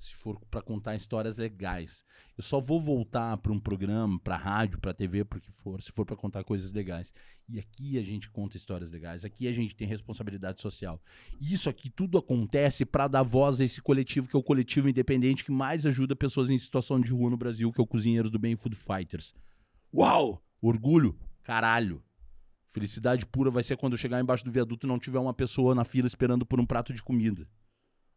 se 0.02 0.16
for 0.16 0.40
para 0.50 0.64
contar 0.64 0.96
histórias 0.96 1.38
legais. 1.38 2.04
Eu 2.36 2.44
só 2.44 2.60
vou 2.60 2.82
voltar 2.82 3.38
para 3.38 3.52
um 3.52 3.60
programa, 3.60 4.20
para 4.20 4.36
rádio, 4.36 4.80
para 4.80 4.96
TV, 4.96 5.24
porque 5.24 5.52
for, 5.52 5.80
se 5.80 5.92
for 5.92 6.08
para 6.08 6.16
contar 6.16 6.44
coisas 6.44 6.72
legais. 6.72 7.14
E 7.48 7.60
aqui 7.60 8.00
a 8.00 8.02
gente 8.02 8.28
conta 8.32 8.58
histórias 8.58 8.90
legais. 8.90 9.24
Aqui 9.24 9.48
a 9.48 9.54
gente 9.54 9.76
tem 9.76 9.88
responsabilidade 9.88 10.60
social. 10.60 11.00
Isso 11.40 11.70
aqui 11.70 11.88
tudo 11.88 12.18
acontece 12.18 12.84
para 12.84 13.08
dar 13.08 13.22
voz 13.22 13.62
a 13.62 13.66
esse 13.66 13.80
coletivo 13.80 14.28
que 14.28 14.36
é 14.36 14.40
o 14.40 14.44
coletivo 14.44 14.90
independente 14.90 15.46
que 15.46 15.52
mais 15.52 15.86
ajuda 15.86 16.16
pessoas 16.16 16.50
em 16.50 16.58
situação 16.58 17.00
de 17.00 17.12
rua 17.12 17.30
no 17.30 17.38
Brasil, 17.38 17.72
que 17.72 17.80
é 17.80 17.84
o 17.84 17.88
Cozinheiros 17.88 18.32
do 18.32 18.40
Bem 18.40 18.56
Food 18.56 18.76
Fighters. 18.76 19.36
Uau! 19.94 20.44
Orgulho, 20.60 21.16
caralho. 21.44 22.04
Felicidade 22.70 23.24
pura 23.28 23.52
vai 23.52 23.62
ser 23.62 23.78
quando 23.78 23.94
eu 23.94 24.00
chegar 24.00 24.20
embaixo 24.20 24.46
do 24.46 24.52
viaduto 24.52 24.88
e 24.88 24.90
não 24.90 24.98
tiver 24.98 25.20
uma 25.20 25.34
pessoa 25.34 25.76
na 25.76 25.86
fila 25.86 26.08
esperando 26.08 26.44
por 26.44 26.60
um 26.60 26.66
prato 26.66 26.92
de 26.92 27.04
comida. 27.04 27.48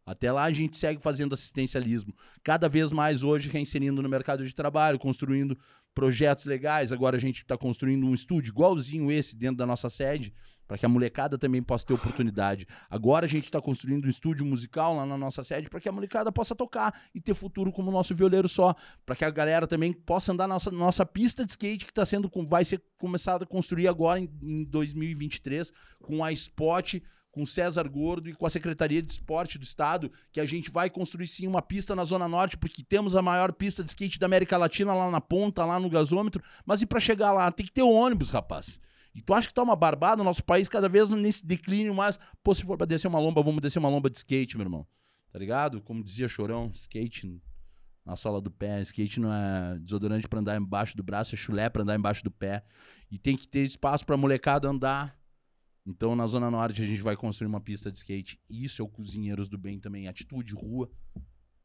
Até 0.05 0.31
lá 0.31 0.43
a 0.43 0.51
gente 0.51 0.77
segue 0.77 1.01
fazendo 1.01 1.33
assistencialismo. 1.33 2.13
Cada 2.43 2.69
vez 2.69 2.91
mais 2.91 3.23
hoje 3.23 3.49
reinserindo 3.49 4.03
no 4.03 4.09
mercado 4.09 4.45
de 4.45 4.53
trabalho, 4.53 4.99
construindo 4.99 5.57
projetos 5.95 6.45
legais. 6.45 6.91
Agora 6.91 7.15
a 7.15 7.19
gente 7.19 7.37
está 7.37 7.57
construindo 7.57 8.05
um 8.05 8.13
estúdio 8.13 8.51
igualzinho 8.51 9.09
esse 9.09 9.35
dentro 9.35 9.57
da 9.57 9.65
nossa 9.65 9.89
sede, 9.89 10.31
para 10.67 10.77
que 10.77 10.85
a 10.85 10.89
molecada 10.89 11.37
também 11.37 11.63
possa 11.63 11.87
ter 11.87 11.93
oportunidade. 11.93 12.67
Agora 12.87 13.25
a 13.25 13.29
gente 13.29 13.45
está 13.45 13.59
construindo 13.59 14.05
um 14.05 14.09
estúdio 14.09 14.45
musical 14.45 14.95
lá 14.95 15.05
na 15.05 15.17
nossa 15.17 15.43
sede 15.43 15.69
para 15.69 15.79
que 15.79 15.89
a 15.89 15.91
molecada 15.91 16.31
possa 16.31 16.53
tocar 16.53 16.93
e 17.15 17.21
ter 17.21 17.33
futuro 17.33 17.71
como 17.71 17.89
nosso 17.89 18.13
violeiro 18.13 18.47
só, 18.47 18.75
para 19.05 19.15
que 19.15 19.25
a 19.25 19.29
galera 19.31 19.65
também 19.65 19.93
possa 19.93 20.33
andar 20.33 20.47
na 20.47 20.55
nossa, 20.55 20.69
nossa 20.69 21.05
pista 21.05 21.45
de 21.45 21.51
skate 21.51 21.85
que 21.85 21.91
está 21.91 22.05
sendo 22.05 22.29
vai 22.47 22.65
ser 22.65 22.83
começada 22.97 23.45
a 23.45 23.47
construir 23.47 23.87
agora 23.87 24.19
em, 24.19 24.29
em 24.43 24.63
2023 24.65 25.71
com 26.01 26.23
a 26.23 26.31
Spot 26.31 27.01
com 27.35 27.45
César 27.45 27.85
Gordo 27.89 28.29
e 28.29 28.33
com 28.33 28.45
a 28.45 28.49
Secretaria 28.49 29.01
de 29.01 29.11
Esporte 29.11 29.59
do 29.59 29.63
Estado, 29.63 30.09
que 30.31 30.39
a 30.39 30.45
gente 30.45 30.71
vai 30.71 30.89
construir 30.89 31.27
sim 31.27 31.45
uma 31.45 31.61
pista 31.61 31.93
na 31.93 32.05
Zona 32.05 32.29
Norte, 32.29 32.57
porque 32.57 32.81
temos 32.81 33.13
a 33.13 33.21
maior 33.21 33.51
pista 33.51 33.83
de 33.83 33.89
skate 33.89 34.17
da 34.17 34.25
América 34.25 34.55
Latina 34.55 34.93
lá 34.93 35.11
na 35.11 35.19
ponta, 35.19 35.65
lá 35.65 35.77
no 35.77 35.89
gasômetro. 35.89 36.41
Mas 36.65 36.81
e 36.81 36.85
para 36.85 36.97
chegar 36.97 37.33
lá? 37.33 37.51
Tem 37.51 37.65
que 37.65 37.73
ter 37.73 37.81
ônibus, 37.81 38.29
rapaz. 38.29 38.79
E 39.13 39.21
tu 39.21 39.33
acha 39.33 39.49
que 39.49 39.53
tá 39.53 39.61
uma 39.61 39.75
barbada? 39.75 40.23
Nosso 40.23 40.41
país 40.45 40.69
cada 40.69 40.87
vez 40.87 41.09
nesse 41.09 41.45
declínio 41.45 41.93
mais. 41.93 42.17
Pô, 42.41 42.55
se 42.55 42.63
for 42.63 42.77
pra 42.77 42.85
descer 42.85 43.09
uma 43.09 43.19
lomba, 43.19 43.43
vamos 43.43 43.61
descer 43.61 43.79
uma 43.79 43.89
lomba 43.89 44.09
de 44.09 44.15
skate, 44.15 44.55
meu 44.55 44.63
irmão. 44.63 44.87
Tá 45.29 45.37
ligado? 45.37 45.81
Como 45.81 46.01
dizia 46.01 46.29
Chorão, 46.29 46.71
skate 46.73 47.41
na 48.05 48.15
sola 48.15 48.39
do 48.39 48.49
pé. 48.49 48.81
Skate 48.81 49.19
não 49.19 49.33
é 49.33 49.77
desodorante 49.79 50.25
para 50.25 50.39
andar 50.39 50.55
embaixo 50.55 50.95
do 50.95 51.03
braço, 51.03 51.35
é 51.35 51.37
chulé 51.37 51.69
para 51.69 51.81
andar 51.81 51.97
embaixo 51.97 52.23
do 52.23 52.31
pé. 52.31 52.63
E 53.11 53.19
tem 53.19 53.35
que 53.35 53.45
ter 53.45 53.65
espaço 53.65 54.05
pra 54.05 54.15
molecada 54.15 54.69
andar 54.69 55.17
então, 55.85 56.15
na 56.15 56.25
Zona 56.25 56.49
Norte, 56.49 56.81
a 56.81 56.85
gente 56.85 57.01
vai 57.01 57.15
construir 57.15 57.47
uma 57.47 57.61
pista 57.61 57.91
de 57.91 57.99
skate. 57.99 58.39
Isso 58.49 58.81
é 58.81 58.85
o 58.85 58.87
Cozinheiros 58.87 59.47
do 59.47 59.57
Bem 59.57 59.79
também, 59.79 60.07
atitude, 60.07 60.53
rua. 60.53 60.89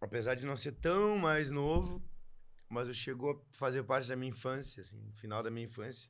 apesar 0.00 0.34
de 0.36 0.46
não 0.46 0.56
ser 0.56 0.72
tão 0.72 1.18
mais 1.18 1.50
novo, 1.50 2.02
mas 2.68 2.88
eu 2.88 2.94
chegou 2.94 3.32
a 3.32 3.56
fazer 3.56 3.82
parte 3.82 4.08
da 4.08 4.16
minha 4.16 4.30
infância, 4.30 4.80
assim, 4.82 4.96
no 5.00 5.12
final 5.12 5.42
da 5.42 5.50
minha 5.50 5.66
infância. 5.66 6.08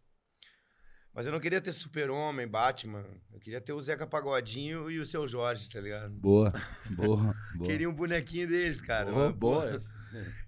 Mas 1.15 1.27
eu 1.27 1.33
não 1.33 1.41
queria 1.41 1.61
ter 1.61 1.73
Super-Homem, 1.73 2.47
Batman. 2.47 3.05
Eu 3.33 3.41
queria 3.41 3.61
ter 3.61 3.73
o 3.73 3.81
Zeca 3.81 4.07
Pagodinho 4.07 4.91
e 4.91 5.01
o 5.01 5.07
Seu 5.07 5.27
Jorge, 5.27 5.69
tá 5.69 5.81
ligado? 5.81 6.11
Boa, 6.13 6.53
boa, 6.91 7.35
boa. 7.57 7.69
queria 7.71 7.91
um 7.91 7.95
bonequinho 7.95 8.47
deles, 8.47 8.81
cara. 8.81 9.11
Boa, 9.11 9.33
boa. 9.33 9.79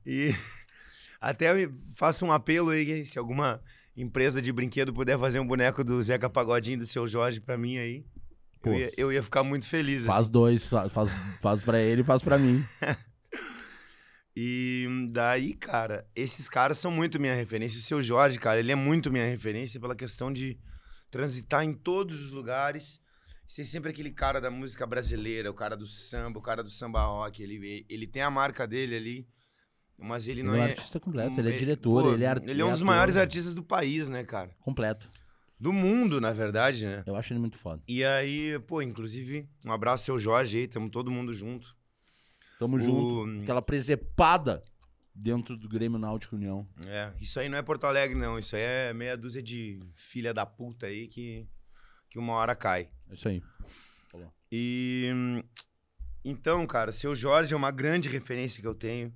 E 0.06 0.34
até 1.20 1.68
faço 1.92 2.24
um 2.24 2.32
apelo 2.32 2.70
aí, 2.70 3.04
se 3.04 3.18
alguma 3.18 3.60
empresa 3.96 4.40
de 4.40 4.52
brinquedo 4.52 4.92
puder 4.92 5.18
fazer 5.18 5.40
um 5.40 5.46
boneco 5.46 5.82
do 5.82 6.02
Zeca 6.02 6.30
Pagodinho 6.30 6.76
e 6.76 6.78
do 6.78 6.86
Seu 6.86 7.06
Jorge 7.08 7.40
pra 7.40 7.58
mim 7.58 7.78
aí, 7.78 8.04
Pô, 8.62 8.70
eu, 8.70 8.78
ia, 8.78 8.92
eu 8.96 9.12
ia 9.12 9.22
ficar 9.22 9.42
muito 9.42 9.66
feliz. 9.66 10.06
Faz 10.06 10.22
assim. 10.22 10.30
dois, 10.30 10.64
faz, 10.64 11.10
faz 11.40 11.62
pra 11.62 11.80
ele 11.80 12.02
e 12.02 12.04
faz 12.04 12.22
pra 12.22 12.38
mim. 12.38 12.64
E 14.34 14.86
daí, 15.10 15.52
cara, 15.52 16.06
esses 16.16 16.48
caras 16.48 16.78
são 16.78 16.90
muito 16.90 17.20
minha 17.20 17.34
referência. 17.34 17.78
O 17.78 17.82
seu 17.82 18.00
Jorge, 18.00 18.38
cara, 18.38 18.60
ele 18.60 18.72
é 18.72 18.74
muito 18.74 19.10
minha 19.12 19.26
referência 19.26 19.78
pela 19.78 19.94
questão 19.94 20.32
de 20.32 20.58
transitar 21.10 21.62
em 21.62 21.74
todos 21.74 22.22
os 22.22 22.32
lugares. 22.32 23.00
Ser 23.46 23.66
sempre 23.66 23.90
aquele 23.90 24.10
cara 24.10 24.40
da 24.40 24.50
música 24.50 24.86
brasileira, 24.86 25.50
o 25.50 25.54
cara 25.54 25.76
do 25.76 25.86
samba, 25.86 26.38
o 26.38 26.42
cara 26.42 26.62
do 26.62 26.70
samba 26.70 27.04
rock. 27.04 27.42
Ele, 27.42 27.84
ele 27.88 28.06
tem 28.06 28.22
a 28.22 28.30
marca 28.30 28.66
dele 28.66 28.96
ali, 28.96 29.28
mas 29.98 30.26
ele, 30.26 30.40
ele 30.40 30.48
não 30.48 30.54
é. 30.54 30.56
Ele 30.56 30.64
é 30.64 30.68
um 30.68 30.70
artista 30.70 31.00
completo, 31.00 31.38
ele 31.38 31.48
é 31.50 31.58
diretor, 31.58 32.02
pô, 32.04 32.14
ele 32.14 32.24
é 32.24 32.28
artista. 32.28 32.50
Ele 32.50 32.62
é 32.62 32.64
um 32.64 32.72
dos 32.72 32.80
maiores 32.80 33.18
artistas 33.18 33.52
do 33.52 33.62
país, 33.62 34.08
né, 34.08 34.24
cara? 34.24 34.56
Completo. 34.60 35.10
do 35.60 35.72
mundo, 35.72 36.20
na 36.20 36.32
verdade, 36.32 36.86
né? 36.86 37.02
Eu 37.06 37.14
acho 37.14 37.32
ele 37.32 37.40
muito 37.40 37.58
foda. 37.58 37.82
E 37.86 38.02
aí, 38.02 38.58
pô, 38.60 38.80
inclusive, 38.80 39.46
um 39.66 39.70
abraço 39.72 40.04
seu 40.06 40.18
Jorge 40.18 40.56
aí, 40.56 40.66
tamo 40.66 40.88
todo 40.90 41.10
mundo 41.10 41.34
junto. 41.34 41.76
Tamo 42.62 42.76
O- 42.76 42.80
junto. 42.80 43.42
Aquela 43.42 43.60
presepada 43.60 44.62
dentro 45.12 45.56
do 45.56 45.68
Grêmio 45.68 45.98
Náutico 45.98 46.36
União. 46.36 46.64
É, 46.86 47.12
isso 47.20 47.40
aí 47.40 47.48
não 47.48 47.58
é 47.58 47.62
Porto 47.62 47.84
Alegre, 47.84 48.16
não. 48.16 48.38
Isso 48.38 48.54
aí 48.54 48.62
é 48.62 48.92
meia 48.92 49.16
dúzia 49.16 49.42
de 49.42 49.80
filha 49.96 50.32
da 50.32 50.46
puta 50.46 50.86
aí 50.86 51.08
que, 51.08 51.48
que 52.08 52.18
uma 52.20 52.34
hora 52.34 52.54
cai. 52.54 52.88
É 53.10 53.14
isso 53.14 53.28
aí. 53.28 53.42
E 54.54 55.10
hum, 55.12 55.42
então, 56.24 56.64
cara, 56.66 56.92
seu 56.92 57.16
Jorge 57.16 57.52
é 57.52 57.56
uma 57.56 57.70
grande 57.72 58.08
referência 58.08 58.60
que 58.60 58.68
eu 58.68 58.74
tenho. 58.74 59.12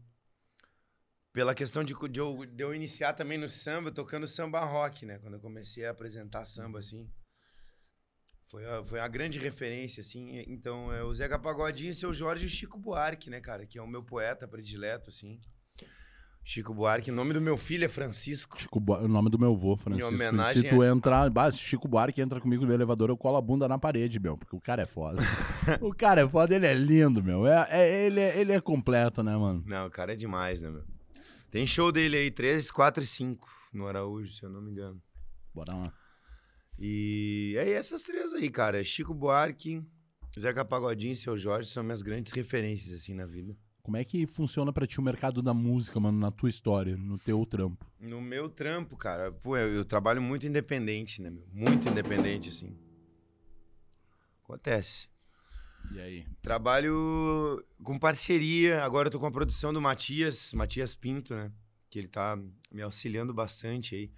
Pela 1.32 1.54
questão 1.54 1.84
de, 1.84 1.94
de, 2.10 2.18
eu, 2.18 2.46
de 2.46 2.64
eu 2.64 2.74
iniciar 2.74 3.12
também 3.12 3.38
no 3.38 3.48
samba, 3.48 3.92
tocando 3.92 4.26
samba 4.26 4.64
rock, 4.64 5.06
né? 5.06 5.18
Quando 5.18 5.34
eu 5.34 5.40
comecei 5.40 5.84
a 5.84 5.90
apresentar 5.92 6.44
samba, 6.46 6.80
assim. 6.80 7.08
Foi 8.48 8.64
a, 8.64 8.84
foi 8.84 9.00
a 9.00 9.08
grande 9.08 9.38
referência, 9.38 10.00
assim. 10.00 10.44
Então, 10.46 10.92
é 10.92 11.02
o 11.02 11.12
Zeca 11.12 11.38
Pagodinho, 11.38 11.92
seu 11.92 12.12
Jorge 12.12 12.44
e 12.44 12.46
o 12.46 12.50
Chico 12.50 12.78
Buarque, 12.78 13.28
né, 13.28 13.40
cara? 13.40 13.66
Que 13.66 13.78
é 13.78 13.82
o 13.82 13.88
meu 13.88 14.02
poeta 14.04 14.46
predileto, 14.46 15.10
assim. 15.10 15.40
Chico 16.44 16.72
Buarque. 16.72 17.10
O 17.10 17.14
nome 17.14 17.32
do 17.32 17.40
meu 17.40 17.56
filho 17.56 17.84
é 17.84 17.88
Francisco. 17.88 18.56
Chico 18.60 18.78
Bu- 18.78 18.98
o 18.98 19.08
nome 19.08 19.28
do 19.30 19.36
meu 19.36 19.52
avô, 19.52 19.76
Francisco. 19.76 20.14
homenagem 20.14 20.62
se 20.62 20.68
tu 20.68 20.84
entrar, 20.84 21.28
bah, 21.28 21.50
se 21.50 21.58
Chico 21.58 21.88
Buarque 21.88 22.20
entra 22.20 22.40
comigo 22.40 22.64
no 22.64 22.72
elevador, 22.72 23.10
eu 23.10 23.16
colo 23.16 23.36
a 23.36 23.42
bunda 23.42 23.66
na 23.66 23.78
parede, 23.80 24.20
meu, 24.20 24.38
porque 24.38 24.54
o 24.54 24.60
cara 24.60 24.82
é 24.82 24.86
foda. 24.86 25.20
o 25.82 25.92
cara 25.92 26.20
é 26.20 26.28
foda, 26.28 26.54
ele 26.54 26.66
é 26.66 26.72
lindo, 26.74 27.20
meu. 27.24 27.48
É, 27.48 27.66
é- 27.68 28.06
ele, 28.06 28.20
é, 28.20 28.38
ele 28.40 28.52
é 28.52 28.60
completo, 28.60 29.24
né, 29.24 29.36
mano? 29.36 29.64
Não, 29.66 29.88
o 29.88 29.90
cara 29.90 30.12
é 30.12 30.16
demais, 30.16 30.62
né, 30.62 30.70
meu? 30.70 30.84
Tem 31.50 31.66
show 31.66 31.90
dele 31.90 32.16
aí, 32.16 32.30
13, 32.30 32.72
4 32.72 33.02
e 33.02 33.06
5, 33.08 33.48
no 33.72 33.88
Araújo, 33.88 34.32
se 34.32 34.44
eu 34.44 34.48
não 34.50 34.62
me 34.62 34.70
engano. 34.70 35.02
Bora 35.52 35.74
lá. 35.74 35.92
E 36.78 37.54
é 37.58 37.70
essas 37.72 38.02
três 38.02 38.34
aí, 38.34 38.50
cara. 38.50 38.82
Chico 38.84 39.14
Buarque, 39.14 39.82
Zeca 40.38 40.64
Pagodinho 40.64 41.12
e 41.12 41.16
Seu 41.16 41.36
Jorge 41.36 41.70
são 41.70 41.82
minhas 41.82 42.02
grandes 42.02 42.32
referências, 42.32 42.92
assim, 42.92 43.14
na 43.14 43.26
vida. 43.26 43.56
Como 43.82 43.96
é 43.96 44.04
que 44.04 44.26
funciona 44.26 44.72
pra 44.72 44.86
ti 44.86 44.98
o 44.98 45.02
mercado 45.02 45.40
da 45.40 45.54
música, 45.54 46.00
mano, 46.00 46.18
na 46.18 46.30
tua 46.30 46.50
história, 46.50 46.96
no 46.96 47.18
teu 47.18 47.46
trampo? 47.46 47.86
No 48.00 48.20
meu 48.20 48.48
trampo, 48.48 48.96
cara, 48.96 49.30
pô, 49.30 49.56
eu, 49.56 49.74
eu 49.76 49.84
trabalho 49.84 50.20
muito 50.20 50.46
independente, 50.46 51.22
né, 51.22 51.30
meu? 51.30 51.46
Muito 51.52 51.88
independente, 51.88 52.48
assim. 52.48 52.76
Acontece. 54.42 55.08
E 55.92 56.00
aí? 56.00 56.26
Trabalho 56.42 57.64
com 57.82 57.98
parceria. 57.98 58.82
Agora 58.82 59.06
eu 59.06 59.12
tô 59.12 59.20
com 59.20 59.26
a 59.26 59.30
produção 59.30 59.72
do 59.72 59.80
Matias, 59.80 60.52
Matias 60.52 60.94
Pinto, 60.94 61.34
né? 61.34 61.52
Que 61.88 62.00
ele 62.00 62.08
tá 62.08 62.36
me 62.72 62.82
auxiliando 62.82 63.32
bastante 63.32 63.94
aí. 63.94 64.10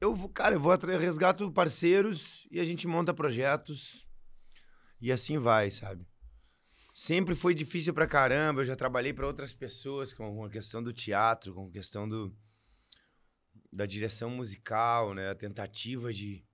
Eu 0.00 0.14
vou, 0.14 0.30
cara, 0.30 0.54
eu 0.54 0.60
vou 0.60 0.72
eu 0.74 0.98
resgato 0.98 1.52
parceiros 1.52 2.48
e 2.50 2.58
a 2.58 2.64
gente 2.64 2.86
monta 2.86 3.12
projetos. 3.12 4.06
E 5.00 5.12
assim 5.12 5.36
vai, 5.38 5.70
sabe? 5.70 6.06
Sempre 6.94 7.34
foi 7.34 7.54
difícil 7.54 7.92
pra 7.92 8.06
caramba. 8.06 8.62
Eu 8.62 8.64
já 8.64 8.74
trabalhei 8.76 9.12
pra 9.12 9.26
outras 9.26 9.52
pessoas 9.52 10.12
com 10.12 10.42
a 10.44 10.48
questão 10.50 10.82
do 10.82 10.92
teatro, 10.92 11.54
com 11.54 11.66
a 11.66 11.70
questão 11.70 12.08
do 12.08 12.34
da 13.72 13.84
direção 13.86 14.30
musical, 14.30 15.14
né? 15.14 15.30
A 15.30 15.34
tentativa 15.34 16.12
de 16.12 16.44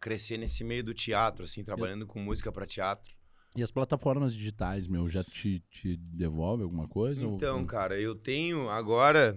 crescer 0.00 0.38
nesse 0.38 0.62
meio 0.64 0.82
do 0.84 0.94
teatro, 0.94 1.44
assim, 1.44 1.62
trabalhando 1.64 2.06
com 2.06 2.20
música 2.20 2.50
pra 2.52 2.66
teatro. 2.66 3.14
E 3.56 3.62
as 3.62 3.70
plataformas 3.70 4.32
digitais, 4.32 4.86
meu, 4.86 5.08
já 5.08 5.22
te, 5.24 5.60
te 5.70 5.96
devolve 5.96 6.62
alguma 6.62 6.88
coisa? 6.88 7.26
ou- 7.26 7.34
Então, 7.34 7.66
cara, 7.66 8.00
eu 8.00 8.14
tenho 8.14 8.68
agora, 8.70 9.36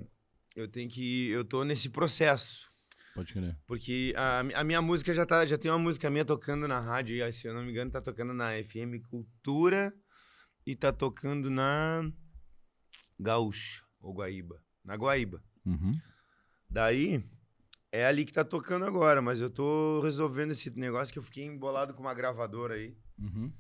eu 0.56 0.68
tenho 0.68 0.88
que, 0.90 1.30
eu 1.30 1.44
tô 1.44 1.64
nesse 1.64 1.90
processo, 1.90 2.72
Pode 3.14 3.34
crer. 3.34 3.56
porque 3.68 4.14
a, 4.18 4.40
a 4.40 4.64
minha 4.64 4.82
música 4.82 5.14
já 5.14 5.26
tá, 5.26 5.46
já 5.46 5.58
tem 5.58 5.70
uma 5.70 5.78
música 5.78 6.10
minha 6.10 6.26
tocando 6.26 6.68
na 6.68 6.80
rádio, 6.80 7.24
aí, 7.24 7.32
se 7.32 7.48
eu 7.48 7.54
não 7.54 7.64
me 7.64 7.72
engano, 7.72 7.92
tá 7.92 8.02
tocando 8.02 8.34
na 8.34 8.52
FM 8.64 9.06
Cultura 9.08 9.94
e 10.66 10.76
tá 10.76 10.92
tocando 10.92 11.50
na 11.50 12.12
Gaúcha 13.20 13.84
ou 14.02 14.14
Guaíba, 14.14 14.62
na 14.84 14.96
Guaíba. 14.96 15.44
Uhum. 15.66 16.00
Daí 16.70 17.24
é 17.92 18.06
ali 18.08 18.26
que 18.26 18.34
tá 18.34 18.44
tocando 18.44 18.86
agora, 18.86 19.22
mas 19.22 19.40
eu 19.40 19.50
tô 19.50 20.02
resolvendo 20.02 20.52
esse 20.52 20.72
negócio 20.72 21.14
que 21.14 21.20
eu 21.20 21.24
fiquei 21.24 21.46
embolado 21.46 21.94
com 21.94 22.02
uma 22.02 22.14
gravadora 22.14 22.74
aí. 22.74 22.98
Uhum. 23.20 23.54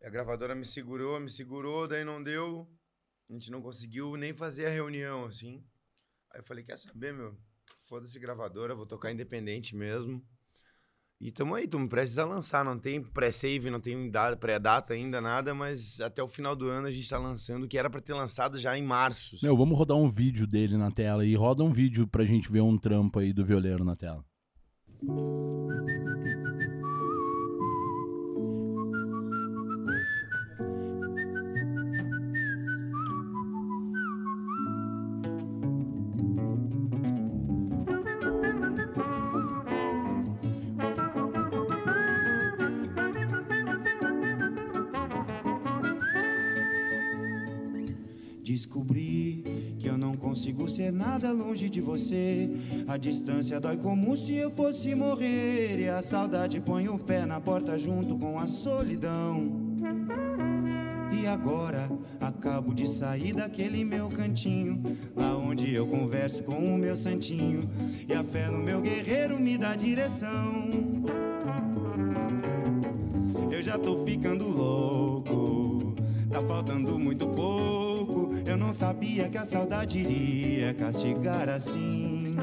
E 0.00 0.06
a 0.06 0.10
gravadora 0.10 0.54
me 0.54 0.64
segurou, 0.64 1.20
me 1.20 1.28
segurou, 1.28 1.86
daí 1.86 2.04
não 2.04 2.22
deu. 2.22 2.66
A 3.28 3.32
gente 3.34 3.50
não 3.50 3.60
conseguiu 3.60 4.16
nem 4.16 4.32
fazer 4.32 4.66
a 4.66 4.70
reunião, 4.70 5.26
assim. 5.26 5.62
Aí 6.32 6.40
eu 6.40 6.44
falei, 6.44 6.64
quer 6.64 6.78
saber, 6.78 7.12
meu? 7.12 7.38
Foda-se 7.88 8.18
gravadora, 8.20 8.74
vou 8.74 8.84
tocar 8.84 9.10
independente 9.10 9.74
mesmo. 9.74 10.22
E 11.18 11.32
tamo 11.32 11.54
aí, 11.54 11.66
prestes 11.88 12.18
a 12.18 12.24
lançar. 12.26 12.62
Não 12.62 12.78
tem 12.78 13.02
pré-save, 13.02 13.70
não 13.70 13.80
tem 13.80 14.10
da- 14.10 14.36
pré-data 14.36 14.92
ainda, 14.92 15.22
nada, 15.22 15.54
mas 15.54 15.98
até 16.00 16.22
o 16.22 16.28
final 16.28 16.54
do 16.54 16.68
ano 16.68 16.86
a 16.86 16.92
gente 16.92 17.08
tá 17.08 17.18
lançando, 17.18 17.66
que 17.66 17.78
era 17.78 17.88
pra 17.88 18.00
ter 18.02 18.12
lançado 18.12 18.58
já 18.58 18.76
em 18.76 18.84
março. 18.84 19.36
Meu, 19.42 19.56
vamos 19.56 19.76
rodar 19.76 19.96
um 19.96 20.10
vídeo 20.10 20.46
dele 20.46 20.76
na 20.76 20.90
tela 20.90 21.24
e 21.24 21.34
roda 21.34 21.64
um 21.64 21.72
vídeo 21.72 22.06
pra 22.06 22.24
gente 22.24 22.52
ver 22.52 22.60
um 22.60 22.76
trampo 22.76 23.20
aí 23.20 23.32
do 23.32 23.44
violeiro 23.44 23.84
na 23.84 23.96
tela. 23.96 24.22
Nada 51.18 51.32
longe 51.32 51.68
de 51.68 51.80
você. 51.80 52.48
A 52.86 52.96
distância 52.96 53.58
dói 53.58 53.76
como 53.76 54.16
se 54.16 54.34
eu 54.34 54.52
fosse 54.52 54.94
morrer. 54.94 55.80
E 55.80 55.88
a 55.88 56.00
saudade 56.00 56.60
põe 56.60 56.88
o 56.88 56.96
pé 56.96 57.26
na 57.26 57.40
porta 57.40 57.76
junto 57.76 58.16
com 58.16 58.38
a 58.38 58.46
solidão. 58.46 59.50
E 61.10 61.26
agora 61.26 61.90
acabo 62.20 62.72
de 62.72 62.88
sair 62.88 63.34
daquele 63.34 63.84
meu 63.84 64.08
cantinho, 64.08 64.80
lá 65.16 65.36
onde 65.36 65.74
eu 65.74 65.88
converso 65.88 66.44
com 66.44 66.56
o 66.56 66.78
meu 66.78 66.96
santinho. 66.96 67.60
E 68.08 68.14
a 68.14 68.22
fé 68.22 68.48
no 68.48 68.58
meu 68.58 68.80
guerreiro 68.80 69.40
me 69.40 69.58
dá 69.58 69.74
direção. 69.74 70.68
Eu 73.50 73.60
já 73.60 73.76
tô 73.76 74.04
ficando 74.04 74.46
louco, 74.48 75.94
tá 76.30 76.40
faltando 76.42 76.96
muito 76.96 77.26
pouco. 77.26 77.97
Eu 78.46 78.56
não 78.56 78.72
sabia 78.72 79.28
que 79.28 79.38
a 79.38 79.44
saudade 79.44 79.98
iria 79.98 80.74
castigar 80.74 81.48
assim. 81.48 82.36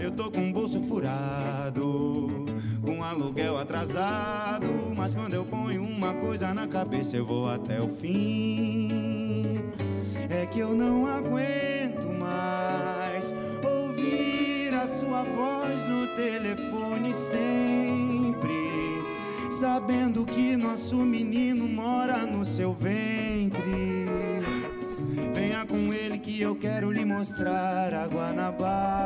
Eu 0.00 0.10
tô 0.10 0.30
com 0.30 0.48
o 0.48 0.52
bolso 0.52 0.80
furado, 0.82 2.44
com 2.84 3.02
aluguel 3.02 3.58
atrasado. 3.58 4.66
Mas 4.96 5.12
quando 5.12 5.34
eu 5.34 5.44
ponho 5.44 5.82
uma 5.82 6.14
coisa 6.14 6.54
na 6.54 6.66
cabeça, 6.66 7.16
eu 7.16 7.26
vou 7.26 7.48
até 7.48 7.80
o 7.80 7.88
fim. 7.88 9.58
É 10.30 10.46
que 10.46 10.60
eu 10.60 10.74
não 10.74 11.06
aguento 11.06 12.06
mais 12.18 13.34
ouvir 13.64 14.74
a 14.74 14.86
sua 14.86 15.22
voz 15.22 15.80
no 15.88 16.06
telefone 16.14 17.12
sempre. 17.12 18.05
Sabendo 19.58 20.26
que 20.26 20.54
nosso 20.54 20.96
menino 20.96 21.66
mora 21.66 22.26
no 22.26 22.44
seu 22.44 22.74
ventre. 22.74 24.04
Venha 25.34 25.64
com 25.64 25.94
ele 25.94 26.18
que 26.18 26.42
eu 26.42 26.54
quero 26.54 26.92
lhe 26.92 27.06
mostrar 27.06 27.94
a 27.94 28.06
Guanabara. 28.06 29.00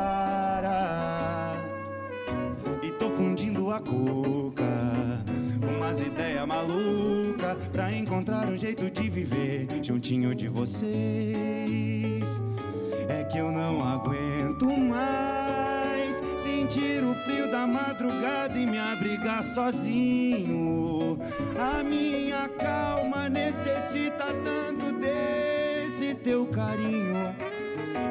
E 2.83 2.91
tô 2.91 3.09
fundindo 3.11 3.71
a 3.71 3.79
cuca, 3.79 5.23
umas 5.77 6.01
ideias 6.01 6.45
maluca 6.45 7.55
pra 7.71 7.95
encontrar 7.95 8.49
um 8.49 8.57
jeito 8.57 8.91
de 8.91 9.09
viver 9.09 9.69
juntinho 9.81 10.35
de 10.35 10.49
vocês. 10.49 10.91
É 13.07 13.23
que 13.23 13.37
eu 13.37 13.53
não 13.53 13.87
aguento 13.87 14.30
sentir 16.71 17.03
o 17.03 17.13
frio 17.25 17.51
da 17.51 17.67
madrugada 17.67 18.57
e 18.57 18.65
me 18.65 18.77
abrigar 18.77 19.43
sozinho. 19.43 21.19
A 21.59 21.83
minha 21.83 22.47
calma 22.47 23.27
necessita 23.27 24.27
tanto 24.43 24.93
desse 24.93 26.15
teu 26.15 26.45
carinho. 26.45 27.35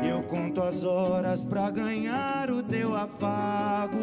Eu 0.06 0.22
conto 0.24 0.62
as 0.62 0.84
horas 0.84 1.42
pra 1.42 1.70
ganhar 1.70 2.50
o 2.50 2.62
teu 2.62 2.94
afago. 2.94 3.96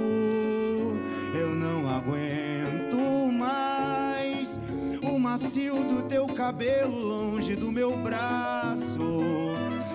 Eu 1.40 1.50
não 1.50 1.88
aguento 1.88 3.32
mais 3.32 4.60
o 5.04 5.20
macio 5.20 5.84
do 5.84 6.02
teu 6.04 6.26
cabelo 6.28 6.98
longe 6.98 7.56
do 7.56 7.72
meu 7.72 7.96
braço. 7.98 9.22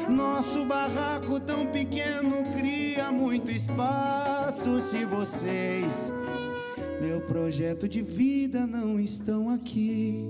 Nosso 0.08 0.64
barraco 0.64 1.40
tão 1.40 1.66
pequeno 1.66 2.44
cria 2.56 3.10
muito 3.12 3.50
espaço 3.50 4.80
se 4.80 5.04
vocês, 5.04 6.12
meu 7.00 7.20
projeto 7.20 7.88
de 7.88 8.02
vida, 8.02 8.66
não 8.66 8.98
estão 8.98 9.48
aqui. 9.50 10.24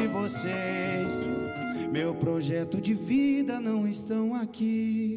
Se 0.00 0.06
vocês, 0.06 1.28
meu 1.92 2.14
projeto 2.14 2.80
de 2.80 2.94
vida, 2.94 3.60
não 3.60 3.86
estão 3.86 4.34
aqui. 4.34 5.09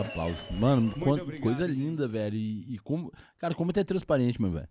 Os 0.00 0.06
aplausos. 0.06 0.50
Mano, 0.58 0.92
quant- 1.00 1.20
obrigado, 1.22 1.42
coisa 1.42 1.66
gente. 1.68 1.78
linda, 1.78 2.06
velho. 2.08 2.36
E, 2.36 2.74
e 2.74 2.78
como. 2.78 3.12
Cara, 3.38 3.54
como 3.54 3.72
tu 3.72 3.80
é 3.80 3.84
transparente, 3.84 4.40
meu 4.40 4.50
velho. 4.50 4.68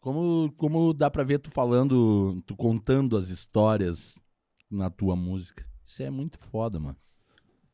Como, 0.00 0.52
como 0.56 0.92
dá 0.94 1.10
pra 1.10 1.24
ver 1.24 1.38
tu 1.38 1.50
falando, 1.50 2.40
tu 2.46 2.54
contando 2.56 3.16
as 3.16 3.28
histórias 3.28 4.18
na 4.70 4.88
tua 4.90 5.16
música. 5.16 5.66
Isso 5.84 6.02
é 6.02 6.10
muito 6.10 6.38
foda, 6.38 6.78
mano. 6.78 6.96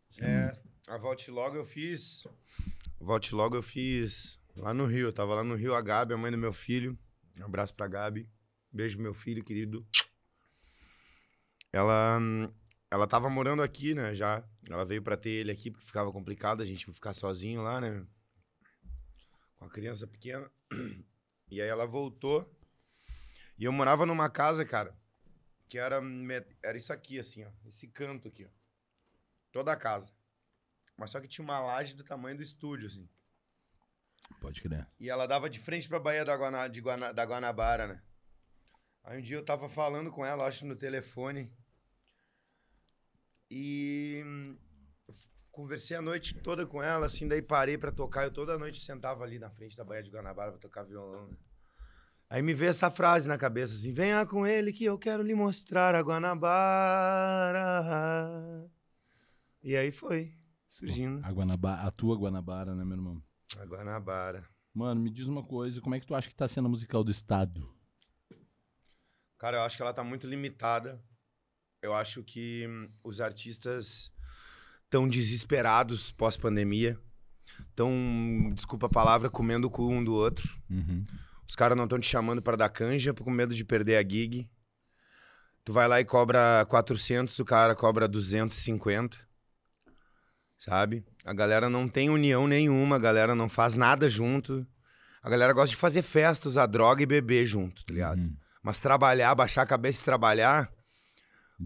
Isso 0.08 0.22
é 0.24 0.44
muito- 0.46 0.58
É, 0.88 0.92
a 0.94 0.98
Volte 0.98 1.30
Logo 1.30 1.56
eu 1.56 1.64
fiz. 1.64 2.26
Volte 2.98 3.34
Logo 3.34 3.56
eu 3.56 3.62
fiz 3.62 4.40
lá 4.56 4.72
no 4.72 4.86
Rio. 4.86 5.08
Eu 5.08 5.12
tava 5.12 5.34
lá 5.34 5.44
no 5.44 5.54
Rio, 5.54 5.74
a 5.74 5.80
Gabi, 5.82 6.14
a 6.14 6.16
mãe 6.16 6.30
do 6.30 6.38
meu 6.38 6.52
filho. 6.52 6.98
Um 7.38 7.44
abraço 7.44 7.74
pra 7.74 7.86
Gabi. 7.88 8.28
Beijo 8.72 8.98
meu 9.00 9.12
filho, 9.12 9.44
querido. 9.44 9.86
Ela. 11.72 12.18
Ela 12.92 13.06
tava 13.06 13.30
morando 13.30 13.62
aqui, 13.62 13.94
né, 13.94 14.14
já. 14.14 14.46
Ela 14.68 14.84
veio 14.84 15.02
pra 15.02 15.16
ter 15.16 15.30
ele 15.30 15.50
aqui, 15.50 15.70
porque 15.70 15.86
ficava 15.86 16.12
complicado 16.12 16.62
a 16.62 16.66
gente 16.66 16.84
ficar 16.92 17.14
sozinho 17.14 17.62
lá, 17.62 17.80
né? 17.80 18.06
Com 19.56 19.64
a 19.64 19.70
criança 19.70 20.06
pequena. 20.06 20.50
E 21.50 21.62
aí 21.62 21.68
ela 21.68 21.86
voltou. 21.86 22.54
E 23.56 23.64
eu 23.64 23.72
morava 23.72 24.04
numa 24.04 24.28
casa, 24.28 24.62
cara, 24.66 24.94
que 25.70 25.78
era, 25.78 26.02
era 26.62 26.76
isso 26.76 26.92
aqui, 26.92 27.18
assim, 27.18 27.42
ó. 27.46 27.50
Esse 27.64 27.88
canto 27.88 28.28
aqui, 28.28 28.44
ó. 28.44 28.50
Toda 29.50 29.72
a 29.72 29.76
casa. 29.76 30.12
Mas 30.94 31.10
só 31.12 31.18
que 31.18 31.28
tinha 31.28 31.42
uma 31.46 31.60
laje 31.60 31.94
do 31.94 32.04
tamanho 32.04 32.36
do 32.36 32.42
estúdio, 32.42 32.88
assim. 32.88 33.08
Pode 34.38 34.60
crer. 34.60 34.86
E 35.00 35.08
ela 35.08 35.26
dava 35.26 35.48
de 35.48 35.58
frente 35.58 35.88
pra 35.88 35.98
Baía 35.98 36.26
da, 36.26 36.36
Guana, 36.36 36.68
Guana- 36.68 37.12
da 37.12 37.24
Guanabara, 37.24 37.86
né? 37.86 38.02
Aí 39.02 39.18
um 39.18 39.22
dia 39.22 39.36
eu 39.38 39.44
tava 39.44 39.66
falando 39.66 40.10
com 40.10 40.26
ela, 40.26 40.46
acho, 40.46 40.66
no 40.66 40.76
telefone. 40.76 41.50
E 43.54 44.24
conversei 45.50 45.94
a 45.94 46.00
noite 46.00 46.34
toda 46.34 46.66
com 46.66 46.82
ela, 46.82 47.04
assim, 47.04 47.28
daí 47.28 47.42
parei 47.42 47.76
pra 47.76 47.92
tocar. 47.92 48.24
Eu 48.24 48.30
toda 48.30 48.58
noite 48.58 48.80
sentava 48.80 49.22
ali 49.24 49.38
na 49.38 49.50
frente 49.50 49.76
da 49.76 49.84
Baía 49.84 50.02
de 50.02 50.10
Guanabara 50.10 50.52
pra 50.52 50.58
tocar 50.58 50.84
violão, 50.84 51.26
né? 51.28 51.36
Aí 52.30 52.40
me 52.40 52.54
veio 52.54 52.70
essa 52.70 52.90
frase 52.90 53.28
na 53.28 53.36
cabeça, 53.36 53.74
assim, 53.74 53.92
venha 53.92 54.24
com 54.24 54.46
ele 54.46 54.72
que 54.72 54.86
eu 54.86 54.98
quero 54.98 55.22
lhe 55.22 55.34
mostrar 55.34 55.94
a 55.94 56.00
Guanabara. 56.00 56.50
E 59.62 59.76
aí 59.76 59.92
foi, 59.92 60.34
surgindo 60.66 61.22
A, 61.22 61.30
Guanabara, 61.30 61.82
a 61.82 61.90
tua 61.90 62.16
Guanabara, 62.16 62.74
né, 62.74 62.82
meu 62.86 62.96
irmão? 62.96 63.22
a 63.58 63.64
Guanabara. 63.66 64.48
Mano, 64.72 64.98
me 64.98 65.10
diz 65.10 65.26
uma 65.26 65.44
coisa, 65.44 65.78
como 65.82 65.94
é 65.94 66.00
que 66.00 66.06
tu 66.06 66.14
acha 66.14 66.30
que 66.30 66.34
tá 66.34 66.48
sendo 66.48 66.68
a 66.68 66.70
musical 66.70 67.04
do 67.04 67.10
Estado? 67.10 67.70
Cara, 69.36 69.58
eu 69.58 69.62
acho 69.62 69.76
que 69.76 69.82
ela 69.82 69.92
tá 69.92 70.02
muito 70.02 70.26
limitada. 70.26 71.04
Eu 71.82 71.92
acho 71.92 72.22
que 72.22 72.66
hum, 72.68 72.88
os 73.02 73.20
artistas 73.20 74.12
estão 74.84 75.08
desesperados 75.08 76.12
pós-pandemia. 76.12 76.96
Estão, 77.68 78.52
desculpa 78.54 78.86
a 78.86 78.90
palavra, 78.90 79.28
comendo 79.28 79.66
o 79.66 79.70
cu 79.70 79.90
um 79.90 80.02
do 80.02 80.14
outro. 80.14 80.56
Uhum. 80.70 81.04
Os 81.48 81.56
caras 81.56 81.76
não 81.76 81.84
estão 81.84 81.98
te 81.98 82.06
chamando 82.06 82.40
para 82.40 82.56
dar 82.56 82.68
canja 82.68 83.12
com 83.12 83.30
medo 83.30 83.54
de 83.54 83.64
perder 83.64 83.96
a 83.96 84.08
gig. 84.08 84.48
Tu 85.64 85.72
vai 85.72 85.88
lá 85.88 86.00
e 86.00 86.04
cobra 86.04 86.64
400, 86.68 87.38
o 87.38 87.44
cara 87.44 87.74
cobra 87.74 88.06
250. 88.06 89.16
Sabe? 90.58 91.04
A 91.24 91.32
galera 91.32 91.68
não 91.68 91.88
tem 91.88 92.08
união 92.08 92.46
nenhuma, 92.46 92.96
a 92.96 92.98
galera 92.98 93.34
não 93.34 93.48
faz 93.48 93.74
nada 93.74 94.08
junto. 94.08 94.66
A 95.20 95.28
galera 95.28 95.52
gosta 95.52 95.70
de 95.70 95.76
fazer 95.76 96.02
festa, 96.02 96.48
usar 96.48 96.66
droga 96.66 97.02
e 97.02 97.06
beber 97.06 97.46
junto, 97.46 97.84
tá 97.84 97.92
ligado? 97.92 98.18
Uhum. 98.18 98.36
Mas 98.62 98.78
trabalhar, 98.78 99.34
baixar 99.34 99.62
a 99.62 99.66
cabeça 99.66 100.02
e 100.02 100.04
trabalhar. 100.04 100.70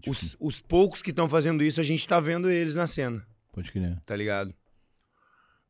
Os, 0.06 0.36
os 0.38 0.60
poucos 0.60 1.02
que 1.02 1.10
estão 1.10 1.28
fazendo 1.28 1.62
isso, 1.64 1.80
a 1.80 1.84
gente 1.84 2.06
tá 2.06 2.20
vendo 2.20 2.50
eles 2.50 2.74
na 2.74 2.86
cena, 2.86 3.26
Pode 3.52 3.72
crer. 3.72 3.98
tá 4.06 4.14
ligado? 4.14 4.54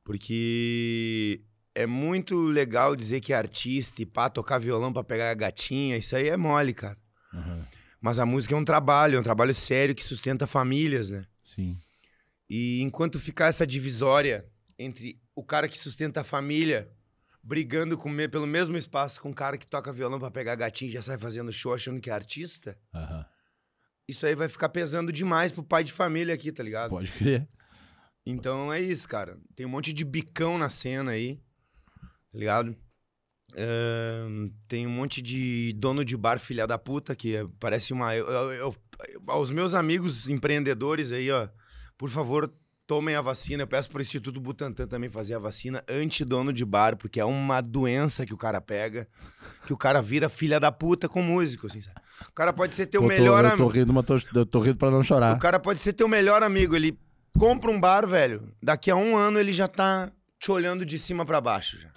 Porque 0.04 1.42
é 1.74 1.86
muito 1.86 2.40
legal 2.46 2.94
dizer 2.94 3.20
que 3.20 3.32
é 3.32 3.36
artista 3.36 4.00
e 4.02 4.06
pá, 4.06 4.30
tocar 4.30 4.58
violão 4.58 4.92
pra 4.92 5.04
pegar 5.04 5.30
a 5.30 5.34
gatinha, 5.34 5.96
isso 5.96 6.14
aí 6.16 6.28
é 6.28 6.36
mole, 6.36 6.72
cara. 6.72 6.96
Aham. 7.34 7.66
Mas 8.00 8.18
a 8.18 8.26
música 8.26 8.54
é 8.54 8.58
um 8.58 8.64
trabalho, 8.64 9.16
é 9.16 9.20
um 9.20 9.22
trabalho 9.22 9.54
sério 9.54 9.94
que 9.94 10.04
sustenta 10.04 10.46
famílias, 10.46 11.10
né? 11.10 11.26
Sim. 11.42 11.76
E 12.48 12.80
enquanto 12.82 13.18
ficar 13.18 13.46
essa 13.46 13.66
divisória 13.66 14.46
entre 14.78 15.20
o 15.34 15.42
cara 15.42 15.68
que 15.68 15.78
sustenta 15.78 16.20
a 16.20 16.24
família 16.24 16.88
brigando 17.42 17.96
com 17.96 18.14
pelo 18.28 18.46
mesmo 18.46 18.76
espaço 18.76 19.20
com 19.20 19.30
o 19.30 19.34
cara 19.34 19.56
que 19.56 19.66
toca 19.66 19.92
violão 19.92 20.18
pra 20.18 20.30
pegar 20.30 20.54
gatinho 20.56 20.90
e 20.90 20.92
já 20.92 21.02
sai 21.02 21.18
fazendo 21.18 21.52
show 21.52 21.74
achando 21.74 22.00
que 22.00 22.10
é 22.10 22.12
artista, 22.12 22.78
Aham. 22.94 23.26
Isso 24.08 24.24
aí 24.26 24.34
vai 24.34 24.48
ficar 24.48 24.68
pesando 24.68 25.12
demais 25.12 25.52
pro 25.52 25.62
pai 25.62 25.82
de 25.84 25.92
família 25.92 26.34
aqui, 26.34 26.52
tá 26.52 26.62
ligado? 26.62 26.90
Pode 26.90 27.10
crer. 27.12 27.48
Então 28.24 28.72
é 28.72 28.80
isso, 28.80 29.08
cara. 29.08 29.38
Tem 29.54 29.64
um 29.64 29.68
monte 29.68 29.92
de 29.92 30.04
bicão 30.04 30.58
na 30.58 30.68
cena 30.68 31.12
aí, 31.12 31.40
tá 32.32 32.38
ligado? 32.38 32.76
Ahn, 33.56 34.50
tem 34.68 34.86
um 34.86 34.90
monte 34.90 35.22
de 35.22 35.72
dono 35.74 36.04
de 36.04 36.16
bar 36.16 36.38
filha 36.38 36.66
da 36.66 36.76
puta 36.78 37.14
que 37.14 37.36
é- 37.36 37.46
parece 37.60 37.92
uma. 37.92 38.14
eu- 38.14 38.26
eu- 38.28 38.52
eu- 38.52 38.76
aos 39.28 39.50
meus 39.50 39.74
amigos 39.74 40.28
empreendedores 40.28 41.12
aí, 41.12 41.30
ó, 41.30 41.48
por 41.96 42.10
favor, 42.10 42.52
tomem 42.86 43.14
a 43.14 43.20
vacina. 43.20 43.62
Eu 43.62 43.66
peço 43.66 43.90
pro 43.90 44.00
Instituto 44.00 44.40
Butantan 44.40 44.86
também 44.86 45.10
fazer 45.10 45.34
a 45.34 45.38
vacina 45.38 45.82
anti-dono 45.88 46.52
de 46.52 46.64
bar, 46.64 46.96
porque 46.96 47.20
é 47.20 47.24
uma 47.24 47.60
doença 47.60 48.24
que 48.24 48.32
o 48.32 48.36
cara 48.36 48.60
pega, 48.60 49.08
que 49.66 49.72
o 49.72 49.76
cara 49.76 50.00
vira 50.00 50.28
filha 50.28 50.60
da 50.60 50.70
puta 50.70 51.08
com 51.08 51.22
músico, 51.22 51.66
assim, 51.66 51.80
sabe? 51.80 51.96
O 52.28 52.32
cara 52.32 52.52
pode 52.52 52.74
ser 52.74 52.86
teu 52.86 53.02
eu, 53.02 53.08
melhor 53.08 53.42
tô, 53.42 53.48
eu 53.48 53.56
tô 53.56 53.62
amigo. 53.64 53.68
rindo, 53.78 53.92
mas 53.92 54.04
tô, 54.04 54.20
eu 54.34 54.46
tô 54.46 54.60
rindo 54.60 54.76
pra 54.76 54.90
não 54.90 55.02
chorar. 55.02 55.34
O 55.34 55.38
cara 55.38 55.58
pode 55.58 55.80
ser 55.80 55.92
teu 55.92 56.08
melhor 56.08 56.42
amigo. 56.42 56.74
Ele 56.76 56.98
compra 57.38 57.70
um 57.70 57.80
bar, 57.80 58.06
velho. 58.06 58.52
Daqui 58.62 58.90
a 58.90 58.96
um 58.96 59.16
ano 59.16 59.38
ele 59.38 59.52
já 59.52 59.68
tá 59.68 60.10
te 60.38 60.50
olhando 60.50 60.86
de 60.86 60.98
cima 60.98 61.26
pra 61.26 61.40
baixo, 61.40 61.78
já. 61.80 61.90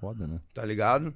Foda, 0.00 0.26
né? 0.26 0.40
Tá 0.52 0.64
ligado? 0.64 1.14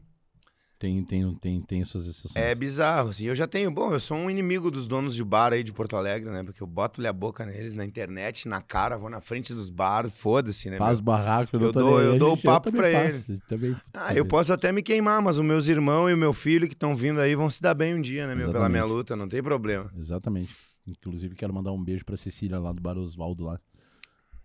Tem, 0.78 1.02
tem, 1.02 1.34
tem, 1.34 1.60
tem 1.60 1.82
suas 1.82 2.06
exceções. 2.06 2.36
É 2.36 2.54
bizarro, 2.54 3.08
assim. 3.10 3.24
Eu 3.26 3.34
já 3.34 3.48
tenho. 3.48 3.68
Bom, 3.68 3.92
eu 3.92 3.98
sou 3.98 4.16
um 4.16 4.30
inimigo 4.30 4.70
dos 4.70 4.86
donos 4.86 5.12
de 5.12 5.24
bar 5.24 5.52
aí 5.52 5.64
de 5.64 5.72
Porto 5.72 5.96
Alegre, 5.96 6.30
né? 6.30 6.44
Porque 6.44 6.62
eu 6.62 6.68
boto-lhe 6.68 7.08
a 7.08 7.12
boca 7.12 7.44
neles 7.44 7.74
na 7.74 7.84
internet, 7.84 8.46
na 8.46 8.60
cara, 8.62 8.96
vou 8.96 9.10
na 9.10 9.20
frente 9.20 9.52
dos 9.52 9.70
bares, 9.70 10.12
foda-se, 10.14 10.70
né? 10.70 10.78
Faz 10.78 10.98
meu? 11.00 11.06
barraco, 11.06 11.56
eu, 11.56 11.60
Eu 11.62 11.72
dou- 11.72 12.00
eu 12.00 12.16
dou 12.16 12.34
o 12.34 12.36
papo 12.40 12.70
pra 12.70 12.92
faço, 12.92 13.40
também- 13.48 13.74
Ah, 13.92 14.00
também. 14.06 14.18
eu 14.18 14.24
posso 14.24 14.52
até 14.52 14.70
me 14.70 14.80
queimar, 14.80 15.20
mas 15.20 15.36
os 15.40 15.44
meus 15.44 15.66
irmãos 15.66 16.10
e 16.10 16.14
o 16.14 16.16
meu 16.16 16.32
filho 16.32 16.68
que 16.68 16.74
estão 16.74 16.94
vindo 16.94 17.20
aí 17.20 17.34
vão 17.34 17.50
se 17.50 17.60
dar 17.60 17.74
bem 17.74 17.96
um 17.96 18.00
dia, 18.00 18.28
né, 18.28 18.36
meu? 18.36 18.52
Pela 18.52 18.68
minha 18.68 18.84
luta, 18.84 19.16
não 19.16 19.26
tem 19.28 19.42
problema. 19.42 19.90
Exatamente. 19.98 20.54
Inclusive, 20.86 21.34
quero 21.34 21.52
mandar 21.52 21.72
um 21.72 21.82
beijo 21.82 22.04
pra 22.04 22.16
Cecília 22.16 22.56
lá 22.60 22.70
do 22.70 22.80
Bar 22.80 22.96
Osvaldo 22.96 23.44
lá. 23.44 23.58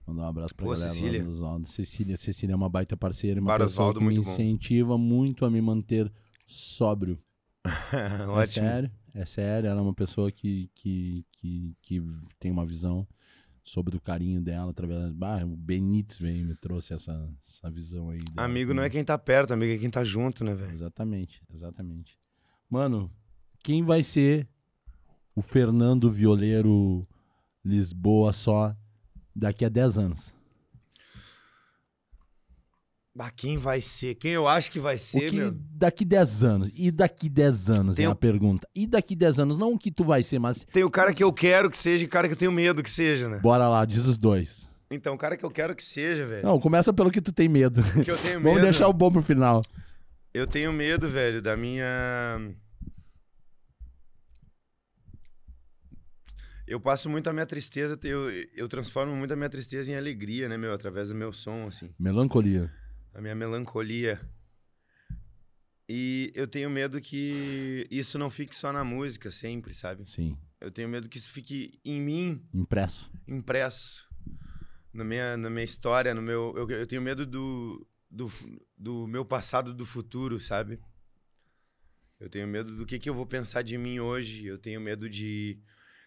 Mandar 0.07 0.23
um 0.23 0.27
abraço 0.29 0.55
pra 0.55 0.65
Pô, 0.65 0.71
galera 0.73 0.89
Cecília. 0.89 1.19
lá 1.19 1.25
do 1.25 1.31
Osvaldo. 1.31 1.67
Cecília, 1.69 2.17
Cecília 2.17 2.53
é 2.53 2.55
uma 2.55 2.67
baita 2.69 2.97
parceira, 2.97 3.39
uma 3.39 3.47
Bar 3.47 3.59
pessoa 3.59 3.89
Osvaldo, 3.89 3.99
que 3.99 4.05
me 4.05 4.13
muito 4.15 4.25
bom. 4.25 4.31
incentiva 4.34 4.97
muito 4.97 5.45
a 5.45 5.49
me 5.51 5.61
manter 5.61 6.11
sóbrio. 6.53 7.19
É 7.93 8.27
Ótimo. 8.27 8.65
sério, 8.65 8.91
é 9.13 9.25
sério. 9.25 9.69
Ela 9.69 9.79
é 9.79 9.83
uma 9.83 9.93
pessoa 9.93 10.31
que, 10.31 10.69
que, 10.75 11.25
que, 11.31 11.75
que 11.81 12.03
tem 12.39 12.51
uma 12.51 12.65
visão 12.65 13.07
sobre 13.63 13.95
o 13.95 14.01
carinho 14.01 14.41
dela 14.41 14.71
através 14.71 14.99
das 15.01 15.13
barras. 15.13 15.49
O 15.49 15.55
Benítez 15.55 16.17
veio 16.17 16.45
me 16.45 16.55
trouxe 16.55 16.93
essa, 16.93 17.31
essa 17.47 17.71
visão 17.71 18.09
aí. 18.09 18.19
dela 18.19 18.45
Amigo 18.45 18.73
não 18.73 18.83
é 18.83 18.89
quem 18.89 19.03
tá 19.03 19.17
perto, 19.17 19.53
amigo 19.53 19.73
é 19.73 19.77
quem 19.77 19.89
tá 19.89 20.03
junto, 20.03 20.43
né, 20.43 20.53
velho? 20.53 20.73
Exatamente, 20.73 21.41
exatamente. 21.53 22.17
Mano, 22.69 23.09
quem 23.63 23.83
vai 23.83 24.03
ser 24.03 24.47
o 25.35 25.41
Fernando 25.41 26.11
Violeiro 26.11 27.07
Lisboa 27.63 28.33
só 28.33 28.75
daqui 29.33 29.63
a 29.63 29.69
10 29.69 29.97
anos? 29.97 30.33
Bah, 33.16 33.30
quem 33.30 33.57
vai 33.59 33.80
ser? 33.80 34.16
Quem 34.16 34.32
eu 34.32 34.47
acho 34.47 34.72
que 34.72 34.80
vai 34.80 34.95
O 34.95 34.99
ser, 34.99 35.30
que 35.30 35.36
meu? 35.36 35.51
daqui 35.53 36.03
10 36.03 36.43
anos? 36.43 36.72
E 36.74 36.89
daqui 36.89 37.30
10 37.30 37.70
anos 37.70 37.95
Tem 37.95 38.05
é 38.05 38.09
o- 38.09 38.11
a 38.11 38.16
pergunta. 38.16 38.68
E 38.74 38.88
daqui 38.88 39.16
10 39.16 39.39
anos? 39.39 39.55
Não 39.55 39.74
o 39.74 39.78
que 39.78 39.91
tu 39.91 40.03
vai 40.03 40.24
ser, 40.24 40.39
mas 40.39 40.66
Tem 40.72 40.84
o 40.84 40.89
cara 40.89 41.14
que 41.14 41.24
eu 41.24 41.32
quero 41.32 41.70
que 41.70 41.78
seja 41.78 42.03
e 42.03 42.07
o 42.07 42.09
cara 42.09 42.28
que 42.28 42.34
eu 42.34 42.38
tenho 42.38 42.51
medo 42.51 42.82
que 42.82 42.89
seja, 42.89 43.30
né? 43.30 43.39
bora 43.39 43.68
lá, 43.70 43.86
diz 43.86 44.07
os 44.07 44.18
dois. 44.18 44.68
Então, 44.89 45.14
o 45.14 45.18
cara 45.18 45.38
que 45.38 45.43
eu 45.45 45.51
quero 45.51 45.76
que 45.76 45.84
seja, 45.84 46.26
velho. 46.26 46.43
Não, 46.43 46.59
começa 46.59 46.91
pelo 46.91 47.11
que 47.11 47.22
tu 47.22 47.32
tem 47.32 47.47
medo. 47.47 47.82
Que 48.03 48.09
eu 48.11 48.18
tenho 48.18 48.39
medo. 48.41 48.49
Vamos 48.49 48.61
deixar 48.61 48.88
o 48.88 48.93
bom 48.93 49.11
pro 49.11 49.22
final. 49.24 49.61
Eu 50.34 50.47
tenho 50.47 50.74
medo, 50.74 51.07
velho, 51.07 51.39
da 51.41 51.55
minha. 51.55 51.86
Eu 56.68 56.80
passo 56.80 57.09
muito 57.09 57.30
a 57.30 57.34
minha 57.34 57.45
tristeza, 57.45 57.99
eu, 58.03 58.32
eu 58.55 58.68
transformo 58.68 59.16
muito 59.16 59.32
a 59.34 59.36
minha 59.36 59.49
tristeza 59.49 59.91
em 59.91 59.95
alegria, 59.95 60.47
né, 60.49 60.57
meu? 60.57 60.74
Através 60.74 61.09
do 61.09 61.16
meu 61.16 61.32
som, 61.34 61.68
assim. 61.68 61.89
Melancolia. 61.99 62.72
A 63.14 63.22
minha 63.22 63.36
melancolia. 63.36 64.20
E 65.88 66.32
eu 66.34 66.47
tenho 66.47 66.70
medo 66.70 66.99
que 67.01 67.88
isso 67.91 68.18
não 68.18 68.30
fique 68.30 68.55
só 68.55 68.72
na 68.72 68.84
música 68.84 69.30
sempre, 69.32 69.76
sabe? 69.76 70.09
Sim, 70.09 70.38
Eu 70.59 70.72
tenho 70.72 70.88
medo 70.88 71.09
que 71.09 71.18
isso 71.18 71.30
fique 71.30 71.80
em 71.84 72.01
mim, 72.01 72.41
impresso. 72.53 73.11
impresso 73.28 74.07
na 74.93 75.03
minha, 75.03 75.36
na 75.38 75.49
minha 75.49 75.66
história, 75.66 76.14
no 76.14 76.22
meu. 76.22 76.53
Eu, 76.55 76.70
eu 76.70 76.88
tenho 76.88 77.01
medo 77.01 77.26
do, 77.26 77.86
do, 78.09 78.32
do 78.78 79.05
meu 79.07 79.26
passado 79.26 79.74
do 79.74 79.86
futuro, 79.86 80.39
sabe? 80.39 80.80
Eu 82.20 82.30
tenho 82.30 82.47
medo 82.47 82.76
do 82.76 82.86
que, 82.86 82.97
que 82.97 83.09
eu 83.09 83.14
vou 83.14 83.26
pensar 83.26 83.61
de 83.61 83.78
mim 83.78 83.99
hoje. 83.99 84.45
Eu 84.45 84.57
tenho 84.57 84.80
medo 84.80 85.09
de 85.09 85.59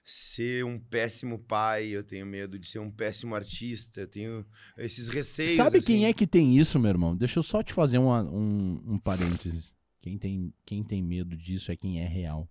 ser 0.09 0.65
um 0.65 0.79
péssimo 0.79 1.39
pai. 1.39 1.89
Eu 1.89 2.05
tenho 2.05 2.25
medo 2.25 2.59
de 2.59 2.69
ser 2.69 2.79
um 2.79 2.91
péssimo 2.91 3.35
artista. 3.35 4.03
Eu 4.03 4.07
tenho 4.09 4.47
esses 4.79 5.09
receios. 5.09 5.57
Sabe 5.57 5.79
assim. 5.79 5.87
quem 5.87 6.05
é 6.07 6.13
que 6.13 6.27
tem 6.27 6.57
isso, 6.57 6.79
meu 6.79 6.89
irmão? 6.91 7.17
Deixa 7.17 7.41
eu 7.41 7.43
só 7.43 7.63
te 7.63 7.73
fazer 7.73 7.99
uma- 7.99 8.23
um, 8.23 8.81
um 8.87 8.99
parênteses. 8.99 9.75
Quem 10.01 10.17
tem, 10.17 10.55
quem 10.65 10.85
tem 10.85 11.03
medo 11.03 11.37
disso 11.37 11.73
é 11.73 11.77
quem 11.77 12.01
é 12.01 12.07
real. 12.07 12.49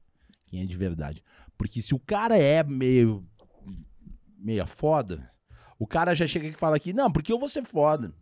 Quem 0.48 0.62
é 0.62 0.66
de 0.66 0.76
verdade. 0.76 1.24
Porque 1.58 1.82
se 1.82 1.96
o 1.96 2.00
cara 2.00 2.38
é 2.38 2.62
meio. 2.64 3.26
meia 4.38 4.68
foda, 4.68 5.32
o 5.80 5.88
cara 5.88 6.14
já 6.14 6.28
chega 6.28 6.48
e 6.48 6.54
fala 6.54 6.76
aqui, 6.76 6.92
não, 6.94 7.10
porque 7.12 7.32
eu 7.32 7.40
vou 7.40 7.48
ser 7.50 7.64
foda. 7.66 8.14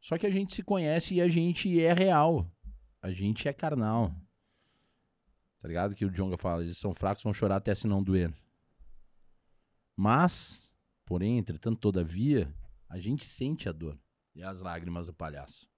Só 0.00 0.16
que 0.18 0.26
a 0.26 0.30
gente 0.30 0.54
se 0.54 0.62
conhece 0.62 1.14
e 1.14 1.20
a 1.20 1.28
gente 1.28 1.80
é 1.80 1.92
real. 1.92 2.48
A 3.02 3.10
gente 3.10 3.48
é 3.48 3.52
carnal. 3.52 4.14
Tá 5.58 5.66
ligado? 5.68 5.94
Que 5.94 6.04
o 6.04 6.10
Jonga 6.10 6.36
fala, 6.36 6.62
eles 6.62 6.78
são 6.78 6.94
fracos, 6.94 7.22
vão 7.22 7.32
chorar 7.32 7.56
até 7.56 7.74
se 7.74 7.86
não 7.86 8.02
doer. 8.02 8.32
Mas, 9.96 10.72
porém, 11.04 11.38
entretanto, 11.38 11.80
todavia, 11.80 12.52
a 12.88 12.98
gente 13.00 13.24
sente 13.24 13.68
a 13.68 13.72
dor 13.72 13.98
e 14.34 14.42
as 14.42 14.60
lágrimas 14.60 15.06
do 15.06 15.12
palhaço. 15.14 15.68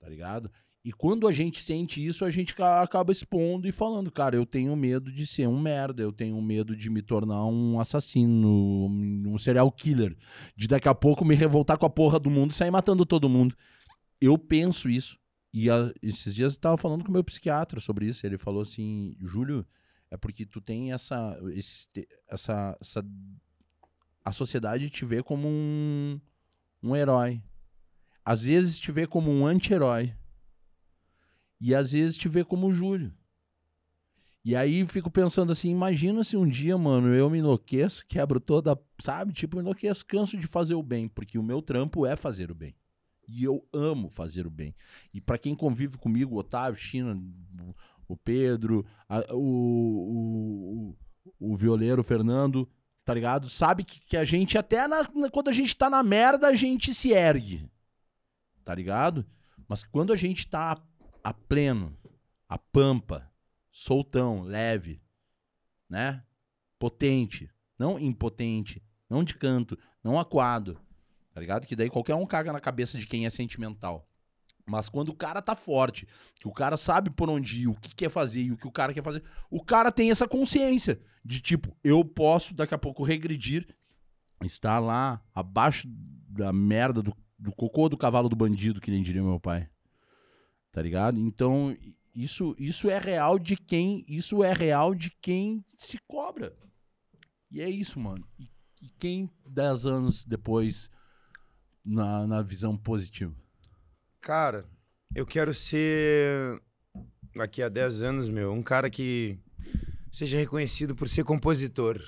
Tá 0.00 0.08
ligado? 0.08 0.50
E 0.82 0.92
quando 0.92 1.28
a 1.28 1.32
gente 1.32 1.62
sente 1.62 2.04
isso, 2.04 2.24
a 2.24 2.30
gente 2.30 2.54
ca- 2.54 2.82
acaba 2.82 3.12
expondo 3.12 3.68
e 3.68 3.72
falando, 3.72 4.10
cara, 4.10 4.34
eu 4.34 4.46
tenho 4.46 4.74
medo 4.74 5.12
de 5.12 5.26
ser 5.26 5.46
um 5.46 5.60
merda, 5.60 6.02
eu 6.02 6.10
tenho 6.10 6.40
medo 6.40 6.74
de 6.74 6.88
me 6.88 7.02
tornar 7.02 7.44
um 7.44 7.78
assassino, 7.78 8.86
um 8.88 9.36
serial 9.36 9.70
killer, 9.70 10.16
de 10.56 10.66
daqui 10.66 10.88
a 10.88 10.94
pouco 10.94 11.22
me 11.22 11.34
revoltar 11.34 11.76
com 11.76 11.84
a 11.84 11.90
porra 11.90 12.18
do 12.18 12.30
mundo 12.30 12.52
e 12.52 12.54
sair 12.54 12.70
matando 12.70 13.04
todo 13.04 13.28
mundo. 13.28 13.54
Eu 14.18 14.38
penso 14.38 14.88
isso. 14.88 15.19
E 15.52 15.68
a- 15.70 15.92
esses 16.02 16.34
dias 16.34 16.54
eu 16.54 16.60
tava 16.60 16.76
falando 16.76 17.02
com 17.04 17.10
o 17.10 17.12
meu 17.12 17.24
psiquiatra 17.24 17.80
sobre 17.80 18.06
isso. 18.06 18.26
Ele 18.26 18.38
falou 18.38 18.62
assim: 18.62 19.16
Júlio, 19.20 19.66
é 20.10 20.16
porque 20.16 20.46
tu 20.46 20.60
tem 20.60 20.92
essa. 20.92 21.38
esse 21.52 21.88
essa, 22.28 22.76
essa 22.80 23.04
a 24.24 24.32
sociedade 24.32 24.90
te 24.90 25.04
vê 25.04 25.22
como 25.22 25.48
um, 25.48 26.20
um 26.82 26.94
herói. 26.94 27.42
Às 28.24 28.42
vezes 28.42 28.78
te 28.78 28.92
vê 28.92 29.06
como 29.06 29.30
um 29.30 29.46
anti-herói. 29.46 30.14
E 31.60 31.74
às 31.74 31.92
vezes 31.92 32.16
te 32.16 32.28
vê 32.28 32.44
como 32.44 32.68
o 32.68 32.72
Júlio. 32.72 33.12
E 34.42 34.56
aí 34.56 34.86
fico 34.86 35.10
pensando 35.10 35.52
assim, 35.52 35.70
imagina 35.70 36.24
se 36.24 36.36
um 36.36 36.48
dia, 36.48 36.76
mano, 36.78 37.08
eu 37.14 37.28
me 37.28 37.38
enlouqueço, 37.38 38.06
quebro 38.06 38.40
toda, 38.40 38.78
sabe? 38.98 39.34
Tipo, 39.34 39.60
enlouqueço, 39.60 40.06
canso 40.06 40.38
de 40.38 40.46
fazer 40.46 40.74
o 40.74 40.82
bem, 40.82 41.08
porque 41.08 41.38
o 41.38 41.42
meu 41.42 41.60
trampo 41.60 42.06
é 42.06 42.16
fazer 42.16 42.50
o 42.50 42.54
bem. 42.54 42.74
E 43.32 43.44
eu 43.44 43.64
amo 43.72 44.08
fazer 44.08 44.46
o 44.46 44.50
bem. 44.50 44.74
E 45.14 45.20
pra 45.20 45.38
quem 45.38 45.54
convive 45.54 45.96
comigo, 45.96 46.36
Otávio, 46.36 46.78
China, 46.80 47.16
o- 48.08 48.16
Pedro, 48.16 48.84
a- 49.08 49.24
o, 49.32 50.96
o, 51.38 51.52
o 51.52 51.56
violeiro, 51.56 52.02
Fernando, 52.02 52.68
tá 53.04 53.14
ligado? 53.14 53.48
Sabe 53.48 53.84
que, 53.84 54.00
que 54.00 54.16
a 54.16 54.24
gente, 54.24 54.58
até 54.58 54.88
na- 54.88 55.08
na- 55.14 55.30
quando 55.30 55.48
a 55.48 55.52
gente 55.52 55.76
tá 55.76 55.88
na 55.88 56.02
merda, 56.02 56.48
a 56.48 56.56
gente 56.56 56.92
se 56.94 57.12
ergue. 57.12 57.70
Tá 58.64 58.74
ligado? 58.74 59.24
Mas 59.68 59.84
quando 59.84 60.12
a 60.12 60.16
gente 60.16 60.46
tá 60.48 60.72
a, 61.22 61.30
a 61.30 61.32
pleno, 61.32 61.96
a 62.48 62.58
pampa, 62.58 63.30
soltão, 63.70 64.42
leve, 64.42 65.00
né? 65.88 66.24
Potente, 66.78 67.48
não 67.78 67.98
impotente, 67.98 68.82
não 69.08 69.22
de 69.22 69.34
canto, 69.36 69.78
não 70.02 70.18
aquado, 70.18 70.80
tá 71.32 71.40
ligado? 71.40 71.66
Que 71.66 71.76
daí 71.76 71.90
qualquer 71.90 72.14
um 72.14 72.26
caga 72.26 72.52
na 72.52 72.60
cabeça 72.60 72.98
de 72.98 73.06
quem 73.06 73.26
é 73.26 73.30
sentimental. 73.30 74.06
Mas 74.66 74.88
quando 74.88 75.08
o 75.08 75.16
cara 75.16 75.42
tá 75.42 75.56
forte, 75.56 76.06
que 76.38 76.46
o 76.46 76.52
cara 76.52 76.76
sabe 76.76 77.10
por 77.10 77.28
onde 77.28 77.62
ir, 77.62 77.66
o 77.66 77.74
que 77.74 77.94
quer 77.94 78.10
fazer 78.10 78.42
e 78.42 78.52
o 78.52 78.56
que 78.56 78.68
o 78.68 78.72
cara 78.72 78.94
quer 78.94 79.02
fazer, 79.02 79.22
o 79.50 79.62
cara 79.62 79.90
tem 79.90 80.10
essa 80.10 80.28
consciência 80.28 81.00
de 81.24 81.40
tipo, 81.40 81.76
eu 81.82 82.04
posso 82.04 82.54
daqui 82.54 82.74
a 82.74 82.78
pouco 82.78 83.02
regredir, 83.02 83.66
estar 84.44 84.78
lá 84.78 85.22
abaixo 85.34 85.88
da 86.28 86.52
merda 86.52 87.02
do, 87.02 87.14
do 87.38 87.52
cocô 87.52 87.88
do 87.88 87.96
cavalo 87.96 88.28
do 88.28 88.36
bandido, 88.36 88.80
que 88.80 88.90
nem 88.90 89.02
diria 89.02 89.22
meu 89.22 89.40
pai. 89.40 89.68
Tá 90.72 90.80
ligado? 90.80 91.18
Então, 91.18 91.76
isso, 92.14 92.54
isso 92.58 92.88
é 92.88 92.98
real 92.98 93.38
de 93.38 93.56
quem, 93.56 94.04
isso 94.06 94.44
é 94.44 94.52
real 94.52 94.94
de 94.94 95.10
quem 95.20 95.64
se 95.76 95.98
cobra. 96.06 96.56
E 97.50 97.60
é 97.60 97.68
isso, 97.68 97.98
mano. 97.98 98.24
E, 98.38 98.48
e 98.80 98.88
quem 98.98 99.28
dez 99.44 99.84
anos 99.84 100.24
depois 100.24 100.88
na, 101.84 102.26
na 102.26 102.42
visão 102.42 102.76
positiva? 102.76 103.34
Cara, 104.20 104.64
eu 105.14 105.26
quero 105.26 105.52
ser, 105.54 106.60
daqui 107.34 107.62
a 107.62 107.68
10 107.68 108.02
anos, 108.02 108.28
meu, 108.28 108.52
um 108.52 108.62
cara 108.62 108.90
que 108.90 109.38
seja 110.12 110.36
reconhecido 110.38 110.94
por 110.94 111.08
ser 111.08 111.24
compositor. 111.24 112.00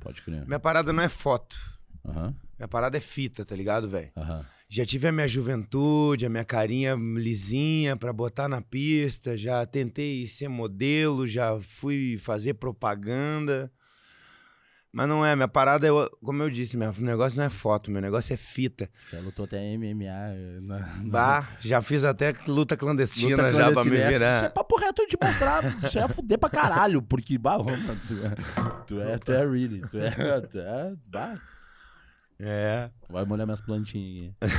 Pode 0.00 0.22
crer. 0.22 0.46
Minha 0.46 0.58
parada 0.60 0.92
não 0.92 1.02
é 1.02 1.08
foto. 1.08 1.56
Aham, 2.04 2.34
Minha 2.58 2.68
parada 2.68 2.96
é 2.96 3.00
fita, 3.00 3.44
tá 3.44 3.54
ligado, 3.54 3.88
velho? 3.88 4.10
aham. 4.16 4.44
Já 4.72 4.86
tive 4.86 5.08
a 5.08 5.12
minha 5.12 5.26
juventude, 5.26 6.24
a 6.24 6.28
minha 6.30 6.44
carinha 6.44 6.94
lisinha 6.94 7.96
pra 7.96 8.12
botar 8.12 8.48
na 8.48 8.62
pista, 8.62 9.36
já 9.36 9.66
tentei 9.66 10.24
ser 10.28 10.46
modelo, 10.46 11.26
já 11.26 11.58
fui 11.58 12.16
fazer 12.16 12.54
propaganda. 12.54 13.70
Mas 14.92 15.06
não 15.08 15.24
é, 15.24 15.36
minha 15.36 15.46
parada 15.46 15.86
é, 15.86 15.90
como 16.24 16.42
eu 16.42 16.50
disse, 16.50 16.76
meu 16.76 16.92
negócio 16.98 17.38
não 17.38 17.44
é 17.44 17.48
foto, 17.50 17.90
meu 17.92 18.02
negócio 18.02 18.32
é 18.32 18.36
fita. 18.36 18.90
Já 19.12 19.20
lutou 19.20 19.44
até 19.44 19.58
MMA. 19.76 20.60
Na, 20.62 20.78
na- 20.80 21.02
Bah, 21.04 21.48
já 21.60 21.80
fiz 21.80 22.02
até 22.02 22.34
luta 22.48 22.76
clandestina 22.76 23.30
luta 23.36 23.52
já 23.52 23.70
pra 23.70 23.84
me 23.84 23.90
clandestina. 23.90 23.96
Essa- 23.98 24.14
Isso 24.16 24.24
é 24.24 24.38
virar. 24.40 24.50
papo 24.50 24.76
reto 24.76 25.06
de 25.06 25.16
mostrar. 25.22 25.62
Isso 25.84 25.98
é 25.98 26.08
fuder 26.08 26.38
pra 26.38 26.50
caralho. 26.50 27.00
Porque, 27.02 27.38
bah, 27.38 27.58
mano, 27.58 28.00
tu 28.08 28.14
é, 28.26 28.34
tu 28.86 29.00
é, 29.00 29.18
tu 29.18 29.32
é 29.32 29.46
really. 29.46 29.80
Tu 29.82 29.96
é, 29.98 30.40
tu 30.40 30.58
é, 30.58 30.92
bah. 31.06 31.38
É. 32.40 32.90
Vai 33.08 33.24
molhar 33.24 33.46
minhas 33.46 33.60
plantinhas 33.60 34.32
aqui. 34.40 34.54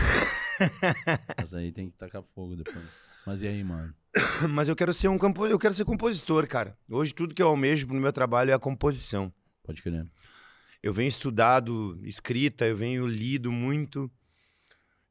Mas 1.41 1.53
aí 1.53 1.71
tem 1.71 1.89
que 1.89 1.97
tacar 1.97 2.23
fogo 2.33 2.55
depois. 2.55 2.85
Mas 3.25 3.41
e 3.41 3.47
aí, 3.47 3.63
mano? 3.63 3.93
Mas 4.49 4.67
eu 4.69 4.75
quero 4.75 4.93
ser 4.93 5.07
um 5.07 5.17
campo... 5.17 5.45
eu 5.45 5.59
quero 5.59 5.73
ser 5.73 5.83
compositor, 5.85 6.47
cara. 6.47 6.75
Hoje 6.89 7.13
tudo 7.13 7.33
que 7.35 7.41
eu 7.41 7.47
almejo 7.47 7.87
no 7.87 7.99
meu 7.99 8.13
trabalho 8.13 8.51
é 8.51 8.53
a 8.53 8.59
composição. 8.59 9.31
Pode 9.71 9.81
crer. 9.81 10.05
Eu 10.83 10.91
venho 10.93 11.07
estudado 11.09 11.99
escrita, 12.03 12.65
eu 12.65 12.75
venho 12.75 13.07
lido 13.07 13.51
muito. 13.51 14.11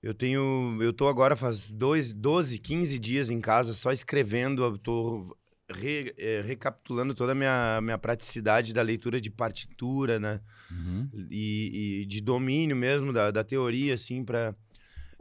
Eu 0.02 0.14
tenho. 0.14 0.78
Eu 0.80 0.92
tô 0.92 1.06
agora 1.08 1.36
faz 1.36 1.70
dois, 1.70 2.12
12, 2.12 2.58
15 2.58 2.98
dias 2.98 3.30
em 3.30 3.40
casa 3.40 3.72
só 3.74 3.92
escrevendo. 3.92 4.62
Eu 4.64 4.78
tô 4.78 5.36
re- 5.70 6.14
eh, 6.18 6.42
recapitulando 6.44 7.14
toda 7.14 7.32
a 7.32 7.34
minha, 7.34 7.80
minha 7.82 7.98
praticidade 7.98 8.72
da 8.74 8.82
leitura 8.82 9.20
de 9.20 9.30
partitura, 9.30 10.18
né? 10.18 10.40
Uhum. 10.70 11.08
E, 11.30 12.00
e 12.02 12.06
de 12.06 12.20
domínio 12.20 12.74
mesmo 12.76 13.12
da, 13.12 13.30
da 13.30 13.44
teoria, 13.44 13.94
assim, 13.94 14.24
pra 14.24 14.54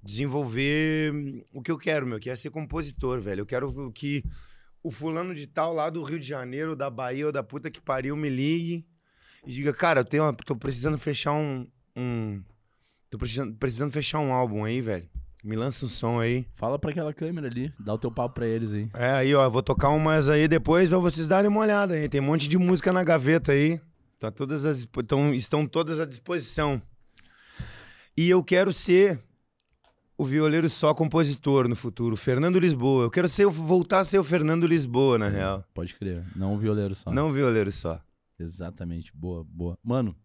desenvolver 0.02 1.14
o 1.54 1.62
que 1.62 1.72
eu 1.72 1.78
quero, 1.78 2.08
meu, 2.08 2.20
que 2.20 2.30
é 2.30 2.36
ser 2.36 2.50
compositor, 2.50 3.22
velho. 3.22 3.42
Eu 3.42 3.46
quero 3.46 3.92
que 3.92 4.24
o 4.82 4.90
fulano 4.90 5.36
de 5.36 5.46
tal 5.46 5.74
lá 5.74 5.90
do 5.90 6.02
Rio 6.02 6.20
de 6.20 6.26
Janeiro, 6.28 6.76
da 6.76 6.90
Bahia 6.90 7.28
ou 7.28 7.32
da 7.32 7.44
puta 7.44 7.70
que 7.70 7.82
pariu 7.82 8.16
me 8.16 8.30
ligue 8.30 8.86
e 9.46 9.52
diga, 9.52 9.74
cara, 9.74 10.02
eu 10.02 10.06
tenho 10.06 10.24
uma, 10.24 10.34
tô 10.34 10.56
precisando 10.56 10.98
fechar 10.98 11.34
um. 11.34 11.68
um 11.96 12.42
tô 13.10 13.18
precisando, 13.18 13.56
precisando 13.56 13.92
fechar 13.92 14.20
um 14.20 14.34
álbum 14.34 14.64
aí, 14.64 14.82
velho. 14.82 15.10
Me 15.44 15.56
lança 15.56 15.86
um 15.86 15.90
som 15.90 16.20
aí. 16.20 16.46
Fala 16.56 16.78
pra 16.78 16.92
aquela 16.92 17.14
câmera 17.14 17.48
ali, 17.48 17.74
dá 17.80 17.94
o 17.94 17.98
teu 17.98 18.12
papo 18.12 18.36
pra 18.36 18.48
eles 18.48 18.74
aí. 18.74 18.90
É, 18.94 19.12
aí, 19.12 19.34
ó, 19.34 19.50
vou 19.50 19.64
tocar 19.64 19.90
umas 19.90 20.30
aí 20.30 20.48
depois 20.48 20.90
pra 20.90 21.00
vocês 21.00 21.28
darem 21.28 21.50
uma 21.50 21.62
olhada 21.62 21.94
aí. 21.94 22.10
Tem 22.10 22.20
um 22.20 22.26
monte 22.26 22.48
de 22.48 22.58
música 22.58 22.92
na 22.92 23.04
gaveta 23.04 23.54
aí. 23.54 23.80
Tá 24.20 24.30
todas 24.30 24.66
as, 24.66 24.86
tão, 25.08 25.34
estão 25.34 25.66
todas 25.66 26.00
à 26.00 26.06
disposição. 26.06 26.82
E 28.18 28.30
eu 28.30 28.44
quero 28.44 28.74
ser 28.74 29.18
o 30.18 30.26
violeiro 30.26 30.70
só 30.70 30.94
compositor 30.94 31.70
no 31.70 31.76
futuro, 31.78 32.18
Fernando 32.18 32.60
Lisboa. 32.60 33.06
Eu 33.06 33.10
quero 33.10 33.30
ser, 33.30 33.48
voltar 33.48 34.02
a 34.02 34.04
ser 34.04 34.20
o 34.20 34.24
Fernando 34.26 34.68
Lisboa, 34.68 35.18
na 35.18 35.30
real. 35.30 35.64
Pode 35.74 35.96
crer. 35.96 36.26
Não 36.36 36.54
o 36.54 36.58
violeiro 36.58 36.94
só. 36.94 37.10
Não 37.10 37.30
o 37.30 37.32
violeiro 37.32 37.72
só. 37.72 38.02
Exatamente. 38.40 39.12
Boa, 39.16 39.44
boa. 39.44 39.78
Mano, 39.84 40.16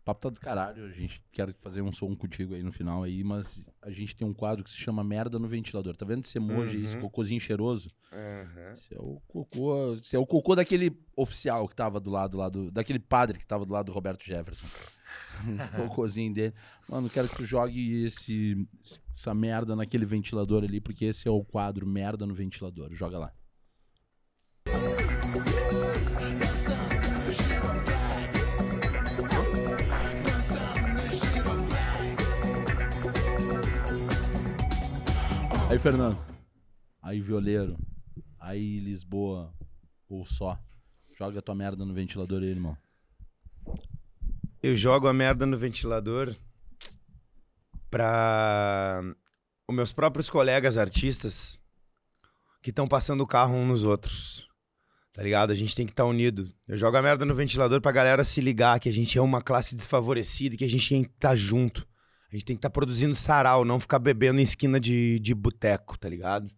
o 0.00 0.04
papo 0.04 0.20
tá 0.20 0.28
do 0.30 0.40
caralho. 0.40 0.84
A 0.84 0.90
gente 0.90 1.22
quer 1.30 1.54
fazer 1.60 1.80
um 1.80 1.92
som 1.92 2.14
contigo 2.16 2.54
aí 2.54 2.62
no 2.62 2.72
final 2.72 3.04
aí, 3.04 3.22
mas 3.22 3.66
a 3.80 3.90
gente 3.90 4.16
tem 4.16 4.26
um 4.26 4.34
quadro 4.34 4.64
que 4.64 4.70
se 4.70 4.76
chama 4.76 5.04
Merda 5.04 5.38
no 5.38 5.46
Ventilador. 5.46 5.96
Tá 5.96 6.04
vendo 6.04 6.24
esse 6.24 6.38
emoji 6.38 6.76
aí, 6.78 6.82
esse 6.82 6.96
Uhum. 6.96 7.02
cocôzinho 7.02 7.40
cheiroso? 7.40 7.88
Esse 8.72 8.94
é 8.94 8.98
o 8.98 9.20
cocô. 9.28 9.92
Esse 9.94 10.16
é 10.16 10.18
o 10.18 10.26
cocô 10.26 10.54
daquele 10.56 10.98
oficial 11.16 11.68
que 11.68 11.74
tava 11.76 12.00
do 12.00 12.10
lado 12.10 12.36
lá 12.36 12.48
do. 12.48 12.70
Daquele 12.70 12.98
padre 12.98 13.38
que 13.38 13.46
tava 13.46 13.64
do 13.64 13.72
lado 13.72 13.86
do 13.86 13.92
Roberto 13.92 14.24
Jefferson. 14.24 14.66
o 15.78 15.88
cocôzinho 15.88 16.34
dele. 16.34 16.54
Mano, 16.88 17.08
quero 17.08 17.28
que 17.28 17.36
tu 17.36 17.44
jogue 17.46 18.04
esse, 18.04 18.66
essa 19.14 19.32
merda 19.32 19.76
naquele 19.76 20.04
ventilador 20.04 20.64
ali, 20.64 20.80
porque 20.80 21.04
esse 21.06 21.28
é 21.28 21.30
o 21.30 21.44
quadro 21.44 21.86
Merda 21.86 22.26
no 22.26 22.34
Ventilador. 22.34 22.92
Joga 22.92 23.18
lá. 23.18 23.32
Aí, 35.72 35.78
Fernando. 35.78 36.18
Aí, 37.00 37.22
violeiro. 37.22 37.74
Aí, 38.38 38.78
Lisboa. 38.78 39.54
Ou 40.06 40.26
só. 40.26 40.60
Joga 41.18 41.40
tua 41.40 41.54
merda 41.54 41.82
no 41.86 41.94
ventilador 41.94 42.42
aí, 42.42 42.50
irmão. 42.50 42.76
Eu 44.62 44.76
jogo 44.76 45.08
a 45.08 45.14
merda 45.14 45.46
no 45.46 45.56
ventilador 45.56 46.36
pra 47.90 49.00
os 49.66 49.74
meus 49.74 49.94
próprios 49.94 50.28
colegas 50.28 50.76
artistas 50.76 51.58
que 52.60 52.68
estão 52.68 52.86
passando 52.86 53.22
o 53.22 53.26
carro 53.26 53.54
uns 53.54 53.66
nos 53.66 53.84
outros. 53.84 54.46
Tá 55.14 55.22
ligado? 55.22 55.52
A 55.52 55.54
gente 55.54 55.74
tem 55.74 55.86
que 55.86 55.92
estar 55.92 56.04
unido. 56.04 56.52
Eu 56.68 56.76
jogo 56.76 56.98
a 56.98 57.02
merda 57.02 57.24
no 57.24 57.34
ventilador 57.34 57.80
pra 57.80 57.92
galera 57.92 58.24
se 58.24 58.42
ligar 58.42 58.78
que 58.78 58.90
a 58.90 58.92
gente 58.92 59.16
é 59.16 59.22
uma 59.22 59.40
classe 59.40 59.74
desfavorecida 59.74 60.54
e 60.54 60.58
que 60.58 60.66
a 60.66 60.68
gente 60.68 60.86
tem 60.86 61.02
que 61.02 61.12
estar 61.12 61.34
junto. 61.34 61.88
A 62.32 62.36
gente 62.36 62.46
tem 62.46 62.56
que 62.56 62.60
estar 62.60 62.70
produzindo 62.70 63.14
sarau, 63.14 63.62
não 63.62 63.78
ficar 63.78 63.98
bebendo 63.98 64.40
em 64.40 64.42
esquina 64.42 64.80
de, 64.80 65.20
de 65.20 65.34
boteco, 65.34 65.98
tá 65.98 66.08
ligado? 66.08 66.50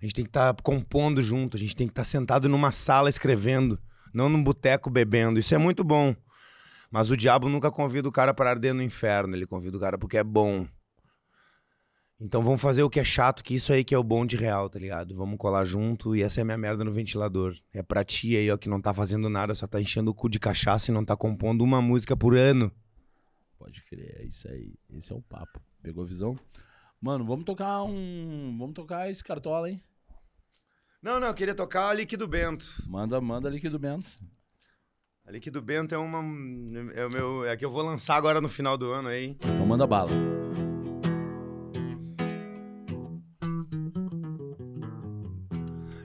A 0.00 0.04
gente 0.04 0.14
tem 0.14 0.24
que 0.24 0.30
estar 0.30 0.54
compondo 0.62 1.20
junto, 1.20 1.56
a 1.56 1.60
gente 1.60 1.76
tem 1.76 1.86
que 1.86 1.92
estar 1.92 2.04
sentado 2.04 2.48
numa 2.48 2.72
sala 2.72 3.10
escrevendo, 3.10 3.78
não 4.14 4.30
num 4.30 4.42
boteco 4.42 4.88
bebendo. 4.88 5.38
Isso 5.38 5.54
é 5.54 5.58
muito 5.58 5.84
bom. 5.84 6.16
Mas 6.90 7.10
o 7.10 7.16
diabo 7.16 7.50
nunca 7.50 7.70
convida 7.70 8.08
o 8.08 8.12
cara 8.12 8.32
para 8.32 8.48
arder 8.48 8.72
no 8.72 8.82
inferno, 8.82 9.36
ele 9.36 9.46
convida 9.46 9.76
o 9.76 9.80
cara 9.80 9.98
porque 9.98 10.16
é 10.16 10.24
bom. 10.24 10.66
Então 12.18 12.42
vamos 12.42 12.62
fazer 12.62 12.82
o 12.82 12.88
que 12.88 12.98
é 12.98 13.04
chato, 13.04 13.44
que 13.44 13.54
isso 13.54 13.70
aí 13.70 13.84
que 13.84 13.94
é 13.94 13.98
o 13.98 14.02
bom 14.02 14.24
de 14.24 14.34
real, 14.34 14.70
tá 14.70 14.78
ligado? 14.78 15.14
Vamos 15.14 15.36
colar 15.36 15.64
junto 15.64 16.16
e 16.16 16.22
essa 16.22 16.40
é 16.40 16.42
a 16.42 16.44
minha 16.44 16.56
merda 16.56 16.82
no 16.84 16.90
ventilador. 16.90 17.54
É 17.70 17.82
pra 17.82 18.02
ti 18.02 18.34
aí, 18.34 18.50
ó, 18.50 18.56
que 18.56 18.68
não 18.68 18.80
tá 18.80 18.94
fazendo 18.94 19.28
nada, 19.28 19.54
só 19.54 19.66
tá 19.66 19.78
enchendo 19.78 20.10
o 20.10 20.14
cu 20.14 20.30
de 20.30 20.38
cachaça 20.38 20.90
e 20.90 20.94
não 20.94 21.04
tá 21.04 21.14
compondo 21.14 21.62
uma 21.62 21.82
música 21.82 22.16
por 22.16 22.34
ano. 22.34 22.72
Pode 23.58 23.82
crer, 23.82 24.20
é 24.20 24.24
isso 24.24 24.48
aí. 24.48 24.74
Esse 24.90 25.12
é 25.12 25.16
o 25.16 25.20
papo. 25.20 25.60
Pegou 25.82 26.04
a 26.04 26.06
visão? 26.06 26.38
Mano, 27.00 27.24
vamos 27.24 27.44
tocar 27.44 27.82
um. 27.82 28.56
Vamos 28.58 28.74
tocar 28.74 29.10
esse 29.10 29.22
cartola, 29.22 29.68
hein? 29.68 29.82
Não, 31.02 31.20
não, 31.20 31.28
eu 31.28 31.34
queria 31.34 31.54
tocar 31.54 31.88
a 31.88 31.94
Líquido 31.94 32.26
Bento. 32.26 32.66
Manda, 32.86 33.20
manda 33.20 33.48
líquido 33.48 33.78
Bento. 33.78 34.06
A 35.24 35.30
Líquido 35.30 35.60
Bento 35.60 35.94
é 35.94 35.98
uma. 35.98 36.18
É 36.94 37.06
o 37.06 37.10
meu. 37.10 37.44
É 37.44 37.52
a 37.52 37.56
que 37.56 37.64
eu 37.64 37.70
vou 37.70 37.82
lançar 37.82 38.16
agora 38.16 38.40
no 38.40 38.48
final 38.48 38.78
do 38.78 38.90
ano 38.90 39.08
aí. 39.08 39.30
Então 39.30 39.66
manda 39.66 39.86
bala. 39.86 40.10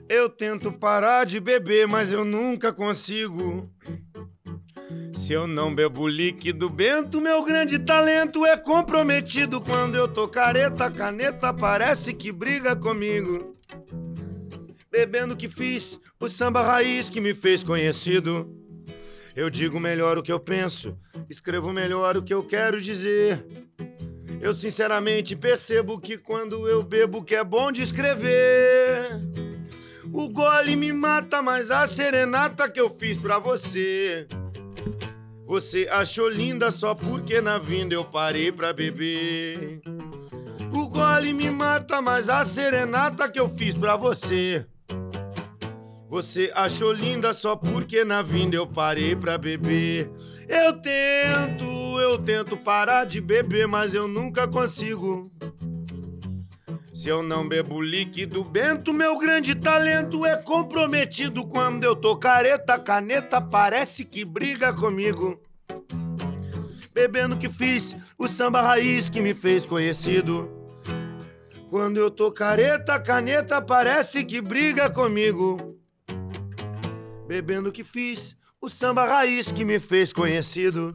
Eu 0.08 0.30
tento 0.30 0.72
parar 0.72 1.26
de 1.26 1.40
beber, 1.40 1.88
mas 1.88 2.12
eu 2.12 2.24
nunca 2.24 2.72
consigo. 2.72 3.68
Se 5.24 5.32
eu 5.32 5.48
não 5.48 5.74
bebo 5.74 6.06
líquido 6.06 6.70
bento, 6.70 7.22
meu 7.22 7.46
grande 7.46 7.80
talento 7.80 8.46
é 8.46 8.58
comprometido. 8.58 9.62
Quando 9.62 9.96
eu 9.96 10.06
tô 10.06 10.28
careta, 10.28 10.92
caneta 10.92 11.54
parece 11.54 12.14
que 12.14 12.30
briga 12.30 12.76
comigo. 12.76 13.56
Bebendo 14.92 15.38
que 15.38 15.48
fiz, 15.48 15.98
o 16.20 16.28
samba 16.28 16.62
raiz 16.62 17.10
que 17.10 17.22
me 17.22 17.34
fez 17.34 17.64
conhecido. 17.64 18.54
Eu 19.34 19.50
digo 19.50 19.80
melhor 19.80 20.18
o 20.18 20.22
que 20.22 20.32
eu 20.32 20.42
penso, 20.42 20.98
escrevo 21.30 21.72
melhor 21.72 22.18
o 22.18 22.22
que 22.22 22.34
eu 22.34 22.44
quero 22.44 22.82
dizer. 22.82 23.46
Eu 24.42 24.54
sinceramente 24.54 25.38
percebo 25.38 26.02
que 26.02 26.18
quando 26.18 26.68
eu 26.68 26.84
bebo 26.84 27.24
que 27.24 27.34
é 27.34 27.46
bom 27.46 27.72
de 27.72 27.82
escrever. 27.82 29.08
O 30.12 30.28
gole 30.28 30.76
me 30.76 30.92
mata, 30.92 31.42
mas 31.42 31.72
a 31.72 31.88
serenata 31.88 32.70
que 32.70 32.82
eu 32.82 32.94
fiz 32.94 33.18
pra 33.18 33.40
você. 33.40 34.28
Você 35.54 35.88
achou 35.92 36.30
linda 36.30 36.72
só 36.72 36.96
porque 36.96 37.40
na 37.40 37.60
vinda 37.60 37.94
eu 37.94 38.04
parei 38.04 38.52
pra 38.52 38.74
beber. 38.74 39.82
O 40.76 40.88
gole 40.88 41.32
me 41.32 41.48
mata, 41.48 42.02
mas 42.02 42.28
a 42.28 42.44
serenata 42.44 43.30
que 43.30 43.40
eu 43.40 43.48
fiz 43.48 43.78
pra 43.78 43.96
você. 43.96 44.66
Você 46.10 46.52
achou 46.56 46.92
linda 46.92 47.36
só 47.36 47.56
porque 47.56 48.04
na 48.04 48.24
vinda 48.24 48.56
eu 48.56 48.66
parei 48.66 49.16
pra 49.16 49.38
beber. 49.38 50.10
Eu 50.50 50.74
tento, 50.74 52.00
eu 52.00 52.18
tento 52.18 52.58
parar 52.58 53.06
de 53.06 53.22
beber, 53.22 53.68
mas 53.68 53.94
eu 53.94 54.08
nunca 54.08 54.48
consigo. 54.48 55.32
Se 57.04 57.10
eu 57.10 57.22
não 57.22 57.46
bebo 57.46 57.82
líquido 57.82 58.46
bento, 58.46 58.94
meu 58.94 59.18
grande 59.18 59.54
talento 59.54 60.26
é 60.26 60.38
comprometido. 60.38 61.46
Quando 61.46 61.84
eu 61.84 61.98
tô 61.98 62.16
careta, 62.16 62.80
caneta 62.80 63.42
parece 63.42 64.06
que 64.06 64.24
briga 64.24 64.72
comigo. 64.72 65.38
Bebendo 66.94 67.36
que 67.36 67.50
fiz 67.50 67.94
o 68.18 68.26
samba 68.26 68.62
raiz 68.62 69.10
que 69.10 69.20
me 69.20 69.34
fez 69.34 69.66
conhecido. 69.66 70.50
Quando 71.70 71.98
eu 71.98 72.10
tô 72.10 72.32
careta, 72.32 72.98
caneta 72.98 73.62
parece 73.62 74.24
que 74.24 74.40
briga 74.40 74.90
comigo. 74.90 75.58
Bebendo 77.28 77.70
que 77.70 77.84
fiz 77.84 78.34
o 78.62 78.70
samba 78.70 79.06
raiz 79.06 79.52
que 79.52 79.66
me 79.66 79.78
fez 79.78 80.14
conhecido. 80.14 80.94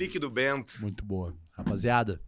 Líquido 0.00 0.30
Bento. 0.30 0.80
Muito 0.80 1.04
boa. 1.04 1.36
Rapaziada, 1.52 2.18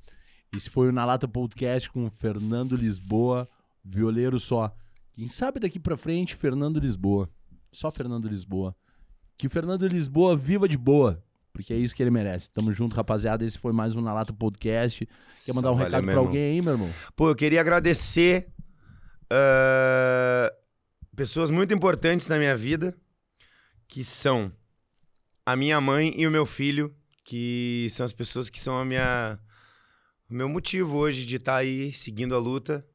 esse 0.54 0.68
foi 0.68 0.90
o 0.90 0.92
Na 0.92 1.06
Lata 1.06 1.26
Podcast 1.26 1.88
com 1.90 2.04
o 2.04 2.10
Fernando 2.10 2.76
Lisboa, 2.76 3.48
violeiro 3.82 4.38
só. 4.38 4.76
Quem 5.14 5.26
sabe 5.30 5.58
daqui 5.58 5.78
pra 5.78 5.96
frente, 5.96 6.36
Fernando 6.36 6.78
Lisboa. 6.78 7.30
Só 7.70 7.90
Fernando 7.90 8.28
Lisboa. 8.28 8.76
Que 9.38 9.46
o 9.46 9.50
Fernando 9.50 9.88
Lisboa 9.88 10.36
viva 10.36 10.68
de 10.68 10.76
boa, 10.76 11.24
porque 11.50 11.72
é 11.72 11.78
isso 11.78 11.96
que 11.96 12.02
ele 12.02 12.10
merece. 12.10 12.50
Tamo 12.50 12.74
junto, 12.74 12.94
rapaziada. 12.94 13.42
Esse 13.42 13.58
foi 13.58 13.72
mais 13.72 13.96
um 13.96 14.02
Na 14.02 14.12
Lata 14.12 14.34
Podcast. 14.34 15.08
Quer 15.42 15.54
mandar 15.54 15.72
um 15.72 15.74
recado 15.74 16.02
pra 16.02 16.12
irmão. 16.12 16.26
alguém 16.26 16.52
aí, 16.52 16.60
meu 16.60 16.74
irmão? 16.74 16.90
Pô, 17.16 17.30
eu 17.30 17.34
queria 17.34 17.62
agradecer 17.62 18.52
ah, 19.30 20.52
pessoas 21.16 21.48
muito 21.48 21.72
importantes 21.72 22.28
na 22.28 22.36
minha 22.36 22.54
vida, 22.54 22.94
que 23.88 24.04
são 24.04 24.52
a 25.46 25.56
minha 25.56 25.80
mãe 25.80 26.12
e 26.14 26.26
o 26.26 26.30
meu 26.30 26.44
filho, 26.44 26.94
que 27.24 27.88
são 27.90 28.04
as 28.04 28.12
pessoas 28.12 28.50
que 28.50 28.58
são 28.58 28.78
a 28.78 28.84
minha 28.84 29.38
meu 30.32 30.48
motivo 30.48 30.96
hoje 30.96 31.26
de 31.26 31.36
estar 31.36 31.56
aí 31.56 31.92
seguindo 31.92 32.34
a 32.34 32.38
luta. 32.38 32.86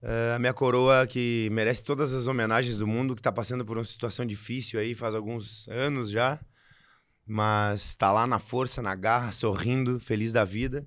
É, 0.00 0.34
a 0.36 0.38
minha 0.38 0.52
coroa 0.52 1.06
que 1.06 1.48
merece 1.50 1.82
todas 1.82 2.12
as 2.12 2.28
homenagens 2.28 2.76
do 2.76 2.86
mundo, 2.86 3.16
que 3.16 3.22
tá 3.22 3.32
passando 3.32 3.64
por 3.64 3.76
uma 3.76 3.84
situação 3.84 4.24
difícil 4.24 4.78
aí 4.78 4.94
faz 4.94 5.14
alguns 5.14 5.66
anos 5.68 6.10
já. 6.10 6.38
Mas 7.26 7.94
tá 7.96 8.12
lá 8.12 8.26
na 8.26 8.38
força, 8.38 8.80
na 8.80 8.94
garra, 8.94 9.32
sorrindo, 9.32 9.98
feliz 9.98 10.32
da 10.32 10.44
vida. 10.44 10.86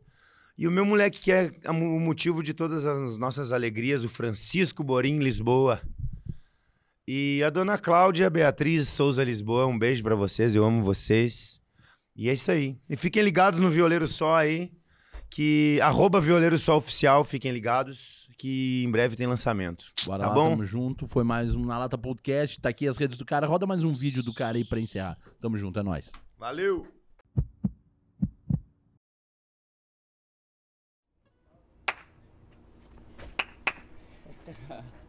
E 0.57 0.67
o 0.67 0.71
meu 0.71 0.85
moleque 0.85 1.19
que 1.19 1.31
é 1.31 1.51
o 1.67 1.99
motivo 1.99 2.41
de 2.41 2.53
todas 2.53 2.85
as 2.85 3.17
nossas 3.17 3.51
alegrias, 3.51 4.03
o 4.03 4.09
Francisco 4.09 4.83
Borim 4.83 5.19
Lisboa. 5.19 5.81
E 7.05 7.43
a 7.43 7.49
dona 7.49 7.77
Cláudia 7.77 8.29
Beatriz 8.29 8.87
Souza 8.87 9.23
Lisboa, 9.23 9.67
um 9.67 9.77
beijo 9.77 10.01
para 10.01 10.15
vocês, 10.15 10.55
eu 10.55 10.63
amo 10.63 10.81
vocês. 10.81 11.59
E 12.17 12.29
é 12.29 12.33
isso 12.33 12.49
aí. 12.49 12.75
E 12.89 12.97
fiquem 12.97 13.21
ligados 13.21 13.59
no 13.59 13.69
Violeiro 13.69 14.07
Só 14.07 14.35
aí, 14.35 14.71
que 15.29 15.79
arroba 15.83 16.19
Violeiro 16.19 16.57
Só 16.57 16.77
Oficial, 16.77 17.23
fiquem 17.23 17.51
ligados, 17.51 18.27
que 18.39 18.83
em 18.83 18.89
breve 18.89 19.15
tem 19.15 19.27
lançamento. 19.27 19.85
Bora 20.03 20.23
tá 20.23 20.29
lá, 20.29 20.33
bom? 20.33 20.49
tamo 20.49 20.65
junto. 20.65 21.05
Foi 21.05 21.23
mais 21.23 21.53
um 21.53 21.63
Na 21.63 21.77
Lata 21.77 21.95
Podcast. 21.95 22.59
Tá 22.59 22.69
aqui 22.69 22.87
as 22.87 22.97
redes 22.97 23.19
do 23.19 23.25
cara. 23.25 23.45
Roda 23.45 23.67
mais 23.67 23.83
um 23.83 23.91
vídeo 23.91 24.23
do 24.23 24.33
cara 24.33 24.57
aí 24.57 24.65
pra 24.65 24.79
encerrar. 24.79 25.15
Tamo 25.39 25.59
junto, 25.59 25.79
é 25.79 25.83
nóis. 25.83 26.11
Valeu! 26.39 26.87